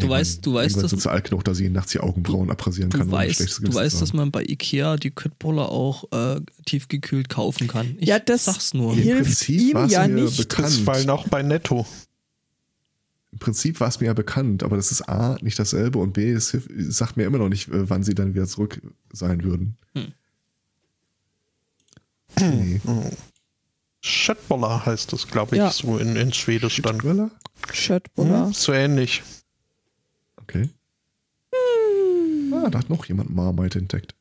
Du 0.00 0.08
weißt- 0.08 0.40
du 0.42 0.54
weißt, 0.54 0.76
dass- 0.82 0.90
Sozialknoch, 0.90 1.42
dass 1.42 1.60
ich 1.60 1.70
nachts 1.70 1.92
die 1.92 2.00
Augenbrauen 2.00 2.50
abrasieren 2.50 2.90
Du 2.90 2.98
kann. 2.98 3.10
weißt, 3.10 3.60
du 3.62 3.72
weißt, 3.74 4.00
dass 4.02 4.12
man 4.12 4.30
bei 4.30 4.42
Ikea 4.42 4.96
die 4.96 5.10
Köttbullar 5.10 5.68
auch 5.70 6.04
äh, 6.12 6.40
tiefgekühlt 6.66 7.28
kaufen 7.28 7.68
kann. 7.68 7.96
Ich 7.98 8.08
Ja, 8.08 8.18
das- 8.18 8.46
sag's 8.46 8.74
nur. 8.74 8.92
Im 8.94 8.98
hilft 8.98 9.22
Prinzip 9.24 9.60
ihm 9.76 9.88
ja 9.88 10.06
mir 10.08 10.24
nicht. 10.24 10.36
bekannt. 10.36 10.66
Das 10.68 10.76
fallen 10.78 11.08
auch 11.10 11.28
bei 11.28 11.42
Netto. 11.42 11.86
Im 13.32 13.38
Prinzip 13.38 13.78
war 13.78 13.86
es 13.88 14.00
mir 14.00 14.06
ja 14.06 14.12
bekannt, 14.12 14.64
aber 14.64 14.76
das 14.76 14.90
ist 14.90 15.08
A, 15.08 15.38
nicht 15.40 15.58
dasselbe 15.58 15.98
und 16.00 16.12
B, 16.14 16.32
es 16.32 16.56
sagt 16.88 17.16
mir 17.16 17.24
immer 17.24 17.38
noch 17.38 17.48
nicht, 17.48 17.68
äh, 17.68 17.88
wann 17.88 18.02
sie 18.02 18.14
dann 18.14 18.34
wieder 18.34 18.46
zurück 18.48 18.80
sein 19.12 19.44
würden. 19.44 19.76
Hm. 19.94 20.12
Nee. 22.40 22.80
Schöttboller 24.00 24.86
heißt 24.86 25.12
das, 25.12 25.28
glaube 25.28 25.56
ich, 25.56 25.60
Ja. 25.60 25.70
so 25.70 25.98
in, 25.98 26.16
in 26.16 26.32
Schwedisch 26.32 26.80
dann. 26.82 26.98
Köttbullar? 26.98 27.30
Schöttbuller. 27.72 28.46
Hm, 28.46 28.52
so 28.54 28.72
ähnlich. 28.72 29.22
Okay. 30.50 30.68
Ah, 32.52 32.68
da 32.68 32.78
hat 32.80 32.90
noch 32.90 33.04
jemand 33.06 33.34
Marmite 33.34 33.78
entdeckt. 33.78 34.14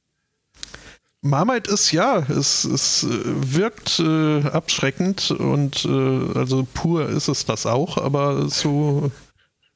Marmite 1.21 1.71
ist 1.71 1.91
ja, 1.91 2.19
es, 2.30 2.63
es 2.63 3.03
äh, 3.03 3.07
wirkt 3.55 3.99
äh, 3.99 4.47
abschreckend 4.47 5.32
und 5.32 5.84
äh, 5.86 6.38
also 6.38 6.65
pur 6.73 7.09
ist 7.09 7.27
es 7.27 7.45
das 7.45 7.65
auch, 7.65 7.97
aber 7.97 8.47
so 8.49 9.11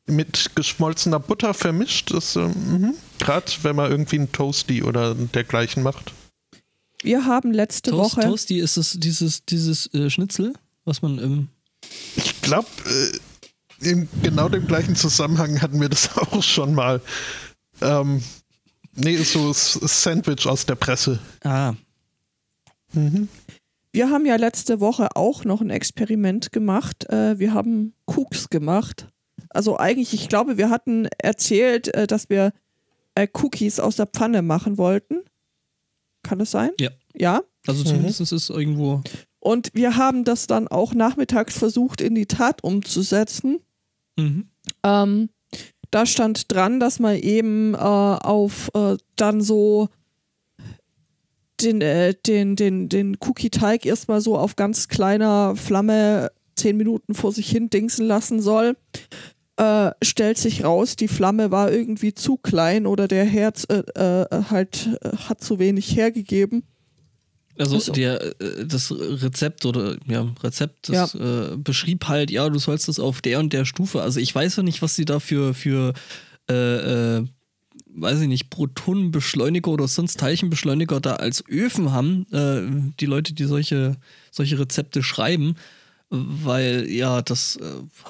mit 0.05 0.51
geschmolzener 0.55 1.19
Butter 1.19 1.53
vermischt 1.53 2.11
ist, 2.11 2.37
äh, 2.37 2.49
gerade 3.19 3.51
wenn 3.63 3.75
man 3.75 3.91
irgendwie 3.91 4.19
ein 4.19 4.31
Toasty 4.31 4.83
oder 4.83 5.15
dergleichen 5.15 5.83
macht. 5.83 6.13
Wir 7.01 7.25
haben 7.25 7.51
letzte 7.51 7.91
Toast, 7.91 8.15
Woche. 8.15 8.27
Toasty 8.27 8.59
ist 8.59 8.77
es 8.77 8.97
dieses, 8.97 9.43
dieses 9.43 9.93
äh, 9.93 10.09
Schnitzel, 10.09 10.53
was 10.85 11.01
man 11.01 11.19
im. 11.19 11.49
Ich 12.15 12.41
glaube, 12.41 12.67
äh, 12.85 13.17
in 13.85 14.07
genau 14.21 14.49
dem 14.49 14.67
gleichen 14.67 14.95
Zusammenhang 14.95 15.61
hatten 15.61 15.79
wir 15.81 15.89
das 15.89 16.15
auch 16.17 16.41
schon 16.43 16.73
mal. 16.73 17.01
Ähm, 17.81 18.21
nee, 18.95 19.13
ist 19.13 19.33
so 19.33 19.49
S- 19.51 19.73
Sandwich 19.81 20.45
aus 20.47 20.65
der 20.65 20.75
Presse. 20.75 21.19
Ah, 21.43 21.73
Wir 23.91 24.09
haben 24.09 24.25
ja 24.25 24.35
letzte 24.35 24.79
Woche 24.79 25.15
auch 25.15 25.45
noch 25.45 25.61
ein 25.61 25.69
Experiment 25.69 26.51
gemacht. 26.51 27.09
Äh, 27.09 27.39
wir 27.39 27.53
haben 27.53 27.93
Cooks 28.05 28.49
gemacht. 28.49 29.07
Also 29.49 29.77
eigentlich, 29.77 30.13
ich 30.13 30.29
glaube, 30.29 30.57
wir 30.57 30.69
hatten 30.69 31.07
erzählt, 31.17 31.93
äh, 31.93 32.07
dass 32.07 32.29
wir 32.29 32.53
äh, 33.15 33.27
Cookies 33.33 33.79
aus 33.79 33.95
der 33.95 34.07
Pfanne 34.07 34.41
machen 34.41 34.77
wollten. 34.77 35.19
Kann 36.23 36.39
das 36.39 36.51
sein? 36.51 36.71
Ja. 36.79 36.89
Ja. 37.15 37.41
also 37.67 37.83
zumindest 37.83 38.21
ist 38.21 38.31
es 38.31 38.49
irgendwo. 38.49 39.01
Und 39.39 39.69
wir 39.73 39.97
haben 39.97 40.23
das 40.23 40.47
dann 40.47 40.67
auch 40.67 40.93
nachmittags 40.93 41.57
versucht 41.57 41.99
in 42.01 42.15
die 42.15 42.25
Tat 42.27 42.63
umzusetzen. 42.63 43.59
Mhm. 44.17 44.49
Ähm, 44.83 45.29
da 45.91 46.05
stand 46.05 46.51
dran, 46.51 46.79
dass 46.79 46.99
man 46.99 47.15
eben 47.17 47.73
äh, 47.75 47.77
auf 47.77 48.71
äh, 48.73 48.97
dann 49.15 49.41
so 49.41 49.89
den, 51.61 51.81
äh, 51.81 52.13
den, 52.25 52.55
den, 52.55 52.89
den 52.89 53.17
Cookie-Teig 53.19 53.85
erstmal 53.85 54.21
so 54.21 54.37
auf 54.37 54.55
ganz 54.55 54.87
kleiner 54.87 55.55
Flamme 55.55 56.31
zehn 56.55 56.77
Minuten 56.77 57.13
vor 57.13 57.31
sich 57.31 57.49
hin 57.49 57.69
dingsen 57.69 58.05
lassen 58.05 58.41
soll. 58.41 58.75
Äh, 59.57 59.91
stellt 60.03 60.39
sich 60.39 60.63
raus, 60.63 60.95
die 60.95 61.07
Flamme 61.07 61.51
war 61.51 61.71
irgendwie 61.71 62.13
zu 62.15 62.37
klein 62.37 62.87
oder 62.87 63.07
der 63.07 63.23
Herd 63.23 63.69
äh, 63.69 63.83
äh, 64.23 64.43
halt 64.49 64.97
äh, 65.03 65.15
hat 65.15 65.41
zu 65.41 65.59
wenig 65.59 65.95
hergegeben. 65.95 66.63
Also 67.57 67.79
so. 67.79 67.91
der, 67.91 68.21
äh, 68.41 68.65
das 68.65 68.91
Rezept 68.91 69.65
oder 69.65 69.97
ja, 70.07 70.27
Rezept, 70.41 70.89
das 70.89 71.15
äh, 71.15 71.55
beschrieb 71.57 72.07
halt, 72.07 72.31
ja, 72.31 72.49
du 72.49 72.59
sollst 72.59 72.87
das 72.87 72.99
auf 72.99 73.21
der 73.21 73.39
und 73.39 73.53
der 73.53 73.65
Stufe. 73.65 74.01
Also 74.01 74.19
ich 74.19 74.33
weiß 74.33 74.55
ja 74.57 74.63
nicht, 74.63 74.81
was 74.81 74.95
sie 74.95 75.05
da 75.05 75.19
für, 75.19 75.53
für 75.53 75.93
äh, 76.49 77.17
äh, 77.19 77.25
weiß 77.95 78.21
ich 78.21 78.27
nicht, 78.27 78.49
Protonenbeschleuniger 78.49 79.71
oder 79.71 79.87
sonst 79.87 80.19
Teilchenbeschleuniger 80.19 80.99
da 80.99 81.15
als 81.15 81.43
Öfen 81.47 81.91
haben, 81.91 82.25
äh, 82.31 82.91
die 82.99 83.05
Leute, 83.05 83.33
die 83.33 83.45
solche, 83.45 83.97
solche 84.31 84.59
Rezepte 84.59 85.03
schreiben. 85.03 85.55
Weil 86.09 86.87
ja, 86.89 87.23
das 87.23 87.55
äh, 87.55 87.61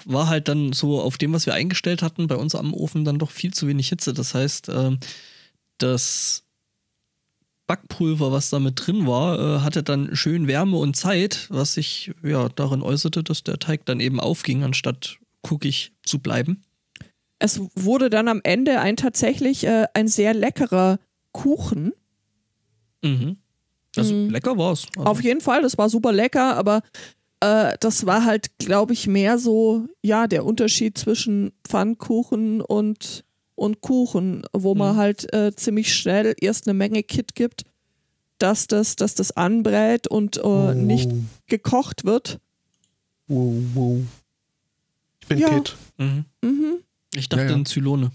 war 0.06 0.28
halt 0.28 0.50
dann 0.50 0.74
so 0.74 1.00
auf 1.00 1.18
dem, 1.18 1.32
was 1.32 1.46
wir 1.46 1.54
eingestellt 1.54 2.02
hatten, 2.02 2.28
bei 2.28 2.36
uns 2.36 2.54
am 2.54 2.74
Ofen 2.74 3.06
dann 3.06 3.20
doch 3.20 3.32
viel 3.32 3.54
zu 3.54 3.68
wenig 3.68 3.88
Hitze. 3.90 4.14
Das 4.14 4.34
heißt, 4.34 4.70
ähm, 4.70 5.00
das 5.78 6.44
Backpulver, 7.68 8.32
was 8.32 8.50
da 8.50 8.60
mit 8.60 8.86
drin 8.86 9.08
war, 9.08 9.40
äh, 9.40 9.60
hatte 9.62 9.84
dann 9.84 10.16
schön 10.16 10.48
Wärme 10.48 10.78
und 10.78 10.96
Zeit, 10.96 11.48
was 11.50 11.74
sich 11.76 12.12
ja 12.24 12.50
darin 12.50 12.82
äußerte, 12.82 13.24
dass 13.24 13.44
der 13.44 13.58
Teig 13.60 13.86
dann 13.86 14.00
eben 14.00 14.20
aufging, 14.20 14.64
anstatt 14.64 15.18
guckig 15.42 15.94
zu 16.04 16.20
bleiben. 16.20 16.64
Es 17.40 17.60
wurde 17.76 18.10
dann 18.10 18.28
am 18.28 18.42
Ende 18.44 18.80
ein 18.80 18.96
tatsächlich 18.96 19.66
äh, 19.66 19.86
ein 19.94 20.08
sehr 20.08 20.34
leckerer 20.34 21.00
Kuchen. 21.32 21.94
Mhm. 23.02 23.38
Also 23.96 24.14
Mhm. 24.14 24.30
lecker 24.30 24.58
war's. 24.58 24.88
Also, 24.96 25.10
Auf 25.10 25.22
jeden 25.24 25.42
Fall, 25.42 25.62
das 25.62 25.78
war 25.78 25.90
super 25.90 26.12
lecker, 26.12 26.56
aber 26.56 26.82
äh, 27.42 27.76
das 27.80 28.06
war 28.06 28.26
halt, 28.26 28.58
glaube 28.58 28.94
ich, 28.94 29.08
mehr 29.08 29.38
so, 29.38 29.88
ja, 30.02 30.28
der 30.28 30.46
Unterschied 30.46 30.98
zwischen 30.98 31.52
Pfannkuchen 31.68 32.62
und, 32.62 33.24
und 33.64 33.82
Kuchen, 33.82 34.44
wo 34.54 34.76
man 34.76 34.94
Mhm. 34.96 35.00
halt 35.00 35.34
äh, 35.34 35.56
ziemlich 35.56 35.94
schnell 35.96 36.36
erst 36.40 36.68
eine 36.68 36.74
Menge 36.74 37.02
Kit 37.04 37.34
gibt, 37.36 37.64
dass 38.38 38.68
das, 38.68 38.96
dass 38.96 39.16
das 39.16 39.32
anbrät 39.32 40.08
und 40.08 40.38
äh, 40.38 40.76
nicht 40.76 41.10
gekocht 41.48 42.04
wird. 42.06 42.40
Wow, 43.28 43.54
wow. 43.74 44.02
Ich 45.22 45.28
bin 45.28 45.38
Ja. 45.40 45.50
Kid. 45.50 45.76
Mhm. 45.98 46.26
Mhm. 46.42 46.74
Ich 47.16 47.30
dachte 47.30 47.44
Ja, 47.46 47.50
ja. 47.52 47.56
in 47.56 47.66
Zylone. 47.66 48.12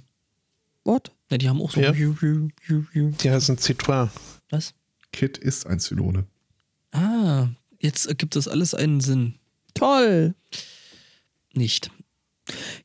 What? 0.85 1.11
Ja, 1.31 1.39
die 1.39 1.49
haben 1.49 1.61
auch 1.63 1.71
so. 1.71 1.81
Ja. 1.81 1.93
Ju, 1.93 2.15
ju, 2.21 2.49
ju, 2.67 2.85
ju. 2.93 3.11
Die 3.23 3.31
heißen 3.31 3.57
Citroën. 3.59 4.09
Was? 4.51 4.75
Kit 5.13 5.39
ist 5.39 5.67
ein 5.67 5.81
Zylone. 5.81 6.25
Ah, 6.93 7.49
jetzt 7.81 8.07
ergibt 8.07 8.37
das 8.37 8.49
alles 8.49 8.75
einen 8.75 9.01
Sinn. 9.01 9.35
Toll. 9.75 10.35
Nicht. 11.55 11.91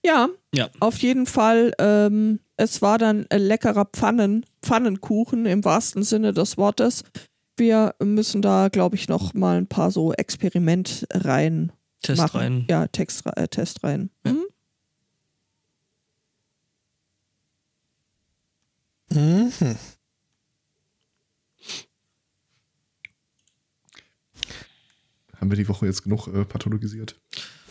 Ja, 0.05 0.29
Ja. 0.53 0.69
auf 0.79 0.97
jeden 0.99 1.25
Fall. 1.25 1.73
Ähm, 1.79 2.39
es 2.57 2.81
war 2.81 2.97
dann 2.97 3.25
ein 3.29 3.41
leckerer 3.41 3.85
Pfannen, 3.85 4.45
Pfannenkuchen 4.61 5.45
im 5.45 5.63
wahrsten 5.63 6.03
Sinne 6.03 6.33
des 6.33 6.57
Wortes. 6.57 7.03
Wir 7.57 7.95
müssen 8.01 8.41
da, 8.41 8.69
glaube 8.69 8.95
ich, 8.95 9.07
noch 9.07 9.33
mal 9.33 9.57
ein 9.57 9.67
paar 9.67 9.91
so 9.91 10.13
Experiment 10.13 11.05
rein 11.11 11.71
Test 12.01 12.21
machen. 12.21 12.37
rein. 12.39 12.65
Ja, 12.69 12.87
Text, 12.87 13.25
äh, 13.25 13.47
Test 13.47 13.83
rein. 13.83 14.09
Mhm. 14.23 14.45
Mhm. 19.09 19.51
Haben 25.39 25.51
wir 25.51 25.57
die 25.57 25.67
Woche 25.67 25.85
jetzt 25.85 26.03
genug 26.03 26.27
äh, 26.27 26.45
pathologisiert? 26.45 27.19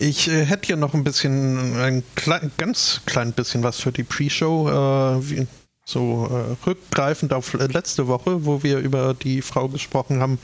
Ich 0.03 0.27
äh, 0.27 0.45
hätte 0.45 0.67
hier 0.67 0.77
noch 0.77 0.95
ein 0.95 1.05
bisschen, 1.05 1.77
ein 1.79 2.03
klein, 2.17 2.51
ganz 2.59 3.03
klein 3.07 3.33
bisschen 3.33 3.63
was 3.63 3.79
für 3.79 3.93
die 3.93 4.03
Pre-Show. 4.03 4.69
Äh, 4.69 5.31
wie, 5.31 5.47
so 5.85 6.29
äh, 6.29 6.67
rückgreifend 6.67 7.33
auf 7.33 7.55
äh, 7.55 7.67
letzte 7.67 8.09
Woche, 8.09 8.45
wo 8.45 8.65
wir 8.65 8.79
über 8.79 9.15
die 9.15 9.43
Frau 9.43 9.69
gesprochen 9.69 10.21
haben, 10.21 10.41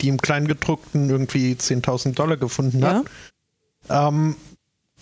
die 0.00 0.08
im 0.08 0.18
Kleingedruckten 0.18 1.10
irgendwie 1.10 1.54
10.000 1.54 2.14
Dollar 2.14 2.36
gefunden 2.36 2.80
Ja. 2.80 3.02
hat. 3.88 4.08
Ähm, 4.12 4.36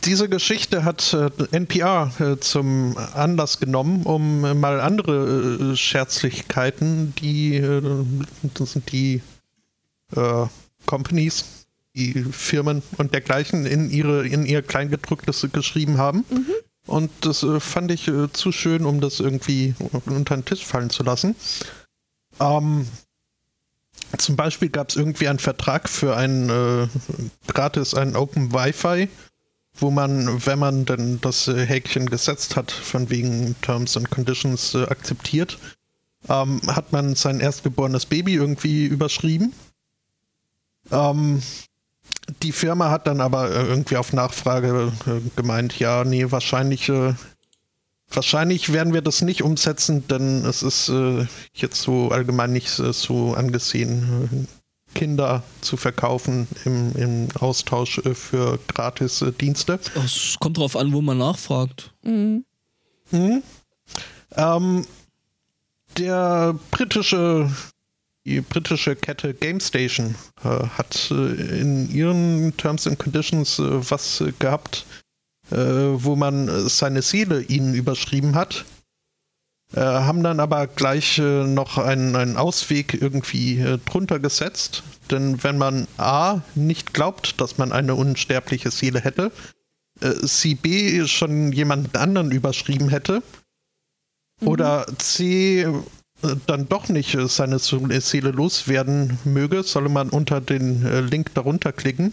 diese 0.05 0.31
Geschichte 0.31 0.85
hat 0.85 1.13
äh, 1.13 1.29
NPR 1.55 2.11
äh, 2.19 2.41
zum 2.41 2.97
Anlass 3.15 3.61
genommen, 3.61 4.05
um 4.05 4.41
mal 4.59 4.81
andere 4.81 5.77
Scherzlichkeiten, 5.77 7.15
die, 7.17 7.61
das 8.55 8.73
sind 8.73 8.91
die 8.91 9.21
Companies, 10.87 11.58
die 11.99 12.25
Firmen 12.25 12.83
und 12.97 13.13
dergleichen 13.13 13.67
in 13.67 13.91
ihre 13.91 14.27
in 14.27 14.47
ihr 14.47 14.63
Kleingedrucktes 14.63 15.47
geschrieben 15.53 15.99
haben. 15.99 16.25
Und 16.87 17.11
das 17.21 17.43
äh, 17.43 17.61
fand 17.61 17.91
ich 17.91 18.09
äh, 18.09 18.33
zu 18.33 18.51
schön, 18.51 18.87
um 18.87 19.01
das 19.01 19.21
irgendwie 19.21 19.75
unter 20.07 20.37
den 20.37 20.45
Tisch 20.45 20.65
fallen 20.65 20.89
zu 20.91 21.03
lassen. 21.03 21.37
Ähm, 22.41 22.87
zum 24.17 24.37
Beispiel 24.37 24.71
gab 24.71 24.89
es 24.89 24.97
irgendwie 24.97 25.29
einen 25.29 25.39
Vertrag 25.39 25.89
für 25.89 26.17
ein 26.17 26.49
äh, 26.49 26.89
gratis 27.47 27.93
ein 27.95 28.17
Open 28.17 28.53
Wi-Fi, 28.53 29.09
wo 29.75 29.91
man, 29.91 30.47
wenn 30.47 30.59
man 30.59 30.87
dann 30.87 31.21
das 31.21 31.49
äh, 31.49 31.67
Häkchen 31.67 32.09
gesetzt 32.09 32.57
hat, 32.57 32.71
von 32.71 33.11
wegen 33.11 33.55
Terms 33.61 33.97
and 33.97 34.11
Conditions 34.11 34.75
akzeptiert, 34.75 35.59
ähm, 36.29 36.61
hat 36.67 36.93
man 36.93 37.15
sein 37.17 37.41
erstgeborenes 37.41 38.07
Baby 38.07 38.35
irgendwie 38.35 38.87
überschrieben. 38.87 39.53
Ähm, 40.91 41.43
die 42.43 42.53
Firma 42.53 42.91
hat 42.91 43.07
dann 43.07 43.21
aber 43.21 43.51
äh, 43.51 43.67
irgendwie 43.67 43.97
auf 43.97 44.13
Nachfrage 44.13 44.93
äh, 45.07 45.21
gemeint, 45.37 45.79
ja, 45.79 46.05
nee, 46.05 46.31
wahrscheinlich, 46.31 46.89
äh, 46.89 47.15
wahrscheinlich 48.11 48.73
werden 48.73 48.95
wir 48.95 49.03
das 49.03 49.23
nicht 49.23 49.43
umsetzen, 49.43 50.07
denn 50.09 50.45
es 50.45 50.63
ist 50.63 50.91
jetzt 51.53 51.83
so 51.83 52.09
allgemein 52.09 52.53
nicht 52.53 52.71
so 52.71 53.35
angesehen, 53.35 54.49
Kinder 54.95 55.43
zu 55.61 55.77
verkaufen 55.77 56.49
im, 56.65 56.93
im 56.97 57.29
Austausch 57.39 58.01
für 58.15 58.59
gratis 58.67 59.23
Dienste. 59.39 59.79
Es 59.95 60.37
kommt 60.41 60.57
drauf 60.57 60.75
an, 60.75 60.93
wo 60.95 61.03
man 61.03 61.19
nachfragt. 61.19 61.93
Mhm. 62.03 62.47
Mhm. 63.11 63.43
Ähm, 64.37 64.87
der 65.99 66.55
britische, 66.71 67.51
die 68.29 68.43
britische 68.43 68.95
Kette 68.95 69.33
GameStation 69.33 70.15
äh, 70.45 70.49
hat 70.49 71.11
äh, 71.11 71.61
in 71.61 71.91
ihren 71.91 72.55
Terms 72.57 72.87
and 72.87 72.99
Conditions 72.99 73.59
äh, 73.59 73.91
was 73.91 74.23
gehabt, 74.39 74.85
äh, 75.51 75.57
wo 75.57 76.15
man 76.15 76.69
seine 76.69 77.01
Seele 77.01 77.41
ihnen 77.43 77.75
überschrieben 77.75 78.35
hat. 78.35 78.67
Äh, 79.75 79.81
haben 79.81 80.23
dann 80.23 80.41
aber 80.41 80.67
gleich 80.67 81.19
äh, 81.19 81.45
noch 81.45 81.79
einen, 81.79 82.17
einen 82.17 82.37
Ausweg 82.37 83.01
irgendwie 83.01 83.79
drunter 83.87 84.19
gesetzt. 84.19 84.83
Denn 85.11 85.43
wenn 85.43 85.57
man 85.57 85.89
A 85.97 86.43
nicht 86.55 86.93
glaubt, 86.93 87.41
dass 87.41 87.57
man 87.57 87.73
eine 87.73 87.95
unsterbliche 87.95 88.71
Seele 88.71 89.01
hätte, 89.01 89.33
sie 90.23 90.55
B 90.55 91.09
schon 91.09 91.51
jemanden 91.51 91.97
anderen 91.97 92.31
überschrieben 92.31 92.89
hätte, 92.89 93.21
oder 94.41 94.87
C 94.99 95.67
dann 96.47 96.69
doch 96.69 96.89
nicht 96.89 97.15
äh, 97.15 97.29
seine 97.29 97.59
Seele 97.59 98.31
loswerden 98.31 99.19
möge, 99.25 99.63
solle 99.63 99.89
man 99.89 100.09
unter 100.11 100.41
den 100.41 100.85
äh, 100.85 101.01
Link 101.01 101.35
darunter 101.35 101.73
klicken. 101.73 102.13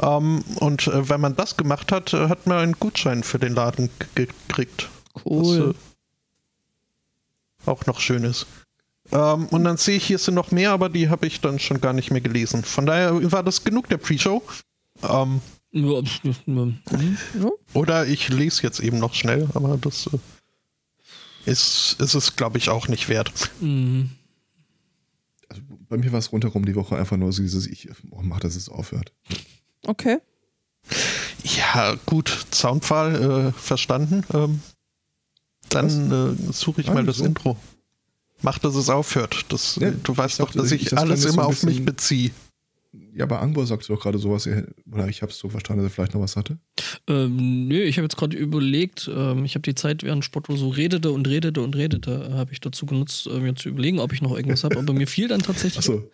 Ähm, 0.00 0.42
und 0.56 0.86
äh, 0.86 1.08
wenn 1.08 1.20
man 1.20 1.36
das 1.36 1.56
gemacht 1.56 1.92
hat, 1.92 2.12
äh, 2.14 2.28
hat 2.28 2.46
man 2.46 2.58
einen 2.58 2.72
Gutschein 2.78 3.22
für 3.22 3.38
den 3.38 3.54
Laden 3.54 3.90
gekriegt. 4.14 4.88
Cool. 5.24 5.68
Was, 5.68 5.74
äh, 7.66 7.70
auch 7.70 7.86
noch 7.86 8.00
schön 8.00 8.24
ist. 8.24 8.46
Ähm, 9.12 9.46
und 9.48 9.64
dann 9.64 9.76
sehe 9.76 9.96
ich, 9.96 10.06
hier 10.06 10.18
sind 10.18 10.34
noch 10.34 10.50
mehr, 10.50 10.72
aber 10.72 10.88
die 10.88 11.08
habe 11.08 11.26
ich 11.26 11.40
dann 11.40 11.58
schon 11.58 11.80
gar 11.80 11.92
nicht 11.92 12.10
mehr 12.10 12.20
gelesen. 12.20 12.64
Von 12.64 12.86
daher 12.86 13.30
war 13.30 13.42
das 13.42 13.64
genug 13.64 13.88
der 13.88 13.98
Pre-Show. 13.98 14.42
Ähm, 15.02 15.40
hm. 15.72 17.50
oder 17.72 18.06
ich 18.06 18.28
lese 18.28 18.62
jetzt 18.62 18.80
eben 18.80 18.98
noch 18.98 19.14
schnell, 19.14 19.48
aber 19.54 19.78
das 19.80 20.06
äh, 20.08 20.18
ist, 21.46 21.96
ist 21.98 22.14
es, 22.14 22.36
glaube 22.36 22.58
ich, 22.58 22.68
auch 22.68 22.88
nicht 22.88 23.08
wert. 23.08 23.32
Mhm. 23.60 24.10
Also 25.48 25.62
bei 25.88 25.98
mir 25.98 26.12
war 26.12 26.18
es 26.18 26.32
rundherum 26.32 26.64
die 26.64 26.74
Woche 26.74 26.96
einfach 26.96 27.16
nur 27.16 27.32
so 27.32 27.42
dieses, 27.42 27.66
ich 27.66 27.88
oh, 28.10 28.20
mach, 28.22 28.40
dass 28.40 28.56
es 28.56 28.68
aufhört. 28.68 29.12
Okay. 29.86 30.18
Ja, 31.44 31.94
gut, 32.06 32.46
Soundfall 32.52 33.50
äh, 33.50 33.52
verstanden. 33.52 34.24
Ähm, 34.32 34.60
dann 35.68 36.36
äh, 36.48 36.52
suche 36.52 36.80
ich 36.80 36.88
Ah, 36.88 36.94
mal 36.94 37.04
das 37.04 37.16
so. 37.18 37.24
Intro. 37.24 37.56
Mach, 38.42 38.58
dass 38.58 38.74
es 38.74 38.88
aufhört. 38.90 39.46
Das, 39.50 39.76
Ja, 39.76 39.90
du 39.90 40.16
weißt 40.16 40.40
doch, 40.40 40.46
dachte, 40.46 40.58
dass 40.58 40.72
ich- 40.72 40.82
ich 40.82 40.88
das 40.90 40.98
alles 41.00 41.22
so 41.22 41.28
immer 41.28 41.42
ein 41.42 41.48
auf 41.48 41.62
mich 41.62 41.84
beziehe. 41.84 42.30
Ja, 43.14 43.26
bei 43.26 43.38
Angbor 43.38 43.66
sagst 43.66 43.88
du 43.88 43.94
doch 43.94 44.00
gerade 44.02 44.18
sowas, 44.18 44.46
er- 44.46 44.66
oder 44.90 45.06
ich 45.08 45.20
habe 45.20 45.30
es 45.32 45.38
so 45.38 45.48
verstanden, 45.50 45.82
dass 45.82 45.92
er 45.92 45.94
vielleicht 45.94 46.14
noch 46.14 46.22
was 46.22 46.34
hatte. 46.36 46.58
Ähm, 47.06 47.68
nö, 47.68 47.82
ich 47.82 47.98
habe 47.98 48.04
jetzt 48.06 48.16
gerade 48.16 48.36
überlegt, 48.36 49.10
ähm, 49.14 49.44
ich 49.44 49.54
habe 49.54 49.62
die 49.62 49.74
Zeit, 49.74 50.02
während 50.02 50.24
Spotto 50.24 50.56
so 50.56 50.68
redete 50.70 51.10
und 51.10 51.28
redete 51.28 51.60
und 51.60 51.76
redete, 51.76 52.30
äh, 52.30 52.34
habe 52.34 52.52
ich 52.52 52.60
dazu 52.60 52.86
genutzt, 52.86 53.26
äh, 53.26 53.38
mir 53.38 53.54
zu 53.54 53.68
überlegen, 53.68 53.98
ob 53.98 54.12
ich 54.14 54.22
noch 54.22 54.34
irgendwas 54.34 54.64
habe. 54.64 54.78
Aber 54.78 54.92
mir 54.94 55.06
fiel 55.06 55.28
dann 55.28 55.42
tatsächlich, 55.42 55.78
Achso, 55.90 56.10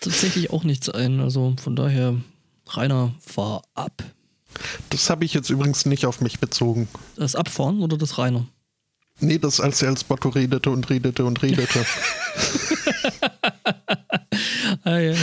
tatsächlich 0.00 0.50
auch 0.50 0.64
nichts 0.64 0.90
ein. 0.90 1.20
Also 1.20 1.54
von 1.62 1.74
daher, 1.76 2.14
Rainer, 2.66 3.14
fahr 3.20 3.62
ab. 3.74 4.04
Das 4.90 5.08
habe 5.08 5.24
ich 5.24 5.32
jetzt 5.32 5.48
übrigens 5.48 5.86
nicht 5.86 6.04
auf 6.04 6.20
mich 6.20 6.40
bezogen. 6.40 6.88
Das 7.16 7.36
Abfahren 7.36 7.80
oder 7.80 7.96
das 7.96 8.18
Rainer? 8.18 8.46
Nee, 9.20 9.38
das 9.38 9.60
als 9.60 9.80
er 9.82 9.88
als 9.88 10.04
Botto 10.04 10.28
redete 10.28 10.70
und 10.70 10.88
redete 10.90 11.24
und 11.24 11.42
redete. 11.42 11.86
Ah, 14.84 14.98
ja. 14.98 15.14